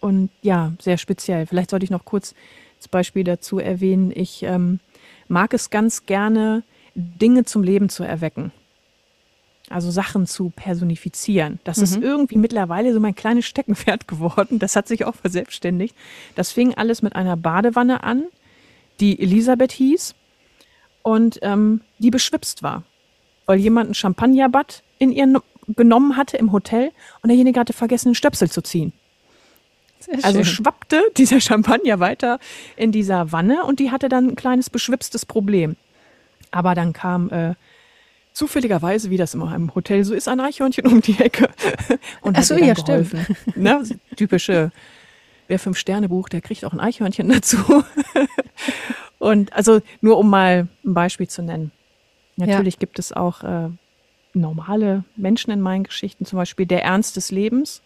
Und 0.01 0.29
ja, 0.41 0.73
sehr 0.79 0.97
speziell. 0.97 1.45
Vielleicht 1.47 1.69
sollte 1.69 1.85
ich 1.85 1.89
noch 1.89 2.05
kurz 2.05 2.35
das 2.77 2.87
Beispiel 2.87 3.23
dazu 3.23 3.59
erwähnen. 3.59 4.11
Ich 4.13 4.43
ähm, 4.43 4.79
mag 5.27 5.53
es 5.53 5.69
ganz 5.69 6.05
gerne, 6.05 6.63
Dinge 6.93 7.45
zum 7.45 7.63
Leben 7.63 7.89
zu 7.89 8.03
erwecken. 8.03 8.51
Also 9.69 9.89
Sachen 9.89 10.27
zu 10.27 10.51
personifizieren. 10.55 11.59
Das 11.63 11.77
mhm. 11.77 11.83
ist 11.83 11.95
irgendwie 11.97 12.37
mittlerweile 12.37 12.93
so 12.93 12.99
mein 12.99 13.15
kleines 13.15 13.45
Steckenpferd 13.45 14.07
geworden. 14.07 14.59
Das 14.59 14.75
hat 14.75 14.87
sich 14.87 15.05
auch 15.05 15.15
verselbstständigt. 15.15 15.95
Das 16.35 16.51
fing 16.51 16.75
alles 16.75 17.01
mit 17.01 17.15
einer 17.15 17.37
Badewanne 17.37 18.03
an, 18.03 18.25
die 18.99 19.19
Elisabeth 19.19 19.71
hieß 19.71 20.13
und 21.05 21.37
ähm, 21.43 21.81
die 21.99 22.09
beschwipst 22.09 22.63
war, 22.63 22.81
weil 23.45 23.59
jemand 23.59 23.91
ein 23.91 23.93
Champagnerbad 23.93 24.81
in 24.97 25.11
ihr 25.11 25.39
genommen 25.67 26.17
hatte 26.17 26.35
im 26.37 26.51
Hotel 26.51 26.91
und 27.21 27.27
derjenige 27.29 27.59
hatte 27.59 27.73
vergessen, 27.73 28.09
den 28.09 28.15
Stöpsel 28.15 28.49
zu 28.49 28.63
ziehen. 28.63 28.91
Also 30.23 30.43
schwappte 30.43 31.03
dieser 31.17 31.39
Champagner 31.39 31.99
weiter 31.99 32.39
in 32.75 32.91
dieser 32.91 33.31
Wanne 33.31 33.65
und 33.65 33.79
die 33.79 33.91
hatte 33.91 34.09
dann 34.09 34.29
ein 34.29 34.35
kleines 34.35 34.71
beschwipstes 34.71 35.27
Problem. 35.27 35.75
Aber 36.49 36.73
dann 36.73 36.91
kam 36.91 37.29
äh, 37.29 37.53
zufälligerweise, 38.33 39.11
wie 39.11 39.17
das 39.17 39.35
immer 39.35 39.53
im 39.53 39.75
Hotel 39.75 40.03
so 40.05 40.15
ist, 40.15 40.27
ein 40.27 40.39
Eichhörnchen 40.39 40.87
um 40.87 41.01
die 41.01 41.19
Ecke 41.19 41.49
und 42.21 42.35
Ach 42.35 42.43
so, 42.43 42.55
ja, 42.55 42.73
geholfen. 42.73 43.19
Stimmt. 43.23 43.57
Ne? 43.57 43.83
Typische, 44.15 44.71
wer 45.47 45.59
fünf 45.59 45.77
Sterne 45.77 46.09
bucht, 46.09 46.33
der 46.33 46.41
kriegt 46.41 46.65
auch 46.65 46.73
ein 46.73 46.79
Eichhörnchen 46.79 47.29
dazu. 47.29 47.57
und 49.19 49.53
also 49.53 49.81
nur 50.01 50.17
um 50.17 50.29
mal 50.29 50.67
ein 50.83 50.93
Beispiel 50.93 51.27
zu 51.27 51.41
nennen. 51.41 51.71
Natürlich 52.35 52.75
ja. 52.75 52.79
gibt 52.79 52.99
es 52.99 53.13
auch 53.13 53.43
äh, 53.43 53.69
normale 54.33 55.03
Menschen 55.15 55.51
in 55.51 55.61
meinen 55.61 55.83
Geschichten, 55.83 56.25
zum 56.25 56.37
Beispiel 56.37 56.65
der 56.65 56.83
Ernst 56.83 57.15
des 57.15 57.31
Lebens. 57.31 57.81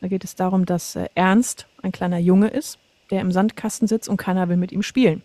Da 0.00 0.08
geht 0.08 0.24
es 0.24 0.34
darum, 0.34 0.64
dass 0.64 0.96
äh, 0.96 1.08
Ernst 1.14 1.66
ein 1.82 1.92
kleiner 1.92 2.18
Junge 2.18 2.48
ist, 2.48 2.78
der 3.10 3.20
im 3.20 3.32
Sandkasten 3.32 3.88
sitzt 3.88 4.08
und 4.08 4.16
keiner 4.16 4.48
will 4.48 4.56
mit 4.56 4.72
ihm 4.72 4.82
spielen. 4.82 5.22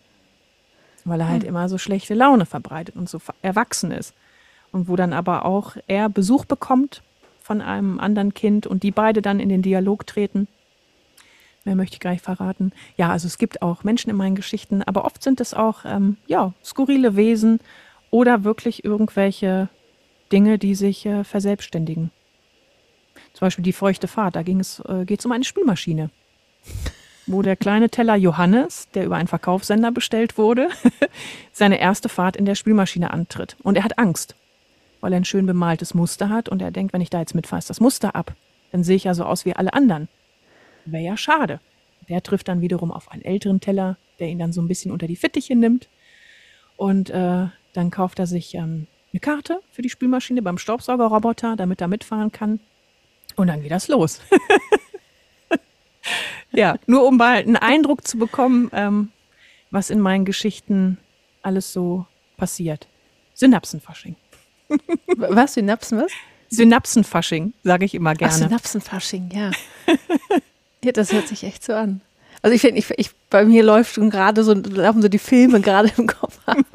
Weil 1.04 1.20
er 1.20 1.28
halt 1.28 1.42
hm. 1.42 1.50
immer 1.50 1.68
so 1.68 1.78
schlechte 1.78 2.14
Laune 2.14 2.46
verbreitet 2.46 2.96
und 2.96 3.08
so 3.08 3.20
erwachsen 3.42 3.92
ist. 3.92 4.14
Und 4.72 4.88
wo 4.88 4.96
dann 4.96 5.12
aber 5.12 5.44
auch 5.44 5.76
er 5.86 6.08
Besuch 6.08 6.44
bekommt 6.44 7.02
von 7.40 7.62
einem 7.62 8.00
anderen 8.00 8.34
Kind 8.34 8.66
und 8.66 8.82
die 8.82 8.90
beide 8.90 9.22
dann 9.22 9.38
in 9.38 9.48
den 9.48 9.62
Dialog 9.62 10.06
treten. 10.06 10.48
Mehr 11.66 11.74
möchte 11.74 11.94
ich 11.94 12.00
gar 12.00 12.12
nicht 12.12 12.24
verraten. 12.24 12.70
Ja, 12.96 13.10
also 13.10 13.26
es 13.26 13.38
gibt 13.38 13.60
auch 13.60 13.82
Menschen 13.82 14.08
in 14.08 14.16
meinen 14.16 14.36
Geschichten, 14.36 14.84
aber 14.84 15.04
oft 15.04 15.20
sind 15.20 15.40
es 15.40 15.52
auch 15.52 15.80
ähm, 15.84 16.16
ja, 16.28 16.54
skurrile 16.64 17.16
Wesen 17.16 17.58
oder 18.10 18.44
wirklich 18.44 18.84
irgendwelche 18.84 19.68
Dinge, 20.30 20.58
die 20.58 20.76
sich 20.76 21.04
äh, 21.06 21.24
verselbstständigen. 21.24 22.12
Zum 23.32 23.46
Beispiel 23.46 23.64
die 23.64 23.72
feuchte 23.72 24.06
Fahrt, 24.06 24.36
da 24.36 24.44
ging 24.44 24.60
es, 24.60 24.78
äh, 24.88 25.04
geht 25.04 25.18
es 25.18 25.26
um 25.26 25.32
eine 25.32 25.42
Spülmaschine. 25.42 26.10
Wo 27.26 27.42
der 27.42 27.56
kleine 27.56 27.90
Teller 27.90 28.14
Johannes, 28.14 28.88
der 28.94 29.04
über 29.04 29.16
einen 29.16 29.26
Verkaufssender 29.26 29.90
bestellt 29.90 30.38
wurde, 30.38 30.68
seine 31.52 31.80
erste 31.80 32.08
Fahrt 32.08 32.36
in 32.36 32.44
der 32.44 32.54
Spülmaschine 32.54 33.12
antritt. 33.12 33.56
Und 33.64 33.76
er 33.76 33.82
hat 33.82 33.98
Angst, 33.98 34.36
weil 35.00 35.12
er 35.12 35.16
ein 35.16 35.24
schön 35.24 35.46
bemaltes 35.46 35.94
Muster 35.94 36.28
hat 36.28 36.48
und 36.48 36.62
er 36.62 36.70
denkt, 36.70 36.92
wenn 36.92 37.00
ich 37.00 37.10
da 37.10 37.18
jetzt 37.18 37.34
mitfahre, 37.34 37.58
ist 37.58 37.70
das 37.70 37.80
Muster 37.80 38.14
ab. 38.14 38.36
Dann 38.70 38.84
sehe 38.84 38.94
ich 38.94 39.04
ja 39.04 39.14
so 39.14 39.24
aus 39.24 39.44
wie 39.44 39.56
alle 39.56 39.74
anderen. 39.74 40.06
Wäre 40.86 41.02
ja 41.02 41.16
schade. 41.16 41.60
Der 42.08 42.22
trifft 42.22 42.48
dann 42.48 42.60
wiederum 42.60 42.92
auf 42.92 43.10
einen 43.10 43.22
älteren 43.22 43.60
Teller, 43.60 43.96
der 44.18 44.28
ihn 44.28 44.38
dann 44.38 44.52
so 44.52 44.62
ein 44.62 44.68
bisschen 44.68 44.92
unter 44.92 45.06
die 45.06 45.16
Fittiche 45.16 45.56
nimmt. 45.56 45.88
Und 46.76 47.10
äh, 47.10 47.46
dann 47.72 47.90
kauft 47.90 48.18
er 48.18 48.26
sich 48.26 48.54
ähm, 48.54 48.86
eine 49.12 49.20
Karte 49.20 49.60
für 49.72 49.82
die 49.82 49.90
Spülmaschine 49.90 50.42
beim 50.42 50.58
Staubsaugerroboter, 50.58 51.56
damit 51.56 51.80
er 51.80 51.88
mitfahren 51.88 52.32
kann. 52.32 52.60
Und 53.34 53.48
dann 53.48 53.62
geht 53.62 53.72
das 53.72 53.88
los. 53.88 54.20
ja, 56.52 56.76
nur 56.86 57.06
um 57.06 57.16
mal 57.16 57.38
einen 57.38 57.56
Eindruck 57.56 58.06
zu 58.06 58.18
bekommen, 58.18 58.70
ähm, 58.72 59.10
was 59.70 59.90
in 59.90 60.00
meinen 60.00 60.24
Geschichten 60.24 60.98
alles 61.42 61.72
so 61.72 62.06
passiert. 62.36 62.88
Synapsenfasching. 63.34 64.16
was? 65.16 65.54
Synapsen 65.54 65.98
was? 66.00 66.12
Synapsenfasching, 66.48 67.54
sage 67.64 67.84
ich 67.84 67.94
immer 67.94 68.14
gerne. 68.14 68.32
Ach, 68.32 68.38
Synapsenfasching, 68.38 69.30
ja. 69.32 69.50
ja. 70.86 70.92
Das 70.92 71.12
hört 71.12 71.28
sich 71.28 71.44
echt 71.44 71.64
so 71.64 71.74
an. 71.74 72.00
Also 72.42 72.54
ich 72.54 72.60
finde, 72.60 72.78
ich, 72.78 72.90
ich, 72.96 73.10
bei 73.30 73.44
mir 73.44 73.62
läuft 73.62 73.94
schon 73.94 74.10
gerade 74.10 74.44
so, 74.44 74.52
laufen 74.54 75.02
so 75.02 75.08
die 75.08 75.18
Filme 75.18 75.60
gerade 75.60 75.90
im 75.96 76.06
Kopf 76.06 76.38
an. 76.46 76.64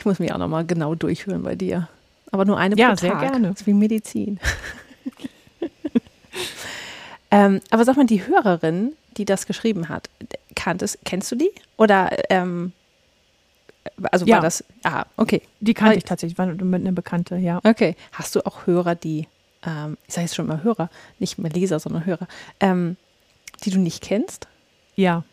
Ich 0.00 0.06
muss 0.06 0.18
mich 0.18 0.32
auch 0.32 0.38
nochmal 0.38 0.64
genau 0.64 0.94
durchhören 0.94 1.42
bei 1.42 1.54
dir. 1.54 1.86
Aber 2.30 2.46
nur 2.46 2.56
eine 2.56 2.74
ja, 2.74 2.88
pro 2.88 2.94
Tag. 2.94 3.02
Ja, 3.02 3.20
sehr 3.20 3.28
gerne. 3.28 3.48
Das 3.48 3.60
ist 3.60 3.66
wie 3.66 3.74
Medizin. 3.74 4.40
ähm, 7.30 7.60
aber 7.68 7.84
sag 7.84 7.98
mal, 7.98 8.06
die 8.06 8.26
Hörerin, 8.26 8.94
die 9.18 9.26
das 9.26 9.44
geschrieben 9.44 9.90
hat, 9.90 10.08
kanntest, 10.56 11.00
kennst 11.04 11.30
du 11.30 11.36
die? 11.36 11.50
Oder 11.76 12.16
ähm, 12.30 12.72
also 14.10 14.24
ja. 14.24 14.36
war 14.36 14.42
das, 14.42 14.64
ah, 14.84 15.04
okay. 15.18 15.42
Die 15.60 15.74
kannte 15.74 15.98
ich 15.98 16.04
tatsächlich, 16.04 16.38
war 16.38 16.46
mit 16.46 16.80
einer 16.80 16.92
Bekannte, 16.92 17.36
ja. 17.36 17.60
Okay. 17.64 17.94
Hast 18.12 18.34
du 18.34 18.46
auch 18.46 18.66
Hörer, 18.66 18.94
die, 18.94 19.26
ähm, 19.66 19.96
ich 20.06 20.14
sage 20.14 20.26
jetzt 20.26 20.34
schon 20.34 20.46
mal 20.46 20.62
Hörer, 20.62 20.90
nicht 21.18 21.38
mehr 21.38 21.50
Leser, 21.50 21.78
sondern 21.78 22.06
Hörer, 22.06 22.26
ähm, 22.60 22.96
die 23.64 23.70
du 23.70 23.78
nicht 23.78 24.02
kennst? 24.02 24.48
Ja. 24.96 25.24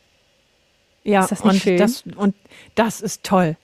Ja, 1.03 1.21
ist 1.21 1.31
das 1.31 1.43
nicht 1.43 1.53
und, 1.53 1.61
schön? 1.61 1.77
Das, 1.77 2.03
und 2.15 2.35
das 2.75 3.01
ist 3.01 3.23
toll. 3.23 3.55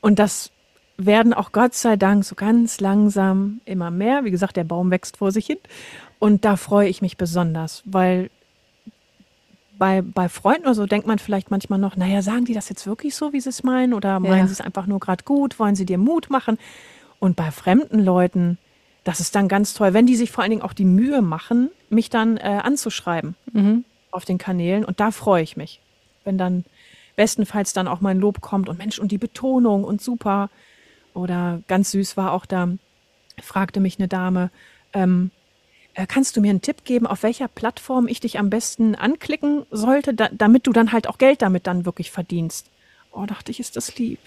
Und 0.00 0.18
das 0.18 0.50
werden 0.96 1.34
auch 1.34 1.52
Gott 1.52 1.74
sei 1.74 1.96
Dank 1.96 2.24
so 2.24 2.34
ganz 2.34 2.80
langsam 2.80 3.60
immer 3.64 3.90
mehr. 3.90 4.24
Wie 4.24 4.30
gesagt, 4.30 4.56
der 4.56 4.64
Baum 4.64 4.90
wächst 4.90 5.18
vor 5.18 5.30
sich 5.30 5.46
hin. 5.46 5.58
Und 6.18 6.44
da 6.44 6.56
freue 6.56 6.88
ich 6.88 7.02
mich 7.02 7.16
besonders, 7.16 7.82
weil 7.84 8.30
bei, 9.78 10.02
bei 10.02 10.28
Freunden 10.28 10.62
oder 10.62 10.74
so 10.74 10.86
denkt 10.86 11.06
man 11.06 11.20
vielleicht 11.20 11.52
manchmal 11.52 11.78
noch, 11.78 11.96
naja, 11.96 12.20
sagen 12.20 12.44
die 12.44 12.54
das 12.54 12.68
jetzt 12.68 12.86
wirklich 12.86 13.14
so, 13.14 13.32
wie 13.32 13.40
sie 13.40 13.50
es 13.50 13.62
meinen? 13.62 13.94
Oder 13.94 14.18
meinen 14.18 14.38
ja. 14.38 14.46
sie 14.46 14.52
es 14.52 14.60
einfach 14.60 14.86
nur 14.86 14.98
gerade 14.98 15.22
gut? 15.24 15.58
Wollen 15.60 15.76
sie 15.76 15.86
dir 15.86 15.98
Mut 15.98 16.30
machen? 16.30 16.58
Und 17.20 17.36
bei 17.36 17.50
fremden 17.52 18.00
Leuten, 18.00 18.58
das 19.08 19.20
ist 19.20 19.34
dann 19.34 19.48
ganz 19.48 19.72
toll, 19.72 19.94
wenn 19.94 20.04
die 20.04 20.16
sich 20.16 20.30
vor 20.30 20.42
allen 20.42 20.50
Dingen 20.50 20.62
auch 20.62 20.74
die 20.74 20.84
Mühe 20.84 21.22
machen, 21.22 21.70
mich 21.88 22.10
dann 22.10 22.36
äh, 22.36 22.60
anzuschreiben 22.62 23.36
mhm. 23.54 23.86
auf 24.10 24.26
den 24.26 24.36
Kanälen. 24.36 24.84
Und 24.84 25.00
da 25.00 25.12
freue 25.12 25.42
ich 25.42 25.56
mich, 25.56 25.80
wenn 26.24 26.36
dann 26.36 26.66
bestenfalls 27.16 27.72
dann 27.72 27.88
auch 27.88 28.02
mein 28.02 28.18
Lob 28.18 28.42
kommt 28.42 28.68
und 28.68 28.76
Mensch, 28.76 28.98
und 28.98 29.10
die 29.10 29.16
Betonung 29.16 29.84
und 29.84 30.02
super. 30.02 30.50
Oder 31.14 31.62
ganz 31.68 31.92
süß 31.92 32.18
war 32.18 32.32
auch 32.32 32.44
da, 32.44 32.68
fragte 33.40 33.80
mich 33.80 33.98
eine 33.98 34.08
Dame, 34.08 34.50
ähm, 34.92 35.30
äh, 35.94 36.06
kannst 36.06 36.36
du 36.36 36.42
mir 36.42 36.50
einen 36.50 36.60
Tipp 36.60 36.84
geben, 36.84 37.06
auf 37.06 37.22
welcher 37.22 37.48
Plattform 37.48 38.08
ich 38.08 38.20
dich 38.20 38.38
am 38.38 38.50
besten 38.50 38.94
anklicken 38.94 39.64
sollte, 39.70 40.12
da, 40.12 40.28
damit 40.32 40.66
du 40.66 40.72
dann 40.72 40.92
halt 40.92 41.08
auch 41.08 41.16
Geld 41.16 41.40
damit 41.40 41.66
dann 41.66 41.86
wirklich 41.86 42.10
verdienst? 42.10 42.66
Oh, 43.10 43.24
dachte 43.24 43.52
ich, 43.52 43.58
ist 43.58 43.74
das 43.74 43.96
lieb. 43.96 44.20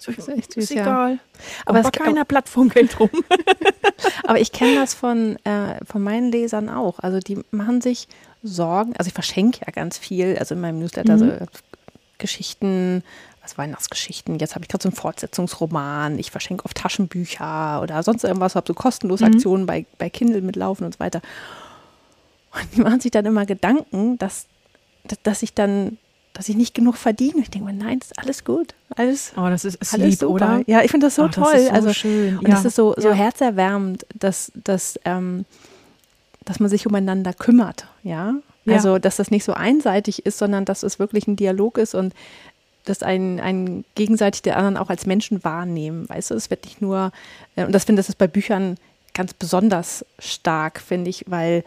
So, 0.00 0.10
das 0.12 0.28
ist, 0.28 0.38
echt 0.38 0.52
süß, 0.54 0.64
ist 0.64 0.70
egal. 0.70 1.12
Ja. 1.12 1.18
Aber 1.66 1.82
bei 1.82 1.90
keiner 1.90 2.24
Plattform 2.24 2.70
Geld 2.70 2.98
rum. 2.98 3.10
aber 4.24 4.40
ich 4.40 4.50
kenne 4.50 4.76
das 4.76 4.94
von, 4.94 5.36
äh, 5.44 5.84
von 5.84 6.02
meinen 6.02 6.32
Lesern 6.32 6.70
auch. 6.70 7.00
Also 7.00 7.18
die 7.18 7.38
machen 7.50 7.82
sich 7.82 8.08
Sorgen. 8.42 8.96
Also 8.96 9.08
ich 9.08 9.14
verschenke 9.14 9.60
ja 9.66 9.70
ganz 9.70 9.98
viel. 9.98 10.38
Also 10.38 10.54
in 10.54 10.62
meinem 10.62 10.78
Newsletter 10.78 11.16
mhm. 11.16 11.18
so 11.18 11.46
Geschichten, 12.16 13.04
was 13.42 13.58
Weihnachtsgeschichten. 13.58 14.38
Jetzt 14.38 14.54
habe 14.54 14.64
ich 14.64 14.70
gerade 14.70 14.82
so 14.82 14.88
einen 14.88 14.96
Fortsetzungsroman. 14.96 16.18
Ich 16.18 16.30
verschenke 16.30 16.64
oft 16.64 16.78
Taschenbücher 16.78 17.82
oder 17.82 18.02
sonst 18.02 18.24
irgendwas. 18.24 18.54
Habe 18.54 18.66
so 18.66 18.72
kostenlose 18.72 19.26
mhm. 19.26 19.34
Aktionen 19.34 19.66
bei, 19.66 19.84
bei 19.98 20.08
Kindle 20.08 20.40
mitlaufen 20.40 20.86
und 20.86 20.94
so 20.94 21.00
weiter. 21.00 21.20
Und 22.52 22.74
die 22.74 22.80
machen 22.80 23.00
sich 23.00 23.10
dann 23.10 23.26
immer 23.26 23.44
Gedanken, 23.44 24.16
dass, 24.16 24.46
dass 25.22 25.42
ich 25.42 25.52
dann, 25.52 25.98
dass 26.40 26.48
ich 26.48 26.56
nicht 26.56 26.72
genug 26.72 26.96
verdiene. 26.96 27.42
Ich 27.42 27.50
denke 27.50 27.70
mir, 27.70 27.74
nein, 27.74 27.98
ist 27.98 28.18
alles 28.18 28.44
gut. 28.44 28.74
Alles, 28.96 29.34
oh, 29.36 29.50
das 29.50 29.66
ist, 29.66 29.74
ist 29.74 29.92
alles 29.92 30.08
lieb, 30.08 30.18
super. 30.20 30.32
oder? 30.32 30.62
Ja, 30.66 30.80
ich 30.80 30.90
finde 30.90 31.08
das 31.08 31.16
so 31.16 31.24
Ach, 31.24 31.30
toll. 31.30 31.52
Das 31.52 31.66
so 31.66 31.70
also, 31.72 31.92
schön. 31.92 32.38
Und 32.38 32.48
ja. 32.48 32.54
das 32.54 32.64
ist 32.64 32.76
so, 32.76 32.94
so 32.96 33.10
ja. 33.10 33.14
herzerwärmend, 33.14 34.06
dass, 34.18 34.50
dass, 34.54 34.98
ähm, 35.04 35.44
dass 36.46 36.58
man 36.58 36.70
sich 36.70 36.86
umeinander 36.86 37.34
kümmert. 37.34 37.88
Ja. 38.04 38.36
Also, 38.66 38.98
dass 38.98 39.16
das 39.16 39.30
nicht 39.30 39.44
so 39.44 39.52
einseitig 39.52 40.24
ist, 40.24 40.38
sondern 40.38 40.64
dass 40.64 40.82
es 40.82 40.98
wirklich 40.98 41.26
ein 41.26 41.36
Dialog 41.36 41.76
ist 41.76 41.94
und 41.94 42.14
dass 42.86 43.02
ein, 43.02 43.38
ein 43.38 43.84
gegenseitig 43.94 44.40
der 44.40 44.56
anderen 44.56 44.78
auch 44.78 44.88
als 44.88 45.04
Menschen 45.04 45.44
wahrnehmen. 45.44 46.08
Weißt 46.08 46.30
du, 46.30 46.36
es 46.36 46.48
wird 46.48 46.64
nicht 46.64 46.80
nur, 46.80 47.12
äh, 47.54 47.66
und 47.66 47.72
das 47.72 47.84
finde 47.84 48.00
ich, 48.00 48.06
das 48.06 48.14
ist 48.14 48.18
bei 48.18 48.28
Büchern 48.28 48.76
ganz 49.12 49.34
besonders 49.34 50.06
stark, 50.18 50.80
finde 50.80 51.10
ich, 51.10 51.26
weil 51.28 51.64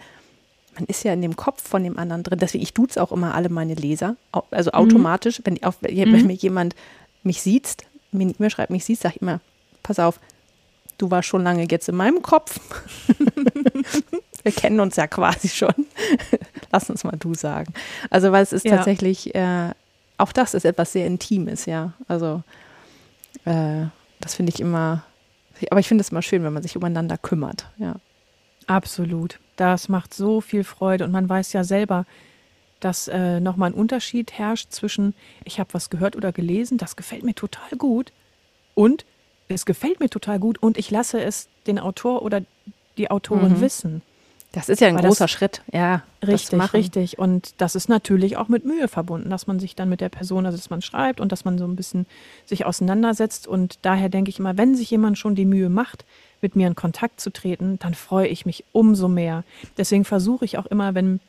man 0.75 0.85
ist 0.85 1.03
ja 1.03 1.13
in 1.13 1.21
dem 1.21 1.35
Kopf 1.35 1.67
von 1.67 1.83
dem 1.83 1.97
anderen 1.97 2.23
drin. 2.23 2.39
Deswegen, 2.39 2.63
ich 2.63 2.73
duze 2.73 3.01
auch 3.01 3.11
immer 3.11 3.35
alle 3.35 3.49
meine 3.49 3.75
Leser, 3.75 4.15
also 4.51 4.71
mhm. 4.71 4.77
automatisch, 4.77 5.41
wenn, 5.45 5.61
auf, 5.63 5.77
wenn 5.81 6.09
mhm. 6.09 6.27
mir 6.27 6.33
jemand 6.33 6.75
mich 7.23 7.41
sieht, 7.41 7.77
mir 8.11 8.25
nicht 8.25 8.39
mehr 8.39 8.49
schreibt, 8.49 8.71
mich 8.71 8.85
sieht, 8.85 8.99
sage 8.99 9.15
ich 9.15 9.21
immer, 9.21 9.39
pass 9.81 9.99
auf, 9.99 10.19
du 10.97 11.11
warst 11.11 11.27
schon 11.27 11.43
lange 11.43 11.67
jetzt 11.69 11.89
in 11.89 11.95
meinem 11.95 12.21
Kopf. 12.21 12.59
Wir 14.43 14.51
kennen 14.51 14.81
uns 14.81 14.97
ja 14.97 15.07
quasi 15.07 15.47
schon. 15.47 15.73
Lass 16.71 16.89
uns 16.89 17.05
mal 17.05 17.15
du 17.17 17.33
sagen. 17.33 17.73
Also, 18.09 18.31
weil 18.33 18.43
es 18.43 18.51
ist 18.51 18.65
ja. 18.65 18.75
tatsächlich, 18.75 19.33
äh, 19.35 19.69
auch 20.17 20.33
das 20.33 20.53
ist 20.53 20.65
etwas 20.65 20.91
sehr 20.91 21.07
Intimes, 21.07 21.65
ja. 21.65 21.93
Also 22.07 22.43
äh, 23.45 23.85
das 24.19 24.35
finde 24.35 24.51
ich 24.53 24.59
immer, 24.59 25.03
aber 25.71 25.79
ich 25.79 25.87
finde 25.87 26.01
es 26.01 26.09
immer 26.09 26.21
schön, 26.21 26.43
wenn 26.43 26.53
man 26.53 26.63
sich 26.63 26.75
umeinander 26.75 27.17
kümmert, 27.17 27.69
ja. 27.77 27.95
Absolut. 28.67 29.39
Das 29.55 29.89
macht 29.89 30.13
so 30.13 30.41
viel 30.41 30.63
Freude 30.63 31.05
und 31.05 31.11
man 31.11 31.29
weiß 31.29 31.53
ja 31.53 31.63
selber, 31.63 32.05
dass 32.79 33.07
äh, 33.07 33.39
nochmal 33.39 33.71
ein 33.71 33.75
Unterschied 33.75 34.33
herrscht 34.33 34.71
zwischen, 34.71 35.13
ich 35.45 35.59
habe 35.59 35.73
was 35.73 35.89
gehört 35.89 36.15
oder 36.15 36.31
gelesen, 36.31 36.77
das 36.77 36.95
gefällt 36.95 37.23
mir 37.23 37.35
total 37.35 37.77
gut 37.77 38.11
und 38.75 39.05
es 39.47 39.65
gefällt 39.65 39.99
mir 39.99 40.09
total 40.09 40.39
gut 40.39 40.61
und 40.61 40.77
ich 40.77 40.91
lasse 40.91 41.21
es 41.21 41.47
den 41.67 41.79
Autor 41.79 42.23
oder 42.23 42.41
die 42.97 43.09
Autorin 43.09 43.53
mhm. 43.53 43.61
wissen. 43.61 44.01
Das 44.53 44.69
ist 44.69 44.81
ja 44.81 44.87
ein 44.87 44.95
Weil 44.95 45.05
großer 45.05 45.27
Schritt, 45.27 45.63
ja. 45.71 46.03
Richtig, 46.25 46.73
richtig. 46.73 47.17
Und 47.17 47.59
das 47.59 47.73
ist 47.73 47.89
natürlich 47.89 48.37
auch 48.37 48.49
mit 48.49 48.65
Mühe 48.65 48.87
verbunden, 48.87 49.31
dass 49.31 49.47
man 49.47 49.59
sich 49.59 49.75
dann 49.75 49.89
mit 49.89 49.99
der 49.99 50.09
Person, 50.09 50.45
also 50.45 50.55
dass 50.57 50.69
man 50.69 50.83
schreibt 50.83 51.19
und 51.19 51.31
dass 51.31 51.43
man 51.43 51.57
so 51.57 51.65
ein 51.65 51.75
bisschen 51.75 52.05
sich 52.45 52.63
auseinandersetzt. 52.63 53.47
Und 53.47 53.79
daher 53.81 54.09
denke 54.09 54.29
ich 54.29 54.37
immer, 54.37 54.55
wenn 54.55 54.75
sich 54.75 54.91
jemand 54.91 55.17
schon 55.17 55.33
die 55.33 55.45
Mühe 55.45 55.69
macht, 55.69 56.05
mit 56.39 56.55
mir 56.55 56.67
in 56.67 56.75
Kontakt 56.75 57.19
zu 57.19 57.31
treten, 57.31 57.79
dann 57.79 57.95
freue 57.95 58.27
ich 58.27 58.45
mich 58.45 58.63
umso 58.73 59.07
mehr. 59.07 59.43
Deswegen 59.77 60.05
versuche 60.05 60.45
ich 60.45 60.59
auch 60.59 60.67
immer, 60.67 60.93
wenn 60.93 61.19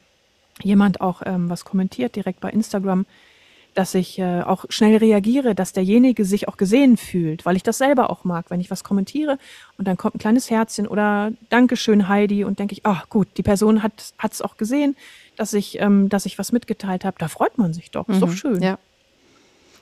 jemand 0.62 1.00
auch 1.00 1.22
ähm, 1.24 1.48
was 1.48 1.64
kommentiert, 1.64 2.16
direkt 2.16 2.40
bei 2.40 2.50
Instagram, 2.50 3.06
dass 3.74 3.94
ich 3.94 4.18
äh, 4.18 4.42
auch 4.42 4.64
schnell 4.68 4.96
reagiere, 4.96 5.54
dass 5.54 5.72
derjenige 5.72 6.24
sich 6.24 6.48
auch 6.48 6.56
gesehen 6.56 6.96
fühlt, 6.96 7.44
weil 7.44 7.56
ich 7.56 7.62
das 7.62 7.78
selber 7.78 8.10
auch 8.10 8.24
mag, 8.24 8.46
wenn 8.50 8.60
ich 8.60 8.70
was 8.70 8.84
kommentiere 8.84 9.38
und 9.76 9.86
dann 9.86 9.96
kommt 9.96 10.14
ein 10.14 10.18
kleines 10.18 10.50
Herzchen 10.50 10.86
oder 10.86 11.32
Dankeschön 11.50 12.08
Heidi 12.08 12.44
und 12.44 12.58
denke 12.58 12.72
ich, 12.72 12.80
ach 12.84 13.08
gut, 13.08 13.28
die 13.36 13.42
Person 13.42 13.82
hat 13.82 14.12
es 14.22 14.42
auch 14.42 14.56
gesehen, 14.56 14.96
dass 15.36 15.52
ich, 15.52 15.80
ähm, 15.80 16.08
dass 16.08 16.26
ich 16.26 16.38
was 16.38 16.52
mitgeteilt 16.52 17.04
habe. 17.04 17.16
Da 17.18 17.28
freut 17.28 17.58
man 17.58 17.72
sich 17.72 17.90
doch, 17.90 18.08
ist 18.08 18.22
doch 18.22 18.28
mhm. 18.28 18.36
schön. 18.36 18.62
Ja. 18.62 18.78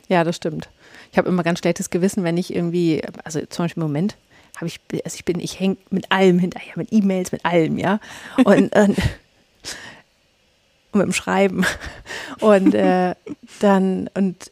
ja, 0.09 0.25
das 0.25 0.37
stimmt. 0.37 0.69
Ich 1.11 1.19
habe 1.19 1.29
immer 1.29 1.43
ganz 1.43 1.59
schlechtes 1.59 1.91
Gewissen, 1.91 2.25
wenn 2.25 2.37
ich 2.37 2.55
irgendwie, 2.55 3.03
also 3.25 3.41
zum 3.47 3.65
Beispiel 3.65 3.83
im 3.83 3.89
Moment 3.89 4.17
habe 4.57 4.67
ich, 4.67 4.81
also 5.05 5.15
ich 5.15 5.25
bin, 5.25 5.41
ich 5.41 5.61
hänge 5.61 5.77
mit 5.91 6.11
allem 6.11 6.39
hinterher, 6.39 6.75
mit 6.77 6.93
E-Mails, 6.93 7.33
mit 7.33 7.45
allem, 7.45 7.79
ja. 7.79 8.01
Und 8.45 8.73
äh, 8.77 8.89
und 10.93 10.99
mit 10.99 11.07
dem 11.07 11.13
Schreiben. 11.13 11.65
Und 12.41 12.75
äh, 12.75 13.15
dann, 13.61 14.11
und 14.15 14.51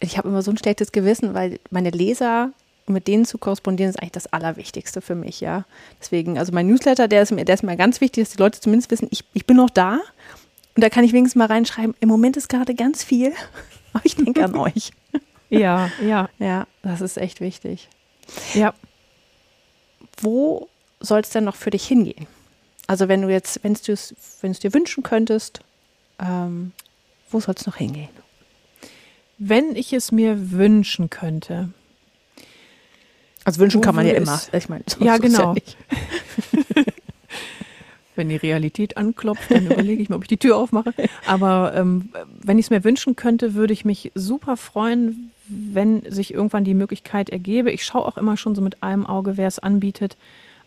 ich 0.00 0.18
habe 0.18 0.28
immer 0.28 0.42
so 0.42 0.50
ein 0.50 0.58
schlechtes 0.58 0.92
Gewissen, 0.92 1.32
weil 1.32 1.58
meine 1.70 1.90
Leser 1.90 2.52
mit 2.86 3.06
denen 3.06 3.24
zu 3.24 3.38
korrespondieren, 3.38 3.90
ist 3.90 3.96
eigentlich 4.00 4.12
das 4.12 4.32
Allerwichtigste 4.32 5.00
für 5.00 5.14
mich, 5.14 5.40
ja. 5.40 5.64
Deswegen, 6.00 6.38
also 6.38 6.52
mein 6.52 6.66
Newsletter, 6.66 7.08
der 7.08 7.22
ist 7.22 7.32
mir, 7.32 7.44
der 7.44 7.54
ist 7.54 7.62
mir 7.62 7.76
ganz 7.76 8.00
wichtig, 8.00 8.24
dass 8.24 8.32
die 8.32 8.42
Leute 8.42 8.60
zumindest 8.60 8.90
wissen, 8.90 9.08
ich, 9.10 9.24
ich 9.32 9.46
bin 9.46 9.56
noch 9.56 9.70
da. 9.70 10.00
Und 10.76 10.84
da 10.84 10.90
kann 10.90 11.04
ich 11.04 11.12
wenigstens 11.12 11.38
mal 11.38 11.46
reinschreiben, 11.46 11.94
im 12.00 12.08
Moment 12.08 12.36
ist 12.36 12.48
gerade 12.48 12.74
ganz 12.74 13.02
viel, 13.02 13.32
aber 13.92 14.04
ich 14.04 14.16
denke 14.16 14.44
an 14.44 14.56
euch. 14.56 14.90
Ja, 15.52 15.90
ja. 16.00 16.28
Ja, 16.38 16.68
das 16.84 17.00
ist 17.00 17.18
echt 17.18 17.40
wichtig. 17.40 17.88
Ja. 18.54 18.72
Wo 20.20 20.68
soll 21.00 21.22
es 21.22 21.30
denn 21.30 21.42
noch 21.42 21.56
für 21.56 21.70
dich 21.70 21.88
hingehen? 21.88 22.28
Also 22.86 23.08
wenn 23.08 23.22
du 23.22 23.28
jetzt, 23.28 23.58
wenn 23.64 23.74
du 23.74 23.90
es, 23.90 24.14
wenn 24.42 24.52
es 24.52 24.60
dir 24.60 24.72
wünschen 24.72 25.02
könntest, 25.02 25.60
ähm, 26.20 26.72
wo 27.30 27.40
soll 27.40 27.54
es 27.56 27.66
noch 27.66 27.76
hingehen? 27.76 28.08
Wenn 29.38 29.74
ich 29.74 29.92
es 29.92 30.12
mir 30.12 30.50
wünschen 30.52 31.10
könnte. 31.10 31.70
Also 33.44 33.60
wünschen 33.60 33.80
kann 33.80 33.94
man 33.94 34.06
ja 34.06 34.12
immer. 34.12 34.40
Ich 34.52 34.68
meine, 34.68 34.84
ja, 35.00 35.16
genau. 35.16 35.54
Ja 35.54 36.84
wenn 38.16 38.28
die 38.28 38.36
Realität 38.36 38.98
anklopft, 38.98 39.50
dann 39.50 39.64
überlege 39.64 40.02
ich 40.02 40.10
mir, 40.10 40.16
ob 40.16 40.22
ich 40.22 40.28
die 40.28 40.36
Tür 40.36 40.58
aufmache. 40.58 40.92
Aber 41.26 41.72
ähm, 41.74 42.10
wenn 42.42 42.58
ich 42.58 42.66
es 42.66 42.70
mir 42.70 42.84
wünschen 42.84 43.16
könnte, 43.16 43.54
würde 43.54 43.72
ich 43.72 43.86
mich 43.86 44.12
super 44.14 44.58
freuen, 44.58 45.30
wenn 45.48 46.02
sich 46.10 46.34
irgendwann 46.34 46.64
die 46.64 46.74
Möglichkeit 46.74 47.30
ergebe. 47.30 47.70
Ich 47.70 47.82
schaue 47.82 48.04
auch 48.04 48.18
immer 48.18 48.36
schon 48.36 48.54
so 48.54 48.60
mit 48.60 48.82
einem 48.82 49.06
Auge, 49.06 49.38
wer 49.38 49.48
es 49.48 49.58
anbietet, 49.58 50.18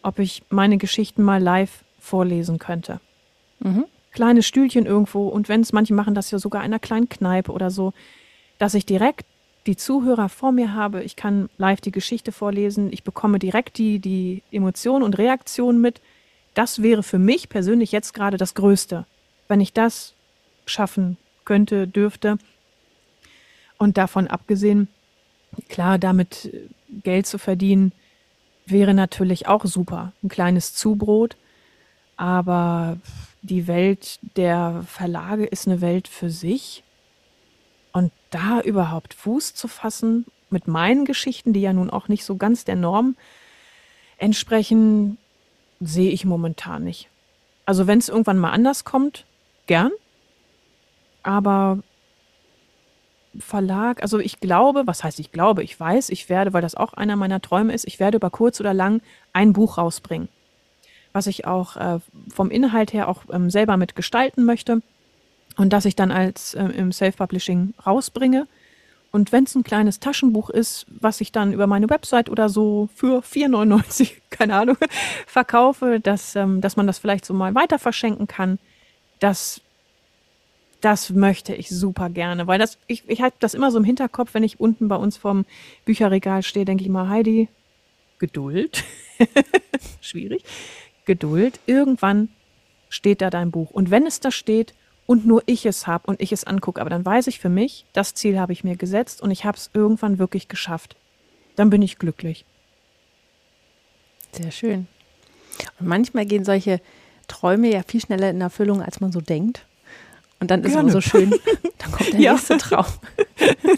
ob 0.01 0.17
ich 0.17 0.41
meine 0.49 0.77
Geschichten 0.77 1.21
mal 1.21 1.41
live 1.41 1.83
vorlesen 1.99 2.57
könnte. 2.57 2.99
Mhm 3.59 3.85
kleine 4.13 4.43
Stühlchen 4.43 4.85
irgendwo 4.85 5.27
und 5.27 5.49
wenn 5.49 5.61
es, 5.61 5.73
manche 5.73 5.93
machen 5.93 6.15
das 6.15 6.31
ja 6.31 6.39
sogar 6.39 6.61
in 6.61 6.67
einer 6.67 6.79
kleinen 6.79 7.09
Kneipe 7.09 7.51
oder 7.51 7.69
so, 7.69 7.93
dass 8.59 8.73
ich 8.73 8.85
direkt 8.85 9.25
die 9.65 9.75
Zuhörer 9.75 10.29
vor 10.29 10.51
mir 10.51 10.73
habe, 10.73 11.03
ich 11.03 11.15
kann 11.15 11.49
live 11.57 11.81
die 11.81 11.91
Geschichte 11.91 12.31
vorlesen, 12.31 12.91
ich 12.91 13.03
bekomme 13.03 13.39
direkt 13.39 13.77
die, 13.77 13.99
die 13.99 14.43
Emotionen 14.51 15.03
und 15.03 15.17
Reaktionen 15.17 15.79
mit. 15.79 16.01
Das 16.53 16.81
wäre 16.81 17.01
für 17.01 17.19
mich 17.19 17.49
persönlich 17.49 17.91
jetzt 17.91 18.13
gerade 18.13 18.37
das 18.37 18.53
Größte, 18.53 19.05
wenn 19.47 19.61
ich 19.61 19.73
das 19.73 20.13
schaffen 20.65 21.17
könnte, 21.45 21.87
dürfte. 21.87 22.37
Und 23.77 23.97
davon 23.97 24.27
abgesehen, 24.27 24.87
klar, 25.69 25.97
damit 25.97 26.51
Geld 27.03 27.25
zu 27.25 27.37
verdienen, 27.37 27.91
wäre 28.65 28.93
natürlich 28.93 29.47
auch 29.47 29.65
super. 29.65 30.13
Ein 30.23 30.29
kleines 30.29 30.73
Zubrot. 30.73 31.35
Aber 32.15 32.97
die 33.43 33.67
Welt 33.67 34.19
der 34.37 34.83
Verlage 34.87 35.45
ist 35.45 35.67
eine 35.67 35.81
Welt 35.81 36.07
für 36.07 36.29
sich. 36.29 36.83
Und 37.91 38.11
da 38.31 38.61
überhaupt 38.61 39.13
Fuß 39.13 39.53
zu 39.53 39.67
fassen 39.67 40.25
mit 40.49 40.67
meinen 40.67 41.05
Geschichten, 41.05 41.53
die 41.53 41.61
ja 41.61 41.73
nun 41.73 41.89
auch 41.89 42.07
nicht 42.07 42.23
so 42.23 42.37
ganz 42.37 42.63
der 42.63 42.75
Norm 42.75 43.15
entsprechen, 44.17 45.17
sehe 45.79 46.11
ich 46.11 46.25
momentan 46.25 46.85
nicht. 46.85 47.09
Also 47.65 47.85
wenn 47.85 47.99
es 47.99 48.09
irgendwann 48.09 48.39
mal 48.39 48.51
anders 48.51 48.85
kommt, 48.85 49.25
gern. 49.67 49.91
Aber 51.21 51.79
Verlag, 53.37 54.01
also 54.01 54.19
ich 54.19 54.39
glaube, 54.39 54.83
was 54.85 55.03
heißt 55.03 55.19
ich 55.19 55.31
glaube, 55.31 55.63
ich 55.63 55.77
weiß, 55.77 56.09
ich 56.09 56.29
werde, 56.29 56.53
weil 56.53 56.61
das 56.61 56.75
auch 56.75 56.93
einer 56.93 57.15
meiner 57.15 57.41
Träume 57.41 57.73
ist, 57.73 57.85
ich 57.85 57.99
werde 57.99 58.17
über 58.17 58.29
kurz 58.29 58.59
oder 58.59 58.73
lang 58.73 59.01
ein 59.33 59.53
Buch 59.53 59.77
rausbringen 59.77 60.29
was 61.13 61.27
ich 61.27 61.45
auch 61.45 61.77
äh, 61.77 61.99
vom 62.33 62.49
Inhalt 62.49 62.91
her 62.91 63.07
auch 63.07 63.23
ähm, 63.31 63.49
selber 63.49 63.77
mitgestalten 63.77 64.43
möchte 64.43 64.81
und 65.55 65.71
das 65.71 65.85
ich 65.85 65.95
dann 65.95 66.11
als 66.11 66.53
äh, 66.55 66.65
im 66.65 66.91
Self-Publishing 66.91 67.73
rausbringe. 67.85 68.47
Und 69.11 69.31
wenn 69.31 69.43
es 69.43 69.53
ein 69.53 69.63
kleines 69.63 69.99
Taschenbuch 69.99 70.49
ist, 70.49 70.87
was 70.87 71.21
ich 71.21 71.31
dann 71.31 71.53
über 71.53 71.67
meine 71.67 71.87
Website 71.89 72.29
oder 72.29 72.49
so 72.49 72.89
für 72.95 73.19
4,99, 73.19 74.11
keine 74.31 74.55
Ahnung, 74.55 74.77
verkaufe, 75.27 75.99
dass, 75.99 76.35
ähm, 76.35 76.61
dass 76.61 76.75
man 76.75 76.87
das 76.87 76.97
vielleicht 76.97 77.25
so 77.25 77.33
mal 77.33 77.53
weiter 77.53 77.77
verschenken 77.77 78.25
kann, 78.27 78.57
das, 79.19 79.61
das 80.81 81.11
möchte 81.11 81.53
ich 81.53 81.69
super 81.69 82.09
gerne. 82.09 82.47
Weil 82.47 82.57
das, 82.57 82.79
ich, 82.87 83.07
ich 83.07 83.21
habe 83.21 83.35
das 83.39 83.53
immer 83.53 83.69
so 83.69 83.77
im 83.77 83.83
Hinterkopf, 83.83 84.33
wenn 84.33 84.43
ich 84.43 84.59
unten 84.59 84.87
bei 84.87 84.95
uns 84.95 85.17
vorm 85.17 85.45
Bücherregal 85.85 86.41
stehe, 86.41 86.65
denke 86.65 86.83
ich 86.83 86.89
mal, 86.89 87.07
Heidi, 87.07 87.49
Geduld. 88.17 88.83
Schwierig. 90.01 90.43
Geduld, 91.05 91.59
irgendwann 91.65 92.29
steht 92.89 93.21
da 93.21 93.29
dein 93.29 93.51
Buch. 93.51 93.71
Und 93.71 93.91
wenn 93.91 94.05
es 94.05 94.19
da 94.19 94.31
steht 94.31 94.73
und 95.05 95.25
nur 95.25 95.43
ich 95.45 95.65
es 95.65 95.87
habe 95.87 96.07
und 96.07 96.21
ich 96.21 96.31
es 96.31 96.43
angucke, 96.43 96.79
aber 96.79 96.89
dann 96.89 97.05
weiß 97.05 97.27
ich 97.27 97.39
für 97.39 97.49
mich, 97.49 97.85
das 97.93 98.13
Ziel 98.13 98.39
habe 98.39 98.53
ich 98.53 98.63
mir 98.63 98.75
gesetzt 98.75 99.21
und 99.21 99.31
ich 99.31 99.45
habe 99.45 99.57
es 99.57 99.69
irgendwann 99.73 100.19
wirklich 100.19 100.47
geschafft. 100.47 100.95
Dann 101.55 101.69
bin 101.69 101.81
ich 101.81 101.99
glücklich. 101.99 102.45
Sehr 104.31 104.51
schön. 104.51 104.87
Und 105.79 105.87
manchmal 105.87 106.25
gehen 106.25 106.45
solche 106.45 106.81
Träume 107.27 107.71
ja 107.71 107.83
viel 107.83 108.01
schneller 108.01 108.29
in 108.29 108.41
Erfüllung, 108.41 108.81
als 108.81 108.99
man 108.99 109.11
so 109.11 109.21
denkt. 109.21 109.65
Und 110.39 110.51
dann 110.51 110.63
ist 110.63 110.75
es 110.75 110.91
so 110.91 111.01
schön, 111.01 111.29
dann 111.77 111.91
kommt 111.91 112.13
der 112.13 112.19
ja. 112.19 112.33
nächste 112.33 112.57
Traum. 112.57 112.85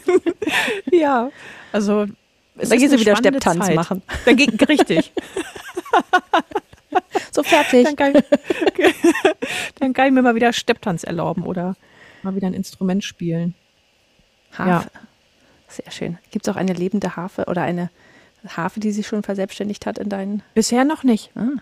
ja, 0.92 1.30
also 1.72 2.08
dann 2.56 2.80
gehst 2.80 2.94
du 2.94 3.00
wieder 3.00 3.16
Stepptanz 3.18 3.66
Zeit. 3.66 3.76
machen. 3.76 4.02
Dann 4.26 4.36
geht 4.38 4.68
richtig. 4.68 5.12
so 7.32 7.44
fertig. 7.44 7.86
Dann 7.86 7.96
kann, 7.96 8.16
ich, 8.16 8.96
dann 9.80 9.94
kann 9.94 10.08
ich 10.08 10.14
mir 10.14 10.22
mal 10.22 10.36
wieder 10.36 10.54
Stepptanz 10.54 11.04
erlauben 11.04 11.44
oder 11.44 11.76
mal 12.24 12.36
wieder 12.36 12.48
ein 12.48 12.54
Instrument 12.54 13.04
spielen. 13.04 13.56
Harfe. 14.54 14.90
Ja. 14.94 15.02
Sehr 15.68 15.92
schön. 15.92 16.18
Gibt 16.32 16.48
es 16.48 16.54
auch 16.54 16.58
eine 16.58 16.74
lebende 16.74 17.16
Harfe 17.16 17.46
oder 17.46 17.64
eine 17.64 17.90
Harfe, 18.48 18.80
die 18.80 18.92
sich 18.92 19.08
schon 19.08 19.24
verselbstständigt 19.24 19.86
hat 19.86 19.98
in 19.98 20.10
deinen? 20.10 20.44
Bisher 20.54 20.86
noch 20.86 21.04
nicht. 21.04 21.32
Ah, 21.36 21.62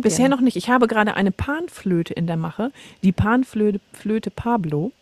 Bisher 0.00 0.28
noch 0.28 0.40
nicht. 0.40 0.56
Ich 0.56 0.68
habe 0.68 0.86
gerade 0.86 1.14
eine 1.14 1.30
Panflöte 1.30 2.12
in 2.12 2.26
der 2.26 2.36
Mache. 2.36 2.72
Die 3.02 3.12
Panflöte 3.12 3.80
Flöte 3.92 4.30
Pablo. 4.30 4.92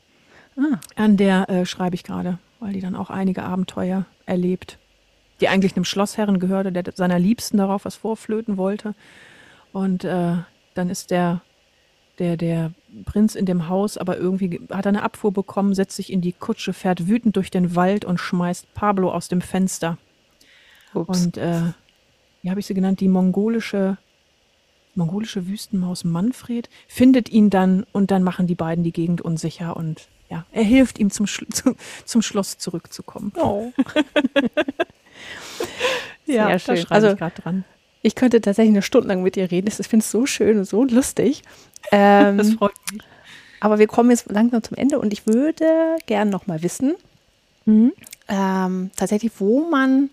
Ah. 0.56 0.78
An 0.96 1.16
der 1.16 1.48
äh, 1.48 1.66
schreibe 1.66 1.94
ich 1.94 2.04
gerade, 2.04 2.38
weil 2.60 2.72
die 2.72 2.80
dann 2.80 2.94
auch 2.94 3.10
einige 3.10 3.42
Abenteuer 3.42 4.06
erlebt. 4.26 4.78
Die 5.40 5.48
eigentlich 5.48 5.74
einem 5.74 5.84
Schlossherren 5.84 6.38
gehörte, 6.38 6.70
der 6.70 6.84
seiner 6.94 7.18
Liebsten 7.18 7.56
darauf 7.56 7.84
was 7.84 7.96
vorflöten 7.96 8.56
wollte. 8.56 8.94
Und 9.72 10.04
äh, 10.04 10.36
dann 10.74 10.90
ist 10.90 11.10
der, 11.10 11.40
der, 12.18 12.36
der 12.36 12.72
Prinz 13.04 13.34
in 13.34 13.46
dem 13.46 13.68
Haus, 13.68 13.96
aber 13.96 14.16
irgendwie 14.16 14.60
hat 14.70 14.86
er 14.86 14.90
eine 14.90 15.02
Abfuhr 15.02 15.32
bekommen, 15.32 15.74
setzt 15.74 15.96
sich 15.96 16.12
in 16.12 16.20
die 16.20 16.32
Kutsche, 16.32 16.72
fährt 16.72 17.06
wütend 17.08 17.36
durch 17.36 17.50
den 17.50 17.74
Wald 17.76 18.04
und 18.04 18.18
schmeißt 18.18 18.74
Pablo 18.74 19.12
aus 19.12 19.28
dem 19.28 19.40
Fenster. 19.40 19.96
Ups. 20.94 21.24
Und 21.24 21.36
äh, 21.36 21.62
wie 22.42 22.50
habe 22.50 22.58
ich 22.60 22.66
sie 22.66 22.74
genannt? 22.74 23.00
Die 23.00 23.08
mongolische, 23.08 23.96
mongolische 24.94 25.46
Wüstenmaus 25.46 26.04
Manfred 26.04 26.68
findet 26.88 27.28
ihn 27.28 27.48
dann 27.50 27.86
und 27.92 28.10
dann 28.10 28.22
machen 28.24 28.46
die 28.46 28.54
beiden 28.56 28.82
die 28.82 28.92
Gegend 28.92 29.20
unsicher 29.20 29.76
und 29.76 30.08
ja, 30.30 30.46
er 30.52 30.62
hilft 30.64 30.98
ihm 30.98 31.10
zum, 31.10 31.26
Schlu 31.26 31.46
zum, 31.52 31.76
zum 32.04 32.22
Schloss 32.22 32.58
zurückzukommen. 32.58 33.32
Oh. 33.36 33.72
ja, 36.26 36.46
Sehr 36.46 36.58
schön. 36.58 36.74
Da 36.76 36.80
schreibe 36.82 36.94
Also- 36.94 37.10
ich 37.12 37.18
gerade 37.18 37.42
dran. 37.42 37.64
Ich 38.02 38.14
könnte 38.14 38.40
tatsächlich 38.40 38.72
eine 38.72 38.82
Stunde 38.82 39.08
lang 39.08 39.22
mit 39.22 39.36
dir 39.36 39.50
reden. 39.50 39.68
Ich 39.68 39.86
finde 39.88 40.02
es 40.04 40.10
so 40.10 40.24
schön 40.26 40.58
und 40.58 40.64
so 40.64 40.84
lustig. 40.84 41.42
Ähm, 41.92 42.36
Das 42.36 42.52
freut 42.52 42.72
mich. 42.92 43.02
aber 43.60 43.78
wir 43.78 43.86
kommen 43.86 44.10
jetzt 44.10 44.30
langsam 44.30 44.62
zum 44.62 44.76
Ende 44.76 44.98
und 44.98 45.12
ich 45.14 45.26
würde 45.26 45.96
gern 46.06 46.28
noch 46.28 46.46
mal 46.46 46.62
wissen, 46.62 46.94
Mhm. 47.64 47.92
ähm, 48.28 48.90
tatsächlich, 48.96 49.32
wo 49.38 49.68
man 49.68 50.10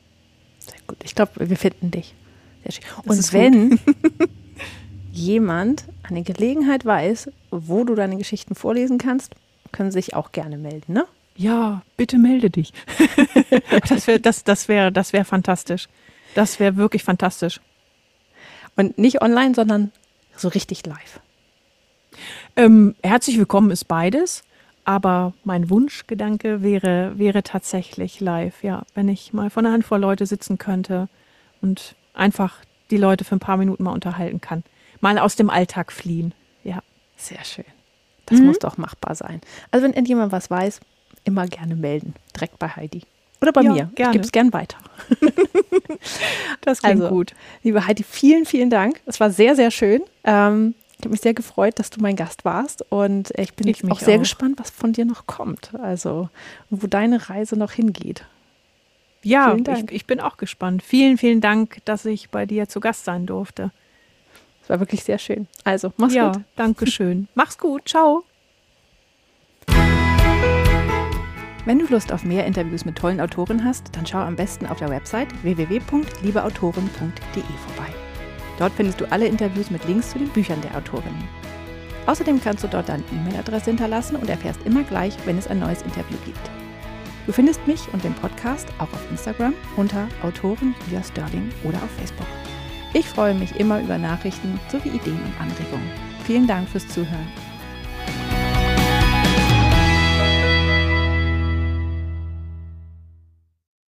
Sehr 0.59 0.79
gut. 0.87 0.99
Ich 1.03 1.15
glaube, 1.15 1.49
wir 1.49 1.57
finden 1.57 1.91
dich. 1.91 2.15
Sehr 2.63 2.73
schön. 2.73 2.85
Und 3.05 3.33
wenn 3.33 3.81
jemand 5.13 5.85
eine 6.03 6.23
Gelegenheit 6.23 6.85
weiß, 6.85 7.31
wo 7.51 7.85
du 7.85 7.95
deine 7.95 8.17
Geschichten 8.17 8.55
vorlesen 8.55 8.99
kannst, 8.99 9.35
können 9.73 9.91
sie 9.91 9.99
sich 9.99 10.15
auch 10.15 10.33
gerne 10.33 10.59
melden, 10.59 10.93
ne? 10.93 11.07
Ja, 11.35 11.83
bitte 11.97 12.19
melde 12.19 12.51
dich. 12.51 12.75
das 13.89 14.07
wäre 14.07 14.21
das, 14.21 14.45
das 14.45 14.69
wär, 14.69 14.91
das 14.91 15.15
wär 15.15 15.25
fantastisch. 15.25 15.89
Das 16.35 16.61
wäre 16.61 16.77
wirklich 16.77 17.05
fantastisch. 17.05 17.59
Und 18.77 18.99
nicht 18.99 19.21
online, 19.23 19.55
sondern 19.55 19.93
so 20.37 20.49
richtig 20.49 20.87
live. 20.87 21.21
Ähm, 22.57 22.95
herzlich 23.03 23.39
willkommen 23.39 23.71
ist 23.71 23.87
beides, 23.87 24.45
aber 24.85 25.35
mein 25.45 25.71
Wunschgedanke 25.71 26.63
wäre, 26.63 27.19
wäre 27.19 27.43
tatsächlich 27.43 28.21
live, 28.21 28.63
ja, 28.63 28.83
wenn 28.95 29.09
ich 29.09 29.33
mal 29.33 29.51
von 29.51 29.65
einer 29.65 29.75
Handvoll 29.75 30.01
Leute 30.01 30.27
sitzen 30.27 30.59
könnte 30.59 31.09
und 31.61 31.95
einfach 32.15 32.57
die 32.91 32.97
Leute 32.97 33.25
für 33.25 33.37
ein 33.37 33.41
paar 33.41 33.57
Minuten 33.57 33.85
mal 33.85 33.93
unterhalten 33.93 34.41
kann. 34.41 34.65
Mal 35.01 35.19
aus 35.19 35.37
dem 35.37 35.51
Alltag 35.51 35.93
fliehen. 35.93 36.35
Ja. 36.65 36.83
Sehr 37.17 37.45
schön. 37.45 37.65
Das 38.27 38.39
Mhm. 38.39 38.47
muss 38.47 38.59
doch 38.59 38.77
machbar 38.79 39.15
sein. 39.15 39.41
Also 39.71 39.85
wenn 39.85 39.93
irgendjemand 39.93 40.33
was 40.33 40.51
weiß, 40.51 40.81
immer 41.25 41.47
gerne 41.47 41.77
melden. 41.77 42.15
Direkt 42.35 42.59
bei 42.59 42.69
Heidi. 42.69 43.03
Oder 43.43 43.53
bei 43.53 43.63
Ja, 43.63 43.73
mir. 43.73 43.89
Ich 43.91 43.95
gerne. 43.97 44.13
gebe 44.13 44.25
es 44.25 44.33
gern 44.33 44.53
weiter. 44.53 44.79
Das 46.63 46.81
klingt 46.81 47.09
gut. 47.09 47.33
Liebe 47.63 47.87
Heidi, 47.87 48.03
vielen, 48.05 48.45
vielen 48.47 48.71
Dank. 48.71 49.01
Es 49.07 49.19
war 49.21 49.31
sehr, 49.31 49.57
sehr 49.57 49.71
schön. 49.71 50.03
Ähm, 50.25 50.75
ich 50.99 51.01
habe 51.05 51.11
mich 51.11 51.21
sehr 51.21 51.35
gefreut, 51.35 51.79
dass 51.79 51.91
du 51.91 52.01
mein 52.01 52.15
Gast 52.17 52.45
warst. 52.45 52.85
Und 52.91 53.33
ich 53.37 53.55
bin 53.55 53.67
Ich 53.69 53.85
auch 53.91 53.99
sehr 53.99 54.17
auch. 54.17 54.21
gespannt, 54.21 54.59
was 54.61 54.71
von 54.71 54.93
dir 54.93 55.05
noch 55.05 55.27
kommt. 55.27 55.75
Also, 55.75 56.29
wo 56.71 56.87
deine 56.87 57.29
Reise 57.29 57.57
noch 57.57 57.73
hingeht. 57.73 58.25
Ja, 59.25 59.57
ich, 59.57 59.91
ich 59.91 60.07
bin 60.07 60.21
auch 60.21 60.37
gespannt. 60.37 60.83
Vielen, 60.83 61.19
vielen 61.19 61.41
Dank, 61.41 61.79
dass 61.85 62.05
ich 62.05 62.31
bei 62.31 62.47
dir 62.47 62.69
zu 62.69 62.81
Gast 62.81 63.05
sein 63.05 63.27
durfte. 63.27 63.71
Es 64.63 64.69
war 64.69 64.79
wirklich 64.81 65.03
sehr 65.03 65.19
schön. 65.19 65.49
Also, 65.65 65.93
mach's 65.97 66.15
ja, 66.15 66.33
gut. 66.33 66.43
danke 66.57 66.87
schön. 66.89 67.27
Mach's 67.35 67.59
gut. 67.59 67.89
Ciao. 67.89 68.25
Wenn 71.65 71.79
du 71.79 71.87
Lust 71.87 72.13
auf 72.13 72.25
mehr 72.25 72.45
Interviews 72.45 72.85
mit 72.85 72.97
tollen 72.97 73.21
Autoren 73.21 73.65
hast, 73.65 73.95
dann 73.95 74.05
schau 74.05 74.19
am 74.19 74.35
besten 74.35 74.67
auf 74.67 74.79
der 74.79 74.91
Website 74.91 75.29
www.liebeautoren.de 75.45 77.43
vorbei. 77.67 77.93
Dort 78.59 78.73
findest 78.73 79.01
du 79.01 79.11
alle 79.13 79.27
Interviews 79.27 79.71
mit 79.71 79.87
Links 79.87 80.11
zu 80.11 80.19
den 80.19 80.29
Büchern 80.31 80.61
der 80.61 80.77
Autorinnen. 80.77 81.29
Außerdem 82.07 82.41
kannst 82.41 82.65
du 82.65 82.69
dort 82.69 82.89
deine 82.89 83.05
E-Mail-Adresse 83.13 83.67
hinterlassen 83.67 84.17
und 84.17 84.29
erfährst 84.29 84.61
immer 84.65 84.83
gleich, 84.83 85.15
wenn 85.25 85.39
es 85.39 85.47
ein 85.47 85.61
neues 85.61 85.83
Interview 85.83 86.17
gibt. 86.25 86.51
Du 87.27 87.33
findest 87.33 87.65
mich 87.69 87.81
und 87.93 88.03
den 88.03 88.15
Podcast 88.15 88.69
auch 88.79 88.93
auf 88.93 89.11
Instagram 89.13 89.55
unter 89.77 90.09
Autorin 90.25 90.75
Julia 90.87 91.05
Sterling 91.05 91.49
oder 91.63 91.77
auf 91.77 91.91
Facebook. 91.97 92.27
Ich 92.93 93.07
freue 93.07 93.35
mich 93.35 93.55
immer 93.61 93.81
über 93.81 93.99
Nachrichten 93.99 94.59
sowie 94.69 94.89
Ideen 94.89 95.21
und 95.23 95.41
Anregungen. 95.41 95.89
Vielen 96.25 96.49
Dank 96.49 96.69
fürs 96.69 96.89
Zuhören. 96.89 97.52